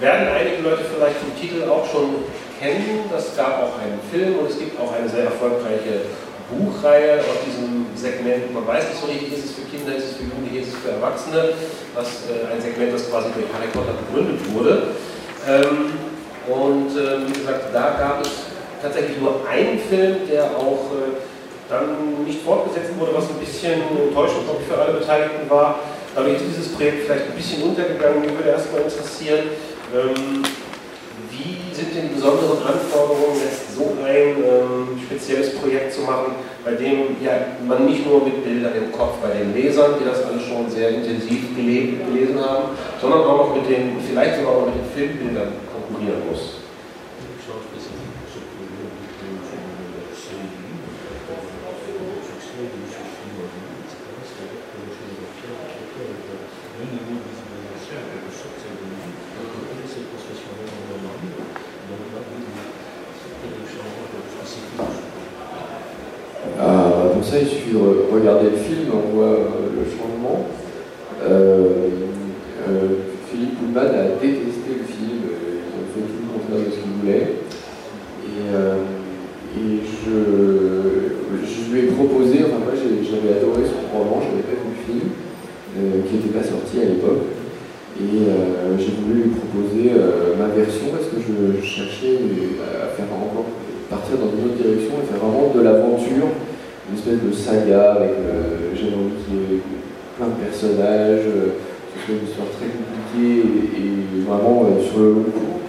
werden 0.00 0.28
einige 0.28 0.62
Leute 0.62 0.82
vielleicht 0.86 1.18
vom 1.18 1.32
Titel 1.38 1.68
auch 1.70 1.86
schon 1.86 2.26
kennen. 2.58 3.06
Das 3.10 3.36
gab 3.36 3.62
auch 3.62 3.78
einen 3.78 4.00
Film 4.10 4.38
und 4.38 4.50
es 4.50 4.58
gibt 4.58 4.78
auch 4.80 4.92
eine 4.92 5.08
sehr 5.08 5.30
erfolgreiche 5.30 6.10
Buchreihe 6.50 7.22
aus 7.22 7.38
diesem 7.46 7.86
Segment. 7.94 8.52
Man 8.52 8.66
weiß 8.66 8.90
nicht 8.90 9.00
so 9.00 9.06
richtig, 9.06 9.38
ist 9.38 9.44
es 9.44 9.52
für 9.54 9.66
Kinder, 9.70 9.94
ist 9.94 10.04
es 10.04 10.16
für 10.18 10.24
Jugendliche, 10.24 10.66
ist 10.66 10.74
es 10.74 10.78
für 10.82 10.90
Erwachsene. 10.98 11.54
Das 11.94 12.26
äh, 12.26 12.50
ein 12.50 12.60
Segment, 12.60 12.92
das 12.92 13.08
quasi 13.08 13.30
durch 13.34 13.46
Harry 13.54 13.70
Potter 13.70 13.94
begründet 13.94 14.40
wurde. 14.52 14.98
Ähm, 15.46 15.94
und 16.50 16.90
äh, 16.98 17.22
wie 17.28 17.38
gesagt, 17.38 17.70
da 17.72 17.94
gab 17.98 18.26
es 18.26 18.49
tatsächlich 18.82 19.20
nur 19.20 19.40
einen 19.48 19.78
Film, 19.78 20.16
der 20.30 20.44
auch 20.56 20.90
äh, 20.96 21.20
dann 21.68 22.24
nicht 22.26 22.42
fortgesetzt 22.42 22.90
wurde, 22.98 23.12
was 23.14 23.28
ein 23.28 23.38
bisschen 23.38 23.78
enttäuschend 23.82 24.42
für 24.68 24.76
alle 24.78 24.98
Beteiligten 24.98 25.48
war. 25.48 25.78
Dadurch 26.14 26.36
ist 26.36 26.46
dieses 26.50 26.68
Projekt 26.72 27.04
vielleicht 27.06 27.30
ein 27.30 27.36
bisschen 27.36 27.62
untergegangen. 27.62 28.20
Mich 28.22 28.34
würde 28.34 28.50
erstmal 28.50 28.82
interessieren, 28.82 29.54
ähm, 29.94 30.42
wie 31.30 31.54
sind 31.72 31.94
denn 31.94 32.08
die 32.10 32.14
besonderen 32.18 32.58
Anforderungen, 32.66 33.38
jetzt 33.38 33.76
so 33.78 33.94
ein 34.02 34.42
ähm, 34.42 34.98
spezielles 35.06 35.54
Projekt 35.54 35.94
zu 35.94 36.00
machen, 36.02 36.34
bei 36.64 36.72
dem 36.74 37.14
ja, 37.22 37.54
man 37.66 37.86
nicht 37.86 38.04
nur 38.04 38.24
mit 38.24 38.42
Bildern 38.42 38.74
im 38.74 38.90
Kopf 38.90 39.22
bei 39.22 39.30
den 39.38 39.54
Lesern, 39.54 39.94
die 40.00 40.04
das 40.04 40.24
alle 40.26 40.40
schon 40.42 40.68
sehr 40.68 40.90
intensiv 40.90 41.54
gelesen 41.54 42.42
haben, 42.42 42.74
sondern 43.00 43.20
auch 43.22 43.38
noch 43.46 43.54
mit 43.54 43.70
den, 43.70 43.96
vielleicht 44.02 44.36
sogar 44.42 44.52
auch 44.58 44.66
mit 44.66 44.74
den 44.74 44.90
Filmbildern 44.92 45.52
konkurrieren 45.70 46.22
muss? 46.28 46.58
Ah, 66.58 67.08
pour 67.14 67.24
ça, 67.24 67.38
il 67.40 67.46
suffit 67.46 67.72
de 67.72 67.78
re- 67.78 68.06
regarder 68.12 68.50
le 68.50 68.56
film, 68.56 68.90
on 68.92 69.14
voit 69.16 69.26
euh, 69.26 69.76
le 69.76 69.84
changement. 69.88 70.46
Euh, 71.22 71.88
euh, 72.68 72.88
Philippe 73.30 73.58
Pullman 73.58 73.88
a 73.92 74.04
détesté 74.20 74.76
le 74.76 74.84
film, 74.84 75.20
euh, 75.28 75.60
ils 75.60 75.72
ont 75.76 75.88
fait 75.92 76.04
tout 76.08 76.20
le 76.20 76.28
contraire 76.32 76.64
de 76.66 76.70
ce 76.72 76.80
qu'il 76.80 76.92
voulait. 77.00 77.44
Et, 78.24 78.40
euh, 78.52 78.76
et 79.56 79.80
je, 79.84 80.16
je 81.44 81.72
lui 81.72 81.78
ai 81.80 81.86
proposé, 81.92 82.40
enfin 82.44 82.60
moi 82.64 82.74
j'ai- 82.76 83.04
j'avais 83.04 83.36
adoré 83.40 83.62
son 83.68 83.80
roman, 83.92 84.20
j'avais 84.24 84.44
pas 84.44 84.56
vu 84.60 84.68
le 84.72 84.80
film, 84.84 85.08
euh, 85.76 86.02
qui 86.08 86.14
n'était 86.16 86.34
pas 86.36 86.44
sorti 86.44 86.80
à 86.80 86.88
l'époque. 86.88 87.24
Et 88.00 88.32
euh, 88.32 88.76
j'ai 88.80 88.96
voulu 88.96 89.28
lui 89.28 89.32
proposer 89.36 89.92
euh, 89.92 90.32
ma 90.40 90.48
version 90.56 90.88
parce 90.92 91.08
que 91.12 91.20
je, 91.20 91.60
je 91.60 91.64
cherchais 91.64 92.16
à 92.64 92.88
faire 92.96 93.12
encore 93.12 93.44
partir 93.92 94.16
dans 94.16 94.30
une 94.32 94.46
autre 94.48 94.56
direction 94.56 95.02
et 95.02 95.06
faire 95.10 95.20
vraiment 95.20 95.52
de 95.52 95.60
l'aventure, 95.60 96.30
une 96.88 96.94
espèce 96.96 97.20
de 97.20 97.28
saga 97.34 97.98
avec 98.00 98.14
euh, 98.16 98.72
j'avais 98.72 98.94
envie 98.96 99.18
qu'il 99.26 99.36
y 99.36 99.58
ait 99.58 99.62
plein 100.16 100.30
de 100.32 100.38
personnages, 100.40 101.26
euh, 101.28 101.58
que 101.58 101.92
ce 101.92 102.06
soit 102.08 102.14
une 102.16 102.24
histoire 102.30 102.48
très 102.56 102.70
compliquée 102.72 103.36
et, 103.44 103.66
et 103.76 104.22
vraiment 104.24 104.64
euh, 104.64 104.80
sur 104.80 104.96
le 105.02 105.08
long 105.20 105.28
cours. 105.34 105.60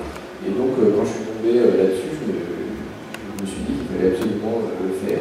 Et 0.48 0.54
donc 0.56 0.72
euh, 0.80 0.94
quand 0.96 1.04
je 1.04 1.14
suis 1.20 1.26
tombé 1.28 1.52
euh, 1.60 1.76
là-dessus, 1.84 2.16
je, 2.16 2.24
me- 2.32 2.48
je 2.48 3.30
me 3.44 3.46
suis 3.50 3.64
dit 3.68 3.74
qu'il 3.76 3.90
fallait 3.92 4.14
absolument 4.16 4.56
euh, 4.72 4.88
le 4.88 4.94
faire. 5.04 5.20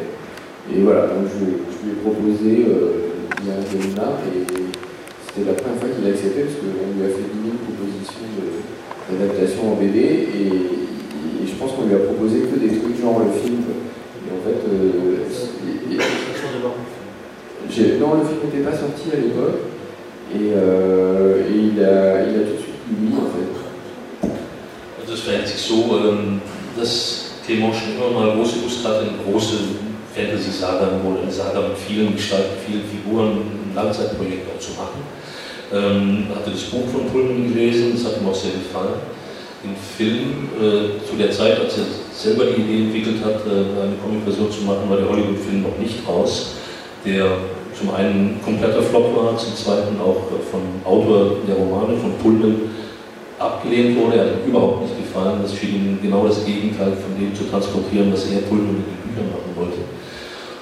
Et 0.71 0.79
voilà, 0.85 1.11
donc 1.11 1.27
je, 1.27 1.43
je 1.43 1.77
lui 1.83 1.89
ai 1.91 1.99
proposé 2.05 2.49
euh, 2.71 3.19
il 3.41 3.49
y 3.49 3.51
a 3.51 3.59
un 3.59 3.65
séminaire 3.67 4.15
et 4.29 4.45
c'était 5.25 5.47
la 5.49 5.57
première 5.57 5.79
fois 5.81 5.89
qu'il 5.89 6.05
a 6.05 6.11
accepté 6.13 6.43
parce 6.45 6.57
qu'on 6.61 6.91
lui 6.93 7.01
a 7.07 7.09
fait 7.17 7.25
10 7.25 7.49
000 7.49 7.65
propositions 7.65 8.29
de- 8.35 8.61
d'adaptation 9.09 9.73
en 9.73 9.75
BD 9.79 9.97
et, 9.97 10.51
et 11.39 11.45
je 11.47 11.55
pense 11.55 11.71
qu'on 11.73 11.87
lui 11.87 11.95
a 11.95 12.03
proposé 12.03 12.45
que 12.51 12.57
des 12.59 12.75
trucs 12.77 12.99
genre 12.99 13.23
le 13.23 13.31
film. 13.31 13.63
quoi. 13.63 13.77
Et 13.79 14.29
en 14.35 14.41
fait, 14.43 14.59
euh, 14.67 15.23
et- 15.25 15.95
et- 15.95 16.03
non, 18.11 18.19
le 18.19 18.27
film 18.27 18.39
n'était 18.43 18.69
pas 18.69 18.75
sorti 18.75 19.09
à 19.13 19.19
l'époque 19.19 19.61
et, 20.33 20.51
euh, 20.55 21.47
et 21.47 21.57
il, 21.73 21.83
a, 21.83 22.23
il 22.23 22.35
a 22.35 22.43
tout 22.43 22.55
de 22.55 22.61
suite 22.61 22.81
oui 22.99 23.13
en 23.15 23.29
fait. 23.31 24.31
Also 25.01 25.13
es 25.13 25.21
verhält 25.21 25.47
sich 25.47 25.61
so, 25.61 25.99
dass 26.77 27.31
Clément 27.45 27.73
schon 27.73 27.95
immer 27.95 28.19
mal 28.19 28.35
große 28.35 28.59
Lust 28.63 28.85
hatte, 28.85 29.01
eine 29.01 29.17
große 29.25 29.55
Fantasy-Saga 30.15 30.99
oder 31.05 31.21
eine 31.21 31.31
Saga 31.31 31.61
mit 31.61 31.77
vielen 31.77 32.15
Gestalten, 32.15 32.59
vielen 32.65 32.83
Figuren, 32.83 33.31
ein 33.31 33.75
Langzeitprojekt 33.75 34.47
auch 34.51 34.59
zu 34.59 34.71
machen. 34.71 35.01
Ähm, 35.73 36.27
hatte 36.35 36.51
das 36.51 36.63
Buch 36.63 36.87
von 36.91 37.07
Pullman 37.07 37.53
gelesen, 37.53 37.93
das 37.93 38.05
hat 38.05 38.21
ihm 38.21 38.27
auch 38.27 38.35
sehr 38.35 38.51
gefallen. 38.51 38.99
Den 39.63 39.75
Film, 39.77 40.49
zu 41.07 41.15
der 41.17 41.29
Zeit, 41.29 41.59
als 41.59 41.77
er 41.77 41.85
selber 42.11 42.45
die 42.45 42.61
Idee 42.61 42.85
entwickelt 42.85 43.23
hat, 43.23 43.45
eine 43.45 43.93
Comic-Version 44.03 44.51
zu 44.51 44.61
machen, 44.61 44.89
war 44.89 44.97
der 44.97 45.07
Hollywood-Film 45.07 45.61
noch 45.61 45.77
nicht 45.77 45.99
raus, 46.07 46.55
der 47.05 47.37
zum 47.81 47.93
einen 47.95 48.37
ein 48.37 48.39
kompletter 48.43 48.81
Flop 48.81 49.15
war, 49.15 49.37
zum 49.37 49.55
zweiten 49.55 49.99
auch 49.99 50.29
vom 50.51 50.61
Autor 50.85 51.37
der 51.47 51.55
Romane, 51.55 51.97
von 51.97 52.13
Pullman, 52.21 52.55
abgelehnt 53.39 53.97
wurde. 53.97 54.17
Er 54.17 54.25
hat 54.25 54.31
ihm 54.45 54.51
überhaupt 54.51 54.83
nicht 54.83 54.97
gefallen. 54.97 55.39
Das 55.41 55.55
schien 55.55 55.75
ihm 55.75 55.99
genau 56.01 56.27
das 56.27 56.45
Gegenteil 56.45 56.93
von 56.93 57.17
dem 57.19 57.33
zu 57.33 57.45
transportieren, 57.45 58.13
was 58.13 58.29
er 58.29 58.41
Pullman 58.41 58.77
mit 58.77 58.85
den 58.85 59.01
Büchern 59.09 59.29
machen 59.33 59.51
wollte. 59.57 59.81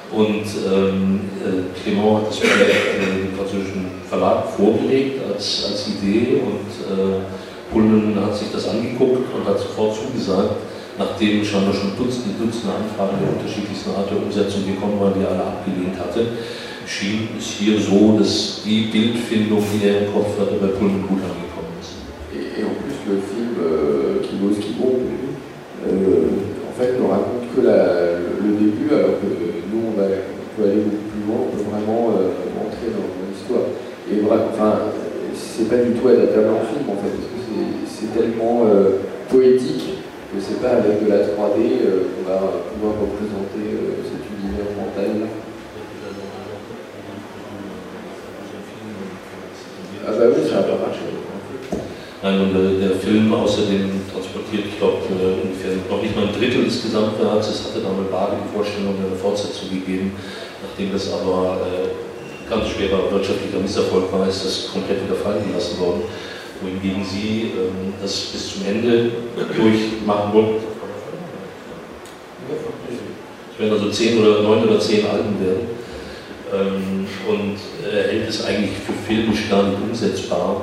Und 0.10 0.48
ähm, 0.66 1.22
äh, 1.44 1.70
Clément 1.78 2.18
hat 2.18 2.30
das 2.30 2.40
Projekt 2.40 2.98
äh, 2.98 3.30
dem 3.30 3.38
französischen 3.38 3.86
Verlag 4.10 4.50
vorgelegt 4.50 5.22
als, 5.22 5.70
als 5.70 5.88
Idee 5.88 6.42
und 6.42 6.66
äh, 6.90 7.22
Pullman 7.72 8.18
hat 8.26 8.36
sich 8.36 8.48
das 8.52 8.70
angeguckt 8.70 9.30
und 9.36 9.46
hat 9.46 9.60
sofort 9.60 9.94
zugesagt, 9.94 10.56
nachdem 10.98 11.46
scheinbar 11.46 11.76
schon 11.76 11.94
Dutzende, 11.96 12.34
Dutzende 12.42 12.74
Anfragen 12.74 13.22
der 13.22 13.38
unterschiedlichsten 13.38 13.92
Art 13.94 14.10
der 14.10 14.18
Umsetzung 14.18 14.66
gekommen 14.66 15.00
waren, 15.00 15.14
die 15.14 15.22
er 15.22 15.30
alle 15.30 15.46
abgelehnt 15.46 15.94
hatte, 16.00 16.26
Et, 22.34 22.64
en 22.66 22.74
plus, 22.82 22.98
le 23.06 23.22
film 23.22 23.54
euh, 23.62 24.20
qui 24.24 24.38
vaut 24.42 24.50
ce 24.50 24.60
qui 24.60 24.74
euh, 25.86 26.26
en 26.66 26.74
fait, 26.74 26.98
ne 26.98 27.06
raconte 27.06 27.46
que 27.56 27.62
le 27.62 28.52
début, 28.58 28.90
alors 28.90 29.22
que 29.22 29.30
nous, 29.70 29.94
on, 29.94 30.02
va, 30.02 30.08
peut 30.58 30.66
aller 30.66 30.82
beaucoup 30.82 31.14
plus 31.14 31.24
loin, 31.30 31.40
on 31.46 31.54
peut 31.54 31.70
vraiment 31.70 32.10
euh, 32.18 32.34
entrer 32.58 32.90
dans, 32.90 33.06
l'histoire. 33.30 33.70
Et 34.10 34.26
enfin, 34.26 34.90
c'est 35.38 35.70
pas 35.70 35.78
du 35.78 35.94
tout 35.94 36.08
adaptable 36.08 36.58
en 36.58 36.66
film, 36.74 36.90
en 36.90 36.98
fait, 36.98 37.14
parce 37.14 37.30
que 37.30 37.38
c'est 37.86 38.18
tellement 38.18 38.66
euh, 38.66 39.06
poétique 39.30 40.02
que 40.34 40.42
c'est 40.42 40.62
pas 40.62 40.82
avec 40.82 41.06
de 41.06 41.10
la 41.10 41.22
3D 41.22 41.86
euh, 41.86 42.10
qu'on 42.18 42.26
va 42.26 42.66
pouvoir 42.74 42.94
représenter 42.98 43.78
cet 44.10 44.26
univers 44.26 44.74
mental. 44.74 45.30
Ah 50.10 50.12
bah 50.18 50.26
oui, 50.26 50.42
ça 50.50 50.56
n'a 50.56 50.62
pas 50.64 50.90
marché. 50.90 51.06
Nein, 52.24 52.42
und 52.42 52.56
äh, 52.56 52.82
der 52.82 52.98
Film 52.98 53.32
außerdem 53.32 54.02
transportiert, 54.12 54.66
ich 54.66 54.78
glaube, 54.80 55.06
äh, 55.06 55.46
ungefähr 55.46 55.78
noch 55.88 56.02
nicht 56.02 56.16
mal 56.16 56.26
ein 56.26 56.34
Drittel 56.34 56.66
des 56.66 56.82
Gesamtwerks. 56.82 57.48
Es 57.48 57.70
hatte 57.70 57.86
damals 57.86 58.12
vage 58.12 58.42
die 58.42 58.50
Vorstellung 58.52 58.96
eine 58.98 59.16
Fortsetzung 59.16 59.70
gegeben, 59.70 60.18
nachdem 60.66 60.92
das 60.92 61.14
aber 61.14 61.62
äh, 61.62 62.50
ganz 62.50 62.70
schwerer 62.70 63.06
wirtschaftlicher 63.12 63.60
Misserfolg 63.62 64.12
war, 64.12 64.28
ist 64.28 64.44
das 64.44 64.74
komplett 64.74 65.06
wieder 65.06 65.14
fallen 65.14 65.46
gelassen 65.48 65.80
worden. 65.80 66.02
Wohingegen 66.62 67.06
sie 67.06 67.54
ähm, 67.54 67.94
das 68.02 68.34
bis 68.34 68.54
zum 68.54 68.66
Ende 68.66 69.12
durchmachen 69.38 70.34
wollten. 70.34 70.66
Es 73.54 73.60
werden 73.62 73.74
also 73.74 73.92
zehn 73.92 74.18
oder 74.18 74.42
neun 74.42 74.64
oder 74.64 74.80
zehn 74.80 75.06
Alben 75.06 75.38
werden. 75.40 75.79
Ähm, 76.52 77.06
und 77.28 77.58
er 77.86 78.08
hält 78.10 78.30
es 78.30 78.46
eigentlich 78.46 78.72
für 78.86 78.94
nicht 78.94 79.76
umsetzbar, 79.84 80.62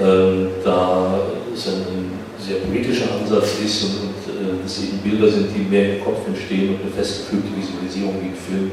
ähm, 0.00 0.48
da 0.64 1.20
es 1.54 1.68
ein 1.68 2.12
sehr 2.38 2.56
politischer 2.56 3.06
Ansatz 3.14 3.60
ist 3.64 3.84
und, 3.84 3.96
und 4.04 4.60
äh, 4.60 4.64
es 4.66 4.82
eben 4.82 4.98
Bilder 4.98 5.30
sind, 5.30 5.48
die 5.54 5.60
mehr 5.60 5.96
im 5.96 6.04
Kopf 6.04 6.26
entstehen 6.26 6.74
und 6.74 6.82
eine 6.82 6.90
festgefügte 6.90 7.48
Visualisierung 7.56 8.20
wie 8.20 8.28
im 8.28 8.36
Film 8.36 8.70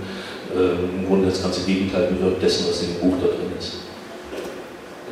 äh, 0.52 1.00
im 1.00 1.08
Grunde 1.08 1.30
das 1.30 1.42
ganze 1.42 1.64
Gegenteil 1.64 2.12
bewirkt 2.12 2.44
dessen, 2.44 2.68
was 2.68 2.82
dem 2.82 2.96
Buch 3.00 3.16
da 3.22 3.28
drin 3.28 3.56
ist. 3.58 3.88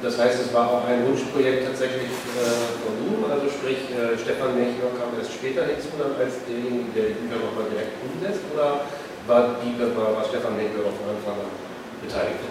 Das 0.02 0.18
heißt, 0.18 0.40
es 0.48 0.54
war 0.54 0.72
auch 0.72 0.88
ein 0.88 1.04
Wunschprojekt 1.08 1.68
tatsächlich 1.68 2.08
äh, 2.08 2.72
von 2.84 2.96
ihm, 3.04 3.20
also 3.28 3.52
sprich, 3.52 3.92
äh, 3.92 4.16
Stefan 4.16 4.56
Melchior 4.56 4.96
kam 4.96 5.12
erst 5.20 5.36
später 5.36 5.68
hinzu, 5.68 5.92
als 6.00 6.40
derjenige, 6.48 6.88
der 6.96 7.06
die 7.12 7.20
Bücher 7.20 7.44
nochmal 7.44 7.68
direkt 7.68 8.00
umsetzt, 8.08 8.48
oder 8.56 8.88
war, 9.30 9.56
die, 9.62 9.78
war, 9.80 10.16
war 10.18 10.26
Stefan 10.26 10.58
Melchior 10.58 10.90
von 10.90 11.06
Anfang 11.14 11.38
an 11.46 11.52
beteiligt? 12.02 12.42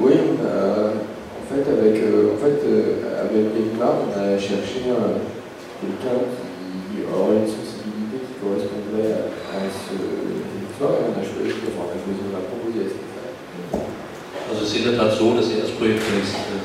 Oui, 0.00 0.14
a, 0.42 0.90
en 1.38 1.44
fait, 1.46 1.64
avec, 1.70 1.94
euh, 2.02 2.34
en 2.34 2.38
fait, 2.42 2.58
euh, 2.66 3.22
avec 3.22 3.46
Egmar, 3.54 3.94
on 4.02 4.10
a 4.18 4.34
cherché 4.38 4.90
un- 4.90 5.22
quelqu'un 5.78 6.18
qui 6.90 7.06
aurait 7.06 7.38
une 7.46 7.48
sensibilité 7.48 8.18
qui 8.26 8.34
correspondrait 8.42 9.14
à, 9.14 9.62
à 9.62 9.70
ce 9.70 9.94
territoire 9.94 10.98
et 10.98 11.04
on 11.08 11.14
a 11.14 11.22
choisi, 11.22 11.54
enfin, 11.70 11.86
on 11.86 11.94
a 11.94 11.98
choisi, 12.02 12.20
on 12.26 12.34
a 12.34 12.42
proposé 12.50 12.78
à 12.82 12.88
Stéphane. 12.90 13.12
Also 14.50 14.60
es 14.66 14.70
ist 14.74 14.76
in 14.76 14.84
der 14.90 14.96
Tat 14.98 15.12
so, 15.16 15.32
dass 15.34 15.48
er 15.54 15.62
das 15.62 15.72
Projekt 15.78 16.02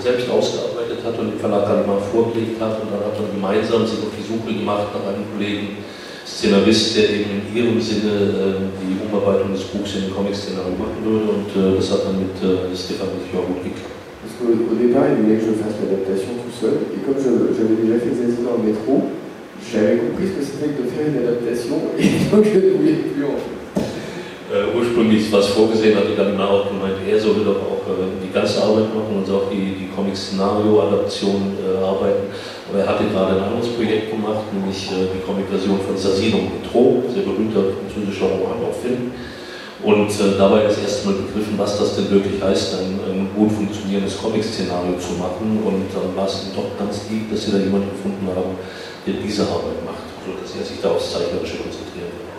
selbst 0.04 0.28
ausgearbeitet 0.30 1.00
hat 1.06 1.16
und 1.18 1.32
dem 1.32 1.40
Verlag 1.40 1.64
dann 1.70 1.86
mal 1.88 2.02
vorgelegt 2.12 2.60
hat 2.60 2.82
und 2.82 2.90
dann 2.92 3.06
hat 3.06 3.16
man 3.16 3.30
gemeinsam 3.32 3.86
sich 3.88 4.00
auf 4.04 4.12
die 4.18 4.26
Suche 4.26 4.52
gemacht 4.58 4.90
nach 4.94 5.06
einem 5.14 5.24
Kollegen, 5.32 5.80
Szenarist, 6.30 6.96
der 6.96 7.10
eben 7.10 7.42
in 7.42 7.58
ihrem 7.58 7.82
Sinne 7.82 8.14
äh, 8.14 8.70
die 8.78 9.02
Umarbeitung 9.02 9.50
des 9.52 9.66
Buchs 9.74 9.98
in 9.98 10.06
den 10.06 10.14
Comic-Szenario 10.14 10.78
machen 10.78 11.02
würde 11.02 11.26
und 11.26 11.50
äh, 11.58 11.76
das 11.82 11.90
hat 11.90 12.06
dann 12.06 12.22
mit 12.22 12.38
äh, 12.38 12.70
Stefan 12.78 13.10
Melchior 13.18 13.50
gut 13.50 13.66
geklappt. 13.66 13.98
Parce 14.22 14.36
qu'au 14.38 14.54
au 14.54 14.76
départ, 14.78 15.10
il 15.10 15.26
voulait 15.26 15.42
que 15.42 15.48
je 15.50 15.58
fasse 15.58 15.80
l'adaptation 15.82 16.38
tout 16.38 16.54
seul 16.54 16.76
et 16.94 17.02
comme 17.02 17.18
j'avais 17.18 17.78
déjà 17.82 17.98
fait 17.98 18.14
Zazie 18.14 18.46
dans 18.46 18.62
le 18.62 18.70
métro, 18.70 19.10
j'avais 19.66 19.98
compris 20.06 20.30
ce 20.30 20.34
que 20.38 20.44
c'était 20.46 20.70
que 20.78 20.86
de 20.86 20.92
faire 20.94 21.10
une 21.10 21.20
adaptation 21.26 21.98
et 21.98 22.08
donc 22.30 22.46
je 22.46 22.60
ne 22.62 22.72
voulais 22.78 23.00
plus 23.10 23.26
en 23.26 23.40
fait. 23.42 23.58
Äh, 24.54 24.70
ursprünglich 24.78 25.32
war 25.34 25.42
es 25.42 25.50
vorgesehen, 25.50 25.98
hatte 25.98 26.14
Gallimard 26.16 26.50
auch 26.50 26.68
gemeint, 26.70 26.98
er 27.10 27.20
solle 27.20 27.42
doch 27.46 27.58
auch 27.58 27.79
die 28.22 28.32
ganze 28.32 28.64
Arbeit 28.64 28.94
machen 28.94 29.20
und 29.20 29.28
auch 29.34 29.50
die, 29.52 29.76
die 29.76 29.90
Comic-Szenario-Adaption 29.96 31.58
äh, 31.60 31.84
arbeiten. 31.84 32.32
Aber 32.70 32.80
er 32.80 32.88
hatte 32.88 33.04
gerade 33.12 33.36
ein 33.36 33.44
anderes 33.50 33.74
Projekt 33.74 34.12
gemacht, 34.12 34.46
nämlich 34.54 34.92
äh, 34.92 35.10
die 35.12 35.24
Comic-Version 35.26 35.80
von 35.82 35.98
Sasino 35.98 36.38
Metro, 36.38 37.04
sehr 37.12 37.24
berühmter 37.24 37.76
französischer 37.76 38.30
Roman, 38.30 38.62
auch 38.64 38.76
Film. 38.78 39.12
Und 39.82 40.12
äh, 40.12 40.38
dabei 40.38 40.64
das 40.64 40.78
erste 40.78 41.08
Mal 41.08 41.16
begriffen, 41.24 41.56
was 41.58 41.80
das 41.80 41.96
denn 41.96 42.12
wirklich 42.12 42.42
heißt, 42.42 42.76
ein, 42.84 43.00
ein 43.00 43.30
gut 43.36 43.52
funktionierendes 43.52 44.20
Comic-Szenario 44.20 45.00
zu 45.00 45.16
machen. 45.16 45.64
Und 45.64 45.88
dann 45.96 46.16
war 46.16 46.28
es 46.28 46.52
doch 46.56 46.76
ganz 46.78 47.08
lieb, 47.10 47.32
dass 47.32 47.46
sie 47.46 47.52
da 47.52 47.60
jemanden 47.60 47.90
gefunden 47.96 48.28
haben, 48.28 48.60
der 49.08 49.16
diese 49.24 49.44
Arbeit 49.44 49.80
macht, 49.88 50.04
sodass 50.28 50.52
er 50.60 50.66
sich 50.68 50.82
da 50.84 50.92
aufs 50.92 51.12
Zeichnerische 51.16 51.64
konzentrieren 51.64 52.12
kann. 52.12 52.30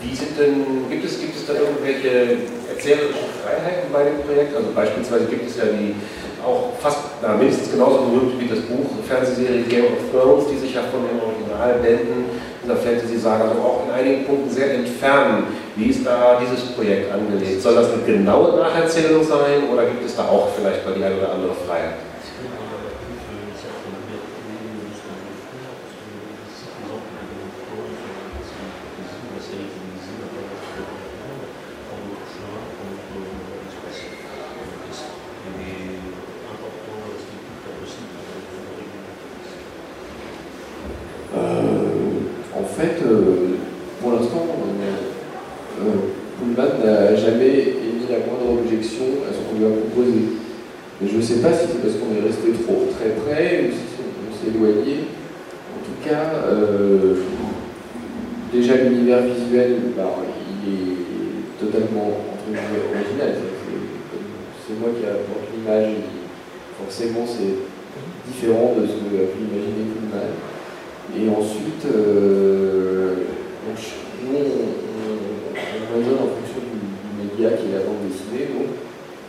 Wie 0.00 0.14
sind 0.14 0.38
denn, 0.38 0.88
gibt 0.88 1.04
es, 1.04 1.20
gibt 1.20 1.36
es 1.36 1.44
da 1.46 1.54
irgendwelche 1.54 2.38
erzählerischen 2.78 3.34
Freiheiten 3.42 3.90
bei 3.92 4.04
dem 4.04 4.22
Projekt? 4.22 4.54
Also 4.54 4.70
beispielsweise 4.70 5.26
gibt 5.26 5.50
es 5.50 5.58
ja 5.58 5.66
die 5.66 5.94
auch 6.38 6.78
fast 6.78 7.18
na, 7.20 7.34
mindestens 7.34 7.72
genauso 7.72 8.06
berühmt 8.06 8.38
wie 8.38 8.46
das 8.46 8.60
Buch 8.60 8.86
Fernsehserie 9.06 9.62
Game 9.66 9.86
of 9.86 9.98
Thrones, 10.14 10.46
die 10.46 10.56
sich 10.56 10.72
ja 10.72 10.82
von 10.86 11.02
den 11.02 11.18
Originalbänden 11.18 12.30
dieser 12.62 12.76
Fantasy-Saga 12.76 13.50
so 13.50 13.58
auch 13.60 13.82
in 13.86 13.92
einigen 13.92 14.24
Punkten 14.24 14.48
sehr 14.48 14.72
entfernen. 14.74 15.50
Wie 15.74 15.90
ist 15.90 16.06
da 16.06 16.38
dieses 16.40 16.64
Projekt 16.72 17.12
angelegt? 17.12 17.60
Soll 17.60 17.74
das 17.74 17.92
eine 17.92 18.02
genaue 18.02 18.56
Nacherzählung 18.56 19.24
sein 19.24 19.66
oder 19.72 19.84
gibt 19.84 20.06
es 20.06 20.14
da 20.14 20.28
auch 20.28 20.48
vielleicht 20.56 20.86
mal 20.86 20.94
die 20.94 21.04
eine 21.04 21.16
oder 21.16 21.32
andere 21.32 21.54
Freiheit? 21.66 22.07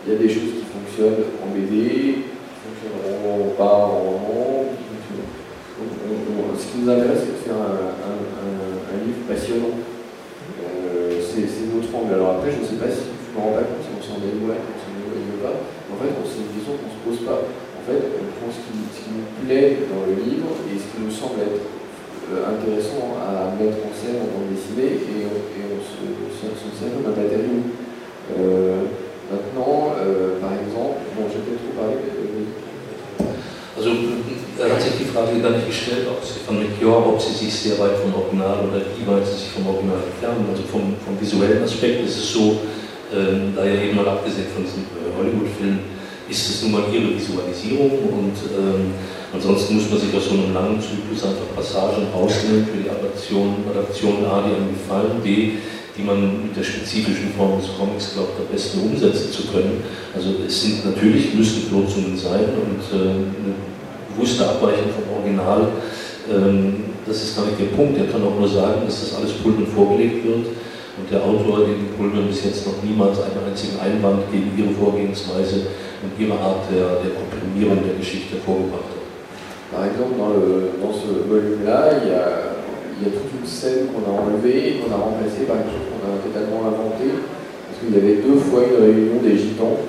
Il 0.09 0.13
y 0.13 0.15
a 0.17 0.25
des 0.25 0.33
choses 0.33 0.57
qui 0.57 0.65
fonctionnent 0.65 1.21
en 1.37 1.53
BD, 1.53 2.25
qui 2.25 2.57
fonctionneront 2.65 3.53
pas 3.53 3.77
en 3.85 4.09
roman, 4.09 4.73
ce 6.57 6.65
qui 6.65 6.81
nous 6.81 6.89
intéresse, 6.89 7.29
c'est 7.29 7.37
de 7.37 7.45
faire 7.45 7.61
un, 7.61 8.97
livre 9.05 9.21
passionnant. 9.29 9.77
Euh, 10.65 11.21
c'est 11.21 11.45
notre 11.69 11.93
angle. 11.93 12.17
Alors 12.17 12.41
après, 12.41 12.49
je 12.49 12.57
ne 12.57 12.65
sais 12.65 12.81
pas 12.81 12.89
si 12.89 13.05
je 13.05 13.37
me 13.37 13.37
rends 13.37 13.53
pas 13.53 13.69
compte 13.69 13.85
si 13.85 13.93
on 13.93 14.01
s'en 14.01 14.17
éloigne, 14.17 14.65
si 14.81 14.89
on 14.89 14.97
s'en 14.97 15.45
pas. 15.45 15.55
En 15.93 15.97
fait, 16.01 16.09
c'est 16.25 16.41
une 16.41 16.57
question 16.57 16.73
qu'on 16.73 16.89
ne 16.89 16.97
se 16.97 17.05
pose 17.05 17.21
pas. 17.29 17.45
En 17.45 17.83
fait, 17.85 18.01
on 18.01 18.25
prend 18.33 18.49
ce 18.49 18.65
qui, 18.65 19.13
nous 19.13 19.29
plaît 19.45 19.85
dans 19.93 20.09
le 20.09 20.17
livre 20.25 20.57
et 20.73 20.75
ce 20.77 20.89
qui 20.89 21.05
nous 21.05 21.13
semble 21.13 21.45
être 21.45 21.69
euh, 22.33 22.49
intéressant 22.49 23.13
à 23.21 23.53
mettre 23.61 23.77
en 23.85 23.93
scène 23.93 24.25
en 24.25 24.49
dessinée 24.49 25.05
et 25.05 25.29
on, 25.29 25.37
et 25.53 25.63
on 25.69 25.79
se, 25.85 26.01
se, 26.33 26.49
se 26.49 26.69
sert 26.73 26.97
comme 26.97 27.13
un 27.13 27.17
maintenant, 29.29 29.93
euh, 30.01 30.41
par 30.41 30.53
exemple, 30.57 31.05
bon, 31.15 31.29
peut-être 31.29 31.61
trop 31.61 31.73
parlé, 31.77 31.95
mais 32.01 32.17
euh, 32.17 32.49
Also 33.77 33.89
er 34.59 34.75
hat 34.75 34.81
sich 34.81 34.99
die 34.99 35.05
Frage 35.05 35.39
gar 35.39 35.51
nicht 35.51 35.67
gestellt, 35.67 36.03
ob 36.11 36.19
Stefan 36.19 36.59
Melchior, 36.59 36.99
ob 37.07 37.21
sie 37.21 37.31
sich 37.31 37.53
sehr 37.53 37.79
weit 37.79 37.95
vom 38.03 38.11
Original 38.11 38.67
oder 38.67 38.83
wie 38.91 39.07
weit 39.07 39.23
sie 39.23 39.39
sich 39.39 39.51
vom 39.55 39.67
Original 39.71 40.03
entfernen. 40.03 40.43
Also 40.51 40.63
vom, 40.67 40.99
vom 40.99 41.15
visuellen 41.15 41.63
Aspekt 41.63 42.03
ist 42.03 42.17
es 42.17 42.33
so, 42.33 42.59
ähm, 43.15 43.55
da 43.55 43.63
ja 43.63 43.79
eben 43.79 43.95
mal 43.95 44.07
abgesehen 44.07 44.51
von 44.51 44.67
diesem 44.67 44.83
äh, 44.99 45.15
Hollywood-Film, 45.15 45.79
ist 46.27 46.49
es 46.49 46.61
nun 46.61 46.73
mal 46.73 46.83
ihre 46.91 47.15
Visualisierung 47.15 47.89
und 48.19 48.37
ähm, 48.53 48.93
ansonsten 49.33 49.75
muss 49.75 49.89
man 49.89 49.99
sich 49.99 50.13
aus 50.13 50.29
so 50.29 50.35
einem 50.35 50.53
langen 50.53 50.77
Zyklus 50.77 51.23
einfach 51.23 51.49
Passagen 51.55 52.05
rausnehmen 52.13 52.67
für 52.67 52.83
die 52.83 52.89
Adaption, 52.89 53.63
Adaption 53.71 54.25
A, 54.29 54.45
die 54.45 54.53
einem 54.53 54.75
gefallen, 54.75 55.23
B, 55.23 55.57
die 55.99 56.05
man 56.05 56.47
mit 56.47 56.55
der 56.55 56.63
spezifischen 56.63 57.33
Form 57.35 57.59
des 57.59 57.67
Comics 57.77 58.13
glaubt, 58.13 58.39
am 58.39 58.47
besten 58.47 58.79
umsetzen 58.79 59.31
zu 59.31 59.51
können. 59.51 59.83
Also 60.15 60.29
es 60.47 60.61
sind 60.61 60.85
natürlich, 60.85 61.35
müssen 61.35 61.67
Kürzungen 61.67 62.15
sein 62.15 62.55
und 62.55 62.79
äh, 62.95 63.19
eine 63.19 63.53
bewusste 64.15 64.47
Abweichung 64.47 64.95
vom 64.95 65.19
Original, 65.19 65.67
ähm, 66.31 66.95
das 67.05 67.23
ist 67.23 67.35
gar 67.35 67.45
nicht 67.45 67.59
der 67.59 67.75
Punkt. 67.75 67.97
Er 67.97 68.07
kann 68.07 68.23
auch 68.23 68.39
nur 68.39 68.47
sagen, 68.47 68.85
dass 68.85 69.01
das 69.01 69.19
alles 69.19 69.33
Pullman 69.43 69.67
vorgelegt 69.67 70.23
wird 70.23 70.47
und 70.47 71.07
der 71.11 71.19
Autor, 71.23 71.67
den 71.67 71.91
Pullman 71.97 72.27
bis 72.27 72.45
jetzt 72.45 72.65
noch 72.65 72.79
niemals 72.83 73.19
einen 73.19 73.43
einzigen 73.43 73.79
Einwand 73.79 74.31
gegen 74.31 74.55
ihre 74.55 74.71
Vorgehensweise 74.71 75.67
und 75.99 76.15
ihre 76.15 76.39
Art 76.39 76.63
der, 76.71 77.03
der 77.03 77.11
Komprimierung 77.11 77.83
der 77.83 77.99
Geschichte 77.99 78.37
vorgebracht 78.45 78.87
hat. 78.87 79.03
Par 79.71 79.85
exemple, 79.85 80.17
dans, 80.17 80.33
le, 80.33 80.71
dans 80.81 80.93
ce 80.97 81.29
volume-là, 81.29 82.01
il 82.01 82.09
y 82.09 82.13
a, 82.13 82.58
il 82.99 83.07
y 83.07 83.07
a 83.07 83.15
toute 83.15 83.31
une 83.31 83.47
scène 83.47 83.87
qu'on 83.95 84.03
a 84.03 84.11
enlevée 84.11 84.83
qu'on 84.83 84.91
a 84.91 84.99
remplacée 84.99 85.47
par 85.47 85.63
quelque 85.63 85.71
chose 85.71 85.87
qu'on 85.87 86.03
a 86.03 86.19
totalement 86.19 86.67
inventé. 86.67 87.07
Parce 87.15 87.79
qu'il 87.79 87.95
y 87.95 87.99
avait 87.99 88.19
deux 88.19 88.43
fois 88.43 88.67
une 88.67 88.75
réunion 88.75 89.23
des 89.23 89.39
gitans 89.39 89.79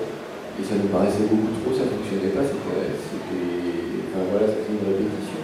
et 0.55 0.63
ça 0.63 0.79
nous 0.79 0.87
paraissait 0.87 1.27
beaucoup 1.27 1.51
trop, 1.59 1.75
ça 1.75 1.83
ne 1.83 1.91
fonctionnait 1.91 2.31
pas, 2.31 2.47
c'était, 2.47 2.87
enfin 4.07 4.23
voilà, 4.31 4.47
une 4.47 4.83
répétition. 4.87 5.43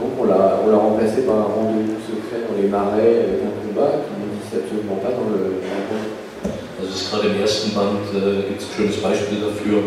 Donc 0.00 0.16
on 0.16 0.24
l'a, 0.24 0.64
on 0.64 0.72
l'a 0.72 0.80
remplacé 0.80 1.28
par 1.28 1.36
un 1.36 1.48
rendez-vous 1.52 2.00
secret 2.00 2.48
dans 2.48 2.56
les 2.56 2.72
marais 2.72 3.28
avec 3.28 3.44
un 3.44 3.54
combat 3.60 4.08
qui 4.08 4.12
n'existe 4.16 4.56
absolument 4.56 4.96
pas 5.04 5.12
dans 5.12 5.28
le, 5.28 5.60
dans 5.60 5.84
le. 5.92 6.00
Also 6.80 6.94
ist 6.94 7.10
gerade 7.12 7.28
im 7.28 7.40
ersten 7.40 7.70
Band, 7.74 8.10
äh, 8.10 8.48
gibt 8.48 8.60
es 8.60 8.66
schönes 8.74 8.96
Beispiel 8.96 9.38
dafür. 9.38 9.84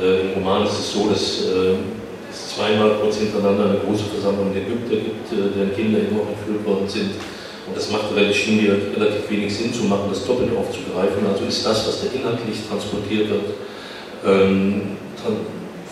Äh, 0.00 0.30
Im 0.30 0.34
Roman 0.38 0.64
ist 0.64 0.78
es 0.78 0.92
so, 0.92 1.08
dass 1.08 1.48
äh, 1.50 1.74
zweimal 2.54 2.98
kurz 3.00 3.18
hintereinander 3.18 3.70
eine 3.70 3.78
große 3.78 4.04
Versammlung 4.14 4.52
der 4.52 4.62
Ägypter 4.62 4.96
gibt, 4.96 5.26
äh, 5.32 5.50
deren 5.56 5.74
Kinder 5.74 5.98
immer 5.98 6.28
entführt 6.30 6.64
worden 6.66 6.88
sind. 6.88 7.18
Und 7.68 7.76
das 7.76 7.90
macht 7.90 8.08
schien 8.32 8.62
mir 8.62 8.76
relativ 8.96 9.28
wenig 9.28 9.54
Sinn 9.54 9.72
zu 9.72 9.84
machen, 9.84 10.08
das 10.08 10.24
doppelt 10.24 10.56
aufzugreifen. 10.56 11.26
Also 11.28 11.44
ist 11.44 11.66
das, 11.66 11.86
was 11.86 12.00
da 12.00 12.06
inhaltlich 12.16 12.64
transportiert 12.66 13.28
wird, 13.28 13.52
ähm, 14.24 14.96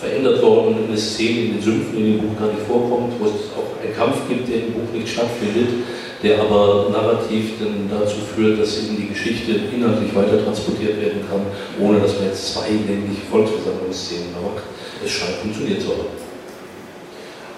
verändert 0.00 0.42
worden 0.42 0.76
in 0.78 0.88
eine 0.88 0.96
Szene 0.96 1.40
in 1.40 1.52
den 1.52 1.62
Sümpfen, 1.62 1.98
in 1.98 2.04
dem 2.04 2.18
Buch 2.20 2.38
gar 2.38 2.48
nicht 2.48 2.64
vorkommt, 2.66 3.12
wo 3.18 3.26
es 3.26 3.52
auch 3.56 3.76
einen 3.82 3.94
Kampf 3.94 4.28
gibt, 4.28 4.48
der 4.48 4.56
im 4.56 4.72
Buch 4.72 4.88
nicht 4.92 5.08
stattfindet, 5.08 5.84
der 6.22 6.40
aber 6.40 6.88
narrativ 6.90 7.60
dann 7.60 7.88
dazu 7.90 8.16
führt, 8.34 8.60
dass 8.60 8.78
eben 8.78 8.96
die 8.96 9.08
Geschichte 9.08 9.52
inhaltlich 9.74 10.14
weiter 10.14 10.44
transportiert 10.44 11.00
werden 11.00 11.20
kann, 11.28 11.44
ohne 11.80 12.00
dass 12.00 12.16
man 12.16 12.28
jetzt 12.28 12.54
zwei 12.54 12.70
nämlich 12.70 13.20
Volksversammlungsszenen 13.30 14.32
macht. 14.32 14.64
Es 15.04 15.10
scheint 15.10 15.36
funktioniert 15.42 15.82
zu 15.82 15.88
haben. 15.88 16.25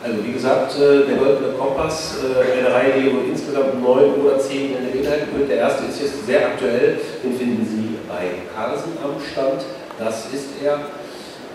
Also 0.02 0.24
wie 0.24 0.32
gesagt, 0.32 0.78
äh, 0.78 1.06
der 1.06 1.16
Goldene 1.16 1.52
Kompass, 1.58 2.18
äh, 2.22 2.58
eine 2.58 2.72
Reihe, 2.72 2.92
die 3.00 3.30
insgesamt 3.30 3.82
neun 3.82 4.14
oder 4.14 4.38
zehn 4.38 4.74
beinhalten 4.74 5.36
wird. 5.36 5.50
Der 5.50 5.58
erste 5.58 5.86
ist 5.86 6.00
jetzt 6.00 6.26
sehr 6.26 6.46
aktuell, 6.46 7.00
den 7.22 7.36
finden 7.36 7.66
Sie 7.66 7.98
bei 8.08 8.46
Carlsen 8.54 8.92
am 9.02 9.20
Stand. 9.20 9.62
Das 9.98 10.26
ist 10.32 10.62
er. 10.62 10.78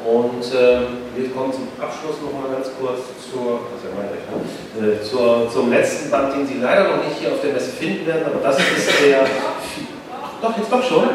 Und 0.03 0.43
ähm, 0.51 1.07
wir 1.15 1.29
kommen 1.29 1.53
zum 1.53 1.69
Abschluss 1.79 2.19
nochmal 2.19 2.51
ganz 2.51 2.67
kurz 2.77 2.99
zur, 3.31 3.63
ja 3.79 3.89
mein 3.95 4.11
Recht, 4.11 4.27
ne? 4.27 4.99
äh, 4.99 5.01
zur, 5.01 5.49
zum 5.49 5.71
letzten 5.71 6.11
Band, 6.11 6.35
den 6.35 6.45
Sie 6.45 6.59
leider 6.61 6.89
noch 6.89 7.05
nicht 7.05 7.19
hier 7.19 7.31
auf 7.31 7.39
der 7.39 7.53
Messe 7.53 7.71
finden 7.71 8.05
werden, 8.05 8.25
aber 8.25 8.43
das 8.43 8.59
ist 8.59 8.89
der. 9.01 9.23
Doch, 10.41 10.57
jetzt 10.57 10.69
doch 10.69 10.83
schon. 10.83 11.07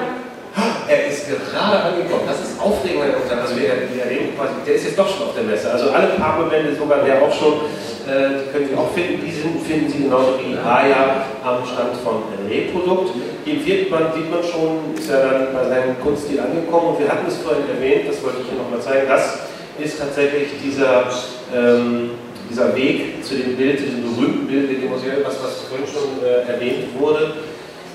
Er 0.88 1.06
ist 1.06 1.28
gerade 1.28 1.82
angekommen. 1.82 2.24
Das 2.26 2.40
ist 2.40 2.60
aufregend, 2.60 3.14
und 3.14 3.28
Herren. 3.28 3.40
Also 3.40 3.54
wir, 3.56 3.70
wir 3.92 4.02
erleben 4.02 4.34
quasi, 4.36 4.54
der 4.66 4.74
ist 4.74 4.84
jetzt 4.84 4.98
doch 4.98 5.08
schon 5.08 5.28
auf 5.28 5.34
der 5.34 5.44
Messe. 5.44 5.70
Also 5.70 5.90
alle 5.90 6.08
Partnerbände, 6.18 6.74
sogar 6.74 7.04
der 7.04 7.22
auch 7.22 7.32
schon, 7.32 7.68
äh, 8.08 8.42
die 8.42 8.50
können 8.50 8.68
Sie 8.68 8.76
auch 8.76 8.90
finden. 8.90 9.22
Die 9.24 9.30
sind, 9.30 9.62
finden 9.62 9.90
Sie 9.90 10.02
genauso 10.04 10.40
wie 10.40 10.56
Aya 10.56 11.26
am 11.44 11.64
Stand 11.64 11.94
von 12.02 12.24
Reprodukt. 12.48 13.14
Im 13.44 13.60
vierten 13.60 13.90
Band 13.90 14.14
sieht 14.14 14.30
man 14.30 14.42
schon, 14.42 14.94
ist 14.98 15.10
er 15.10 15.22
dann 15.22 15.52
bei 15.52 15.68
seinem 15.68 16.00
Kunststil 16.00 16.40
angekommen. 16.40 16.94
Und 16.94 16.98
wir 16.98 17.08
hatten 17.08 17.26
es 17.28 17.36
vorhin 17.38 17.68
erwähnt, 17.68 18.08
das 18.08 18.22
wollte 18.24 18.38
ich 18.42 18.48
hier 18.50 18.58
nochmal 18.58 18.80
zeigen. 18.80 19.06
Das 19.06 19.38
ist 19.78 19.98
tatsächlich 19.98 20.48
dieser, 20.62 21.06
ähm, 21.54 22.10
dieser 22.50 22.74
Weg 22.74 23.22
zu 23.22 23.36
dem 23.36 23.56
Bild, 23.56 23.78
zu 23.78 23.84
diesem 23.86 24.02
berühmten 24.02 24.46
Bild 24.48 24.70
in 24.70 24.80
dem 24.80 24.90
Museum, 24.90 25.22
was, 25.22 25.38
was 25.42 25.68
vorhin 25.68 25.86
schon 25.86 26.24
äh, 26.24 26.50
erwähnt 26.50 26.88
wurde. 26.98 27.34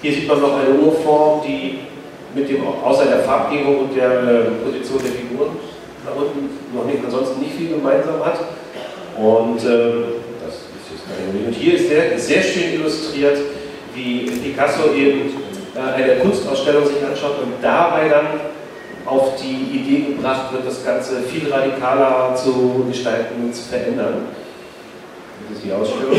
Hier 0.01 0.14
sieht 0.14 0.28
man 0.28 0.41
noch 0.41 0.59
eine 0.59 0.70
Urform, 0.80 1.41
die 1.45 1.80
mit 2.34 2.50
dem, 2.50 2.66
außer 2.66 3.06
der 3.06 3.20
Farbgebung 3.20 3.80
und 3.82 3.96
der 3.96 4.12
äh, 4.12 4.44
Position 4.64 5.00
der 5.04 5.12
Figuren 5.12 5.52
da 6.06 6.12
unten 6.12 6.50
noch 6.76 6.86
nicht, 6.86 7.00
ansonsten 7.04 7.42
nicht 7.42 7.56
viel 7.56 7.70
gemeinsam 7.70 8.24
hat. 8.24 8.40
Und 9.18 9.60
ähm, 9.64 10.06
das 10.44 10.56
ist 10.56 10.90
jetzt 10.92 11.06
keine. 11.08 11.48
Und 11.48 11.54
hier 11.54 11.76
ist 11.76 11.88
sehr, 11.88 12.20
sehr 12.20 12.42
schön 12.42 12.74
illustriert, 12.74 13.38
wie 13.94 14.30
Picasso 14.44 14.94
eben 14.94 15.32
äh, 15.76 15.80
eine 15.80 16.16
Kunstausstellung 16.18 16.86
sich 16.86 17.04
anschaut 17.04 17.40
und 17.44 17.54
dabei 17.62 18.10
dann 18.10 18.26
auf 19.06 19.36
die 19.42 19.78
Idee 19.78 20.14
gebracht 20.14 20.52
wird, 20.54 20.66
das 20.66 20.84
Ganze 20.84 21.22
viel 21.22 21.52
radikaler 21.52 22.36
zu 22.36 22.86
gestalten 22.88 23.44
und 23.44 23.54
zu 23.56 23.64
verändern. 23.64 24.26
Das 25.50 25.58
ist 25.58 25.66
die 25.66 25.74
Ausstellung. 25.74 26.16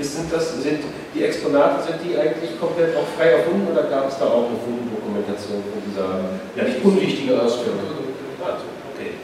Sind, 0.00 0.32
das, 0.32 0.62
sind 0.62 0.80
die 1.14 1.24
Exponate, 1.24 1.82
sind 1.82 1.98
die 2.04 2.16
eigentlich 2.16 2.58
komplett 2.60 2.96
auch 2.96 3.06
frei 3.16 3.30
erfunden 3.42 3.66
oder 3.72 3.84
gab 3.84 4.08
es 4.08 4.18
da 4.18 4.26
auch 4.26 4.46
eine 4.46 4.58
Funddokumentation 4.62 5.62
von 5.66 5.82
dieser 5.86 6.38
ja 6.54 6.62
nicht 6.64 6.84
unwichtigen 6.84 7.38
Ausstellung? 7.38 7.80
Ah, 8.42 8.56
Okay. 8.94 9.14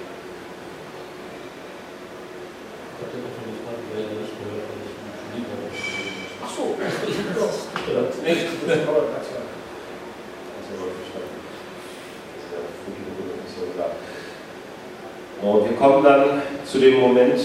Ich 2.97 3.05
hatte 3.05 3.17
noch 3.23 3.37
eine 3.39 3.55
Frage, 3.61 3.81
die 3.87 3.93
leider 3.93 4.17
nicht 4.21 4.35
gehört, 4.41 4.67
weil 4.67 4.81
ich 4.83 4.97
mit 5.05 5.21
Lieber 5.37 5.59
Ach 6.45 6.51
so. 6.51 6.65
Klar. 13.75 13.91
Und 15.43 15.71
wir 15.71 15.77
kommen 15.77 16.03
dann 16.03 16.43
zu 16.65 16.79
dem 16.79 17.01
Moment, 17.01 17.41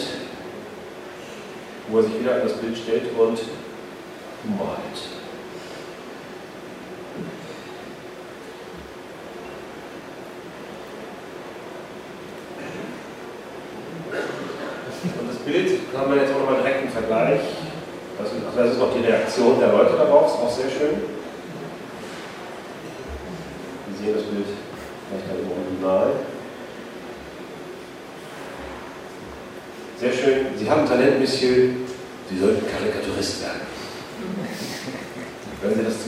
wo 1.89 1.97
er 1.97 2.03
sich 2.03 2.19
wieder 2.19 2.35
an 2.35 2.41
das 2.43 2.53
Bild 2.53 2.77
stellt 2.77 3.03
und 3.17 3.39
malt. 4.45 4.97
Und 15.19 15.27
das 15.27 15.37
Bild 15.37 15.79
haben 15.97 16.13
wir 16.13 16.21
jetzt 16.21 16.33
auch 16.33 16.39
nochmal 16.39 16.61
direkt 16.61 16.85
im 16.85 16.91
Vergleich. 16.91 17.41
Das 18.17 18.31
ist, 18.31 18.41
das 18.55 18.71
ist 18.71 18.79
noch 18.79 18.93
die 18.93 19.05
Reaktion 19.05 19.59
der 19.59 19.69
Leute 19.69 19.95
darauf, 19.95 20.27
ist 20.27 20.39
auch 20.39 20.51
sehr 20.51 20.69
schön. 20.69 21.01
Sie 23.87 24.03
sehen 24.03 24.13
das 24.15 24.23
Bild 24.23 24.45
vielleicht 25.07 25.29
dann 25.29 25.39
im 25.39 25.51
Original. 25.51 26.11
Sehr 29.99 30.13
schön. 30.13 30.57
Sie 30.57 30.69
haben 30.69 30.87
Talent, 30.87 31.19
Monsieur. 31.19 31.69
Sie 32.29 32.39
sollten 32.39 32.65
Karikaturist 32.65 33.41
werden. 33.41 33.70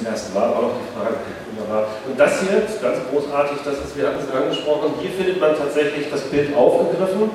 Zum 0.03 0.11
ersten 0.11 0.33
Mal, 0.33 0.49
auch 0.49 0.61
noch 0.63 0.75
die 0.83 0.91
Frage. 0.91 1.15
Wunderbar. 1.55 1.87
Und 2.05 2.19
das 2.19 2.41
hier, 2.41 2.59
ganz 2.59 2.97
großartig, 3.09 3.59
das 3.63 3.75
ist, 3.87 3.95
wir 3.95 4.07
hatten 4.07 4.19
es 4.19 4.35
angesprochen, 4.35 4.99
hier 4.99 5.11
findet 5.11 5.39
man 5.39 5.55
tatsächlich 5.55 6.11
das 6.11 6.23
Bild 6.23 6.53
aufgegriffen 6.53 7.31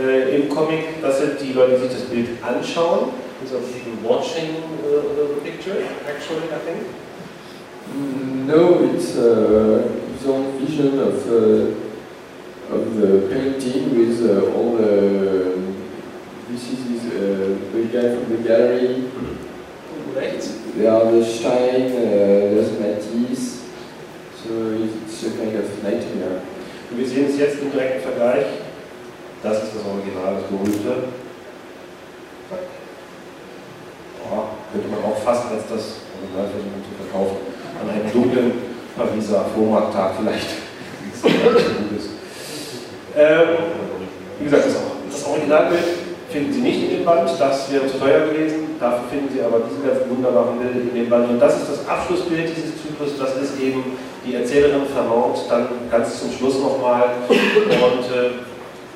äh, 0.00 0.36
im 0.36 0.48
Comic. 0.48 1.02
Das 1.02 1.20
sind 1.20 1.38
die 1.42 1.52
Leute, 1.52 1.74
die 1.76 1.88
sich 1.88 1.92
das 1.92 2.08
Bild 2.08 2.28
anschauen. 2.40 3.12
So 3.44 3.58
people 3.58 4.00
watching 4.02 4.64
uh, 4.80 5.12
the 5.12 5.40
picture, 5.44 5.76
actually, 6.08 6.48
I 6.48 6.58
think. 6.64 6.88
No, 8.46 8.80
it's 8.82 9.14
uh, 9.14 9.82
own 10.26 10.58
vision 10.58 10.98
of 10.98 11.28
uh, 11.28 12.74
of 12.74 12.96
the 12.96 13.28
painting 13.30 13.92
with 13.94 14.24
uh, 14.24 14.56
all 14.56 14.78
the. 14.78 15.76
This 16.48 16.72
is 16.72 17.04
uh, 17.12 17.58
the 17.72 17.84
guy 17.92 18.16
from 18.16 18.26
the 18.32 18.48
gallery. 18.48 19.04
Rechts. 20.14 20.46
There 20.48 20.56
are 20.56 20.62
the 20.62 20.65
Stein, 20.76 21.90
uh, 21.90 22.52
there's 22.52 22.78
Matisse. 22.78 23.64
So 24.44 24.72
it's 24.76 25.22
a 25.24 25.30
kind 25.30 25.56
of 25.56 25.82
nightmare. 25.82 26.42
Und 26.90 26.98
wir 26.98 27.06
sehen 27.08 27.26
es 27.30 27.38
jetzt 27.38 27.62
im 27.62 27.72
direkten 27.72 28.02
Vergleich. 28.02 28.44
Das 29.42 29.64
ist 29.64 29.74
das 29.74 29.82
Original, 29.84 30.34
das 30.34 30.44
berühmte. 30.50 31.08
Ja, 34.30 34.48
könnte 34.72 34.88
man 34.88 35.04
auch 35.04 35.16
fast 35.18 35.50
als 35.50 35.62
das 35.70 36.00
Original 36.20 36.50
versuchen 36.50 36.84
zu 36.84 36.92
verkaufen. 37.02 37.36
An 37.80 37.90
einem 37.90 38.12
dunklen 38.12 38.52
Pariser 38.96 39.46
Flohmarkttag 39.54 40.16
vielleicht. 40.18 40.48
Ähm, 43.16 43.48
wie 44.38 44.44
gesagt, 44.44 44.66
das, 44.66 44.76
das 45.10 45.24
Originalbild 45.26 45.95
finden 46.36 46.52
Sie 46.52 46.60
nicht 46.60 46.82
in 46.84 46.90
dem 46.90 47.04
Band, 47.04 47.30
das 47.38 47.72
wäre 47.72 47.86
zu 47.88 47.96
teuer 47.98 48.28
gewesen. 48.28 48.76
Dafür 48.78 49.08
finden 49.08 49.32
Sie 49.32 49.40
aber 49.40 49.64
diese 49.64 49.80
ganzen 49.80 50.10
wunderbaren 50.12 50.60
Bilder 50.60 50.84
in 50.84 50.92
dem 50.92 51.08
Band. 51.08 51.30
Und 51.30 51.40
das 51.40 51.56
ist 51.56 51.68
das 51.72 51.88
Abschlussbild 51.88 52.52
dieses 52.52 52.76
Zyklus. 52.76 53.16
Das 53.16 53.32
ist 53.40 53.56
eben 53.56 53.96
die 54.20 54.34
Erzählerin 54.36 54.84
Vermont, 54.92 55.48
dann 55.48 55.68
ganz 55.90 56.20
zum 56.20 56.30
Schluss 56.30 56.60
nochmal. 56.60 57.24
Und 57.28 58.04
äh, 58.12 58.44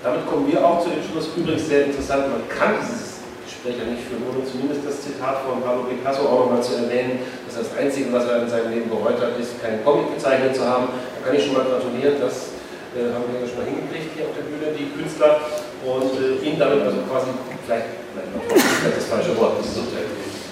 damit 0.04 0.28
kommen 0.28 0.52
wir 0.52 0.60
auch 0.60 0.84
zu 0.84 0.92
dem 0.92 1.00
Schluss. 1.00 1.32
Übrigens 1.32 1.64
sehr 1.64 1.88
interessant, 1.88 2.28
man 2.28 2.44
kann 2.52 2.76
dieses 2.76 3.24
Gespräch 3.48 3.80
ja 3.80 3.88
nicht 3.88 4.04
führen, 4.04 4.20
ohne 4.28 4.44
zumindest 4.44 4.84
das 4.84 5.00
Zitat 5.00 5.40
von 5.48 5.64
Pablo 5.64 5.88
Picasso 5.88 6.28
auch 6.28 6.44
nochmal 6.44 6.60
zu 6.60 6.76
erwähnen, 6.76 7.24
dass 7.48 7.56
das 7.56 7.72
Einzige, 7.72 8.12
was 8.12 8.28
er 8.28 8.44
in 8.44 8.52
seinem 8.52 8.68
Leben 8.68 8.92
bereut 8.92 9.16
hat, 9.16 9.32
ist, 9.40 9.56
keinen 9.64 9.80
Comic 9.80 10.12
gezeichnet 10.12 10.52
zu 10.52 10.64
haben. 10.68 10.92
Da 10.92 11.18
kann 11.24 11.32
ich 11.32 11.48
schon 11.48 11.56
mal 11.56 11.64
gratulieren, 11.64 12.20
das 12.20 12.52
äh, 12.92 13.08
haben 13.16 13.24
wir 13.32 13.40
ja 13.40 13.48
schon 13.48 13.64
mal 13.64 13.68
hingekriegt 13.68 14.12
hier 14.12 14.28
auf 14.28 14.36
der 14.36 14.44
Bühne, 14.44 14.76
die 14.76 14.92
Künstler 14.92 15.40
und 15.84 16.12
äh, 16.20 16.44
ihn 16.44 16.58
damit 16.60 16.84
also 16.84 17.00
quasi, 17.08 17.32
vielleicht, 17.64 18.04
vielleicht 18.12 18.96
das 18.96 19.08
falsche 19.08 19.32
Wort, 19.40 19.60
das 19.60 19.72
ist 19.72 19.80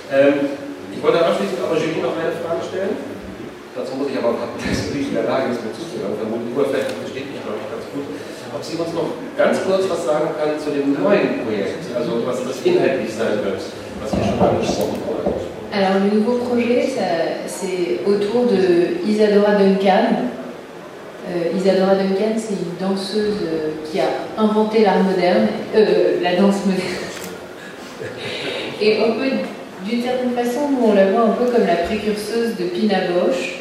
ähm, 0.08 0.56
Ich 0.92 1.00
wollte 1.02 1.20
abschließend 1.20 1.60
aber 1.60 1.76
Julie 1.76 2.00
noch 2.00 2.16
eine 2.16 2.32
Frage 2.40 2.64
stellen. 2.64 2.96
Dazu 3.76 3.94
muss 3.94 4.08
ich 4.08 4.18
aber 4.18 4.34
dass 4.56 4.90
ich 4.90 5.08
in 5.08 5.14
der 5.14 5.28
Lage 5.28 5.52
ist, 5.52 5.60
mir 5.62 5.72
zuzuhören. 5.76 6.16
Vermutlich 6.16 6.52
nur 6.56 6.64
vielleicht 6.64 6.96
versteht 6.96 7.28
mich, 7.28 7.40
glaube 7.44 7.60
ich, 7.60 7.68
ganz 7.68 7.84
gut. 7.92 8.06
Ob 8.48 8.62
sie 8.64 8.76
uns 8.80 8.92
noch 8.96 9.10
ganz 9.36 9.60
kurz 9.62 9.84
was 9.92 10.08
sagen 10.08 10.32
kann 10.40 10.56
zu 10.56 10.72
dem 10.72 10.96
neuen 10.96 11.44
Projekt, 11.44 11.84
also 11.92 12.24
was 12.24 12.40
das 12.48 12.64
inhaltlich 12.64 13.12
sein 13.12 13.44
wird, 13.44 13.60
was 14.00 14.10
hier 14.10 14.24
schon 14.24 14.40
angesprochen 14.40 14.98
wurde. 15.04 15.48
Alors 15.70 16.00
le 16.00 16.18
nouveau 16.18 16.38
projet, 16.48 16.88
c'est 17.46 18.00
autour 18.08 18.46
de 18.48 19.04
Isadora 19.06 19.54
Duncan, 19.54 20.32
Isadora 21.56 21.94
Duncan, 21.94 22.36
c'est 22.36 22.54
une 22.54 22.88
danseuse 22.88 23.36
euh, 23.42 23.70
qui 23.84 24.00
a 24.00 24.06
inventé 24.38 24.82
l'art 24.82 25.02
moderne, 25.02 25.48
euh, 25.74 26.20
la 26.22 26.36
danse 26.36 26.64
moderne. 26.64 26.88
Et 28.80 28.98
on 29.04 29.12
peut, 29.12 29.30
d'une 29.84 30.02
certaine 30.02 30.32
façon, 30.32 30.70
nous 30.70 30.86
on 30.86 30.94
la 30.94 31.10
voit 31.10 31.22
un 31.22 31.32
peu 31.32 31.46
comme 31.46 31.66
la 31.66 31.76
précurseuse 31.76 32.56
de 32.56 32.64
Pina 32.64 32.98
Bausch, 33.08 33.60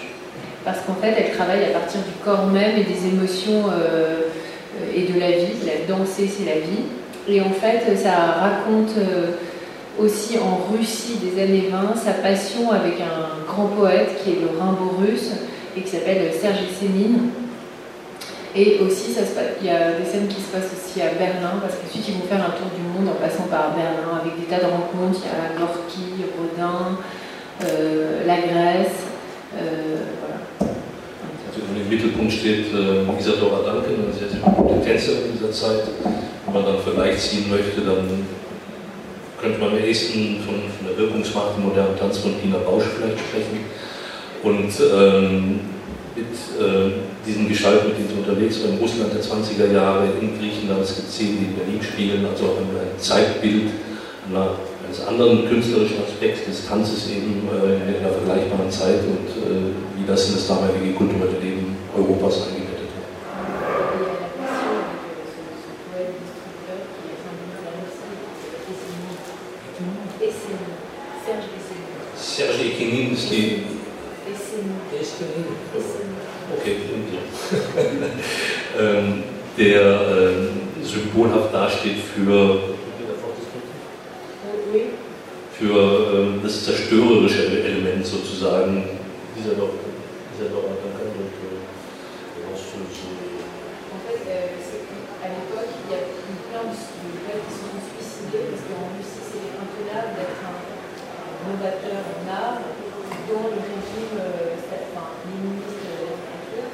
parce 0.63 0.79
qu'en 0.81 0.95
fait, 0.95 1.13
elle 1.17 1.35
travaille 1.35 1.63
à 1.65 1.79
partir 1.79 2.01
du 2.01 2.23
corps 2.23 2.47
même 2.47 2.77
et 2.77 2.83
des 2.83 3.07
émotions 3.07 3.63
et 4.93 5.03
de 5.11 5.19
la 5.19 5.31
vie. 5.31 5.55
La 5.65 5.95
danser, 5.95 6.27
c'est 6.27 6.45
la 6.45 6.59
vie. 6.59 6.83
Et 7.27 7.39
en 7.41 7.51
fait, 7.51 7.95
ça 7.95 8.11
raconte 8.11 8.93
aussi 9.97 10.37
en 10.37 10.71
Russie 10.71 11.17
des 11.23 11.41
années 11.41 11.69
20 11.71 11.95
sa 11.95 12.11
passion 12.11 12.71
avec 12.71 12.95
un 12.99 13.45
grand 13.47 13.67
poète 13.67 14.21
qui 14.23 14.31
est 14.31 14.41
le 14.41 14.59
Rimbaud 14.59 14.97
russe 14.99 15.31
et 15.75 15.81
qui 15.81 15.89
s'appelle 15.89 16.31
Serge 16.39 16.59
Sénine. 16.79 17.29
Et 18.55 18.79
aussi, 18.79 19.11
il 19.13 19.65
y 19.65 19.69
a 19.69 19.91
des 19.99 20.05
scènes 20.05 20.27
qui 20.27 20.41
se 20.41 20.49
passent 20.51 20.71
aussi 20.73 21.01
à 21.01 21.13
Berlin, 21.13 21.59
parce 21.61 21.75
qu'ensuite 21.75 22.07
ils 22.07 22.15
vont 22.15 22.27
faire 22.27 22.41
un 22.41 22.55
tour 22.57 22.71
du 22.73 22.81
monde 22.81 23.13
en 23.13 23.19
passant 23.21 23.47
par 23.49 23.75
Berlin 23.75 24.21
avec 24.21 24.39
des 24.39 24.47
tas 24.47 24.59
de 24.59 24.71
rencontres. 24.71 25.21
Il 25.21 25.29
y 25.29 25.35
a 25.35 25.59
Gorky, 25.59 26.25
Rodin, 26.33 26.97
euh, 27.63 28.25
la 28.25 28.37
Grèce, 28.37 29.05
euh, 29.55 29.97
voilà. 30.21 30.37
Im 31.57 31.89
Mittelpunkt 31.89 32.31
steht 32.31 32.73
äh, 32.73 33.19
Isadora 33.19 33.57
Duncan, 33.63 34.05
eine 34.05 34.13
sehr, 34.13 34.29
sehr 34.29 34.39
gute 34.41 34.81
Tänzerin 34.83 35.33
dieser 35.33 35.51
Zeit. 35.51 35.83
Wenn 36.45 36.53
man 36.53 36.65
dann 36.65 36.79
Vergleich 36.79 37.17
ziehen 37.17 37.49
möchte, 37.49 37.81
dann 37.81 38.25
könnte 39.41 39.59
man 39.59 39.69
am 39.71 39.77
ehesten 39.77 40.41
von, 40.45 40.55
von 40.55 40.87
der 40.87 40.97
Wirkungsmacht 40.97 41.57
im 41.57 41.65
modernen 41.65 41.97
Tanz 41.97 42.19
von 42.19 42.33
Pina 42.35 42.57
Bausch 42.57 42.83
vielleicht 42.95 43.19
sprechen. 43.19 43.65
Und 44.43 44.71
ähm, 44.93 45.59
mit 46.17 46.33
äh, 46.57 46.91
diesen 47.25 47.47
Gestalt, 47.47 47.87
mit 47.87 47.97
denen 47.97 48.09
sie 48.09 48.17
unterwegs 48.17 48.61
waren, 48.63 48.73
in 48.73 48.79
Russland 48.79 49.13
der 49.13 49.21
20er 49.21 49.71
Jahre, 49.71 50.07
in 50.19 50.37
Griechenland, 50.39 50.81
es 50.81 50.95
gibt 50.95 51.11
Szenen, 51.11 51.37
die 51.37 51.45
in 51.45 51.55
Berlin 51.55 51.81
spielen, 51.81 52.25
also 52.25 52.45
auch 52.45 52.57
ein, 52.57 52.73
ein 52.73 52.97
Zeitbild 52.97 53.69
einer, 54.27 54.57
eines 54.83 55.05
anderen 55.05 55.47
künstlerischen 55.47 55.97
Aspekts 56.01 56.45
des 56.45 56.65
Tanzes 56.67 57.09
eben 57.11 57.47
äh, 57.53 57.75
in 57.77 58.01
einer 58.01 58.09
vergleichbaren 58.09 58.71
Zeit 58.71 59.01
und 59.05 59.29
äh, 59.29 59.71
wie 59.95 60.07
das 60.07 60.29
in 60.29 60.35
das 60.35 60.47
damalige 60.47 60.93
kulturelle 60.97 61.37
Leben 61.39 61.77
Europas 61.95 62.47
eingebettet 62.47 62.89
wird. 62.89 63.05
Serge 72.17 72.63
Ekenin 72.65 73.13
ist 73.13 73.31
die 73.31 73.63
Okay, 76.55 76.77
ähm, 78.79 79.23
der 79.57 79.81
äh, 79.81 80.83
symbolhaft 80.83 81.53
dasteht 81.53 81.97
für, 82.15 82.59
für 85.59 85.73
äh, 85.73 86.43
das 86.43 86.63
zerstörerische 86.63 87.47
Element 87.47 88.05
sozusagen. 88.05 88.85
Dieser 89.37 89.55
doch, 89.55 89.71
dieser 90.33 90.49
doch 90.49 90.63
fondateur 101.47 102.03
en 102.21 102.27
art 102.29 102.59
dont 103.27 103.47
le 103.55 103.61
régime 103.63 104.19
enfin, 104.67 105.07
léniniste 105.25 105.79
de 105.79 105.95
la 105.95 106.03
littérature. 106.11 106.67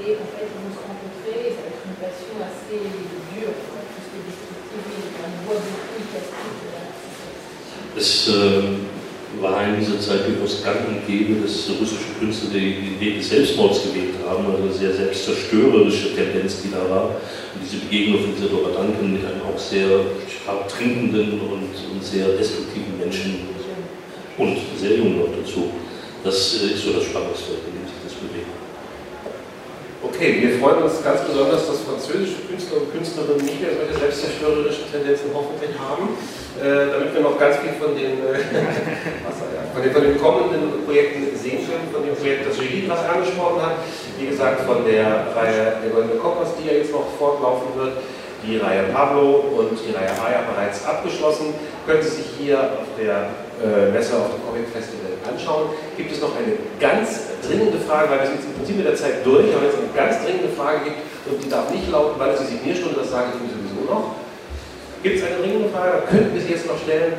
Et 0.00 0.16
en 0.16 0.24
fait, 0.32 0.48
ils 0.48 0.64
vont 0.64 0.72
se 0.72 0.80
rencontrer 0.80 1.36
et 1.44 1.52
ça 1.52 1.60
va 1.60 1.68
être 1.76 1.84
une 1.84 1.98
passion 2.00 2.32
assez 2.40 2.80
dure, 3.36 3.52
plus 3.52 4.06
que 4.08 4.18
destructive. 4.24 5.12
On 5.20 5.44
voit 5.44 5.60
beaucoup, 5.60 6.00
ils 6.00 6.08
cassent 6.08 6.32
tout. 6.32 6.60
War 9.40 9.62
in 9.62 9.78
dieser 9.78 10.00
Zeit 10.00 10.26
durchaus 10.26 10.60
gang 10.64 10.88
und 10.88 11.06
gäbe, 11.06 11.40
dass 11.40 11.70
russische 11.78 12.18
Künstler 12.18 12.50
den 12.50 12.98
Weg 12.98 13.18
des 13.18 13.28
Selbstmords 13.30 13.84
gewählt 13.84 14.18
haben, 14.26 14.44
also 14.44 14.64
eine 14.64 14.72
sehr 14.72 14.92
selbstzerstörerische 14.92 16.16
Tendenz, 16.16 16.62
die 16.62 16.70
da 16.72 16.82
war. 16.90 17.14
Und 17.54 17.62
diese 17.62 17.76
Begegnung 17.76 18.22
von 18.24 18.34
Isadora 18.34 18.70
Duncan 18.70 19.12
mit 19.12 19.24
einem 19.24 19.42
auch 19.46 19.56
sehr 19.56 19.86
stark 20.26 20.66
trinkenden 20.68 21.40
und, 21.46 21.70
und 21.70 22.02
sehr 22.02 22.26
destruktiven 22.36 22.98
Menschen 22.98 23.46
und 24.36 24.58
sehr 24.76 24.96
jung 24.96 25.20
noch 25.20 25.28
dazu. 25.30 25.70
Das 26.24 26.60
äh, 26.60 26.74
ist 26.74 26.82
so 26.84 26.92
das 26.92 27.04
Spannungsfeld, 27.04 27.62
in 27.70 27.78
dem 27.78 27.86
sich 27.86 28.02
das 28.02 28.14
bewegt. 28.14 28.69
Okay, 30.20 30.36
wir 30.36 30.60
freuen 30.60 30.84
uns 30.84 31.02
ganz 31.02 31.24
besonders, 31.24 31.64
dass 31.64 31.80
französische 31.80 32.44
Künstler 32.44 32.84
und 32.84 32.92
Künstlerinnen 32.92 33.40
nicht 33.40 33.56
mehr 33.56 33.72
solche 33.72 33.96
selbstzerstörerischen 34.04 34.92
Tendenzen 34.92 35.32
hoffentlich 35.32 35.72
haben, 35.80 36.12
äh, 36.60 36.92
damit 36.92 37.16
wir 37.16 37.24
noch 37.24 37.40
ganz 37.40 37.56
viel 37.64 37.72
von 37.80 37.96
den, 37.96 38.20
äh, 38.20 38.36
von, 39.72 39.80
den, 39.80 39.92
von 39.96 40.02
den 40.04 40.20
kommenden 40.20 40.84
Projekten 40.84 41.24
sehen 41.32 41.64
können, 41.64 41.88
von 41.88 42.04
dem 42.04 42.12
Projekt, 42.12 42.44
das 42.44 42.60
Julie 42.60 42.84
gerade 42.84 43.08
angesprochen 43.08 43.64
hat, 43.64 43.80
wie 44.20 44.28
gesagt 44.28 44.60
von 44.68 44.84
der 44.84 45.32
Reihe 45.32 45.80
Der 45.80 45.88
Goldene 45.88 46.20
Kompass, 46.20 46.52
die 46.60 46.68
ja 46.68 46.76
jetzt 46.76 46.92
noch 46.92 47.08
fortlaufen 47.16 47.72
wird, 47.80 48.04
die 48.44 48.60
Reihe 48.60 48.92
Pablo 48.92 49.56
und 49.56 49.72
die 49.72 49.96
Reihe 49.96 50.12
Aya 50.20 50.44
bereits 50.52 50.84
abgeschlossen, 50.84 51.56
können 51.88 52.04
Sie 52.04 52.20
sich 52.20 52.28
hier 52.36 52.60
auf 52.60 52.92
der 53.00 53.32
äh, 53.56 53.88
Messe 53.88 54.20
auf 54.20 54.36
dem 54.36 54.44
Comic 54.44 54.68
Festival 54.68 55.09
anschauen. 55.26 55.74
Gibt 55.96 56.12
es 56.12 56.20
noch 56.20 56.32
eine 56.36 56.56
ganz 56.78 57.36
dringende 57.46 57.78
Frage, 57.78 58.10
weil 58.10 58.20
wir 58.20 58.28
sind 58.32 58.44
im 58.44 58.54
Prinzip 58.54 58.76
mit 58.76 58.86
der 58.86 58.96
Zeit 58.96 59.24
durch, 59.24 59.48
aber 59.52 59.66
wenn 59.66 59.72
es 59.72 59.80
eine 59.80 59.92
ganz 59.94 60.24
dringende 60.24 60.50
Frage 60.56 60.78
gibt 60.84 61.00
und 61.26 61.36
die 61.42 61.48
darf 61.48 61.70
nicht 61.70 61.90
lauten, 61.90 62.18
weil 62.18 62.30
es 62.34 62.40
die 62.40 62.56
Signierstunde, 62.56 63.00
das 63.00 63.10
sage 63.10 63.34
ich 63.34 63.40
Ihnen 63.40 63.52
sowieso 63.52 63.82
noch. 63.88 64.20
Gibt 65.02 65.16
es 65.16 65.24
eine 65.24 65.40
dringende 65.40 65.68
Frage, 65.72 66.04
könnten 66.08 66.34
wir 66.34 66.42
sie 66.42 66.52
jetzt 66.52 66.68
noch 66.68 66.76
stellen. 66.76 67.16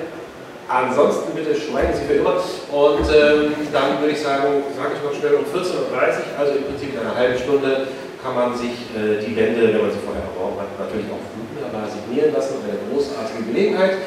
Ansonsten 0.70 1.36
bitte 1.36 1.52
schweigen 1.52 1.92
Sie 1.92 2.06
für 2.08 2.22
immer. 2.22 2.40
Und 2.72 3.04
ähm, 3.10 3.52
dann 3.74 4.00
würde 4.00 4.14
ich 4.14 4.22
sagen, 4.22 4.64
sage 4.78 4.96
ich 4.96 5.02
mal 5.04 5.12
schnell 5.12 5.36
um 5.42 5.44
14.30 5.44 5.76
Uhr, 5.76 6.40
also 6.40 6.56
im 6.56 6.64
Prinzip 6.64 6.94
in 6.94 7.00
einer 7.02 7.16
halben 7.16 7.36
Stunde, 7.36 7.92
kann 8.22 8.36
man 8.38 8.56
sich 8.56 8.88
äh, 8.94 9.18
die 9.20 9.36
Wände, 9.36 9.74
wenn 9.74 9.82
man 9.82 9.92
sie 9.92 10.00
vorher 10.06 10.22
erworben 10.22 10.62
hat, 10.62 10.70
natürlich 10.78 11.10
auch 11.10 11.26
wunderbar 11.34 11.90
signieren 11.90 12.32
lassen. 12.32 12.62
Eine 12.62 12.78
großartige 12.88 13.50
Gelegenheit. 13.50 13.98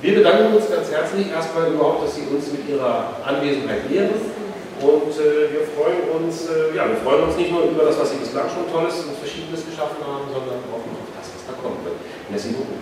Wir 0.00 0.14
bedanken 0.14 0.54
uns 0.54 0.70
ganz 0.70 0.90
herzlich 0.92 1.26
erstmal 1.26 1.72
überhaupt, 1.74 2.04
dass 2.06 2.14
Sie 2.14 2.22
uns 2.30 2.52
mit 2.52 2.68
Ihrer 2.70 3.18
Anwesenheit 3.26 3.90
ehren. 3.90 4.14
Und 4.78 5.10
äh, 5.18 5.50
wir 5.50 5.66
freuen 5.74 6.06
uns, 6.14 6.46
äh, 6.46 6.70
ja, 6.76 6.86
wir 6.86 7.02
freuen 7.02 7.26
uns 7.26 7.34
nicht 7.36 7.50
nur 7.50 7.62
über 7.66 7.82
das, 7.82 7.98
was 7.98 8.12
Sie 8.12 8.18
bislang 8.18 8.46
schon 8.46 8.70
Tolles 8.70 8.94
und 9.02 9.18
Verschiedenes 9.18 9.66
geschaffen 9.66 9.98
haben, 10.06 10.30
sondern 10.30 10.62
auch 10.70 10.86
auf 10.86 11.10
das, 11.18 11.34
was 11.34 11.42
da 11.50 11.58
wird. 11.82 11.98
Merci 12.30 12.54
beaucoup. 12.54 12.78